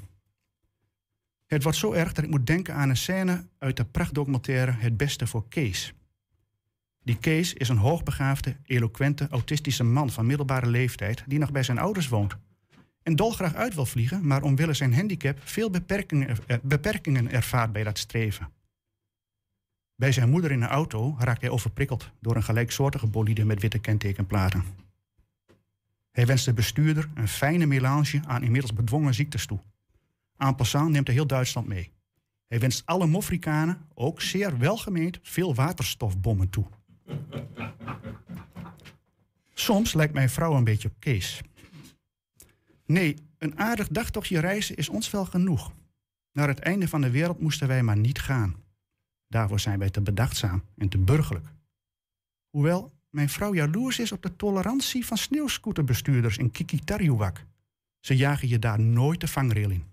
Het 1.45 1.63
wordt 1.63 1.77
zo 1.77 1.91
erg 1.93 2.13
dat 2.13 2.23
ik 2.23 2.29
moet 2.29 2.47
denken 2.47 2.75
aan 2.75 2.89
een 2.89 2.97
scène 2.97 3.45
uit 3.57 3.77
de 3.77 3.85
prachtdocumentaire 3.85 4.71
Het 4.71 4.97
Beste 4.97 5.27
voor 5.27 5.47
Kees. 5.47 5.93
Die 7.03 7.17
Kees 7.17 7.53
is 7.53 7.69
een 7.69 7.77
hoogbegaafde, 7.77 8.55
eloquente, 8.63 9.27
autistische 9.29 9.83
man 9.83 10.09
van 10.09 10.25
middelbare 10.25 10.67
leeftijd 10.67 11.23
die 11.27 11.39
nog 11.39 11.51
bij 11.51 11.63
zijn 11.63 11.79
ouders 11.79 12.07
woont. 12.07 12.35
En 13.03 13.15
dolgraag 13.15 13.55
uit 13.55 13.75
wil 13.75 13.85
vliegen, 13.85 14.27
maar 14.27 14.43
omwille 14.43 14.73
zijn 14.73 14.93
handicap 14.93 15.39
veel 15.43 15.69
beperkingen, 15.69 16.37
eh, 16.47 16.57
beperkingen 16.61 17.31
ervaart 17.31 17.71
bij 17.71 17.83
dat 17.83 17.97
streven. 17.97 18.51
Bij 20.01 20.11
zijn 20.11 20.29
moeder 20.29 20.51
in 20.51 20.61
een 20.61 20.69
auto 20.69 21.15
raakt 21.19 21.41
hij 21.41 21.49
overprikkeld 21.49 22.11
door 22.19 22.35
een 22.35 22.43
gelijksoortige 22.43 23.07
bolide 23.07 23.45
met 23.45 23.61
witte 23.61 23.79
kentekenplaten. 23.79 24.63
Hij 26.11 26.25
wenst 26.25 26.45
de 26.45 26.53
bestuurder 26.53 27.09
een 27.13 27.27
fijne 27.27 27.65
melange 27.65 28.21
aan 28.27 28.43
inmiddels 28.43 28.73
bedwongen 28.73 29.13
ziektes 29.13 29.45
toe. 29.45 29.59
En 30.37 30.55
passant 30.55 30.89
neemt 30.89 31.07
hij 31.07 31.15
heel 31.15 31.27
Duitsland 31.27 31.67
mee. 31.67 31.91
Hij 32.47 32.59
wenst 32.59 32.85
alle 32.85 33.07
Mofrikanen, 33.07 33.77
ook 33.93 34.21
zeer 34.21 34.57
welgemeend, 34.57 35.19
veel 35.21 35.55
waterstofbommen 35.55 36.49
toe. 36.49 36.65
Soms 39.53 39.93
lijkt 39.93 40.13
mijn 40.13 40.29
vrouw 40.29 40.55
een 40.55 40.63
beetje 40.63 40.87
op 40.87 40.95
Kees. 40.99 41.41
Nee, 42.85 43.15
een 43.37 43.59
aardig 43.59 43.87
dagtochtje 43.87 44.39
reizen 44.39 44.75
is 44.75 44.89
ons 44.89 45.11
wel 45.11 45.25
genoeg. 45.25 45.71
Naar 46.31 46.47
het 46.47 46.59
einde 46.59 46.87
van 46.87 47.01
de 47.01 47.11
wereld 47.11 47.41
moesten 47.41 47.67
wij 47.67 47.83
maar 47.83 47.97
niet 47.97 48.19
gaan. 48.21 48.60
Daarvoor 49.31 49.59
zijn 49.59 49.79
wij 49.79 49.89
te 49.89 50.01
bedachtzaam 50.01 50.63
en 50.77 50.89
te 50.89 50.97
burgerlijk. 50.97 51.47
Hoewel 52.49 52.91
mijn 53.09 53.29
vrouw 53.29 53.53
jaloers 53.53 53.99
is 53.99 54.11
op 54.11 54.21
de 54.21 54.35
tolerantie 54.35 55.05
van 55.05 55.17
sneeuwscooterbestuurders 55.17 56.37
in 56.37 56.51
Kikitariuwak. 56.51 57.45
Ze 57.99 58.15
jagen 58.15 58.47
je 58.47 58.59
daar 58.59 58.79
nooit 58.79 59.19
de 59.21 59.27
vangrail 59.27 59.69
in. 59.69 59.83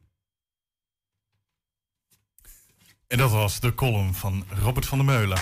En 3.06 3.18
dat 3.18 3.30
was 3.30 3.60
de 3.60 3.74
column 3.74 4.14
van 4.14 4.44
Robert 4.48 4.86
van 4.86 4.98
der 4.98 5.06
Meulen. 5.06 5.38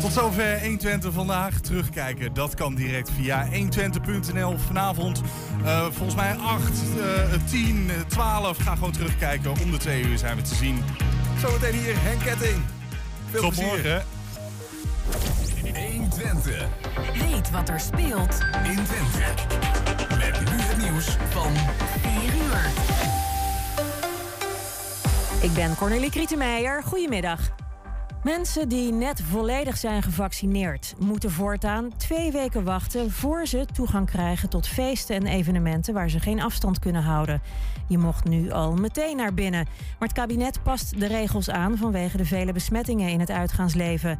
Tot 0.00 0.12
zover 0.12 0.60
120 0.60 1.12
vandaag. 1.12 1.60
Terugkijken, 1.60 2.34
dat 2.34 2.54
kan 2.54 2.74
direct 2.74 3.10
via 3.10 3.48
120.nl 3.50 4.58
vanavond. 4.58 5.22
eh, 5.64 5.84
volgens 5.84 6.14
mij 6.14 6.36
8, 6.36 6.98
eh 6.98 7.44
10, 7.44 7.90
eh, 7.90 8.00
12. 8.00 8.58
Ga 8.58 8.74
gewoon 8.74 8.92
terugkijken. 8.92 9.50
Om 9.50 9.70
de 9.70 9.78
twee 9.78 10.04
uur 10.04 10.18
zijn 10.18 10.36
we 10.36 10.42
te 10.42 10.54
zien. 10.54 10.82
Zometeen 11.38 11.74
hier 11.74 12.02
Henk 12.02 12.20
Ketting. 12.20 12.62
Veel 13.30 13.40
Tot 13.40 13.54
plezier. 13.54 13.66
morgen. 13.66 14.02
120. 15.74 16.66
Weet 17.18 17.50
wat 17.50 17.68
er 17.68 17.80
speelt 17.80 18.38
in 18.64 18.84
Twente. 18.84 19.24
Met 20.18 20.40
nu 20.40 20.60
het 20.60 20.76
nieuws 20.76 21.16
van 21.30 21.52
4 22.02 22.34
uur. 22.34 22.70
Ik 25.42 25.52
ben 25.54 25.76
Cornelie 25.76 26.10
Krietenmeijer. 26.10 26.82
Goedemiddag. 26.82 27.40
Mensen 28.24 28.68
die 28.68 28.92
net 28.92 29.22
volledig 29.22 29.76
zijn 29.76 30.02
gevaccineerd, 30.02 30.94
moeten 30.98 31.30
voortaan 31.30 31.96
twee 31.96 32.32
weken 32.32 32.64
wachten 32.64 33.10
voor 33.10 33.46
ze 33.46 33.66
toegang 33.72 34.10
krijgen 34.10 34.48
tot 34.48 34.66
feesten 34.66 35.16
en 35.16 35.26
evenementen 35.26 35.94
waar 35.94 36.10
ze 36.10 36.20
geen 36.20 36.42
afstand 36.42 36.78
kunnen 36.78 37.02
houden. 37.02 37.42
Je 37.88 37.98
mocht 37.98 38.24
nu 38.24 38.50
al 38.50 38.74
meteen 38.74 39.16
naar 39.16 39.34
binnen. 39.34 39.66
Maar 39.98 40.08
het 40.08 40.18
kabinet 40.18 40.62
past 40.62 41.00
de 41.00 41.06
regels 41.06 41.50
aan 41.50 41.76
vanwege 41.76 42.16
de 42.16 42.24
vele 42.24 42.52
besmettingen 42.52 43.08
in 43.08 43.20
het 43.20 43.30
uitgaansleven. 43.30 44.18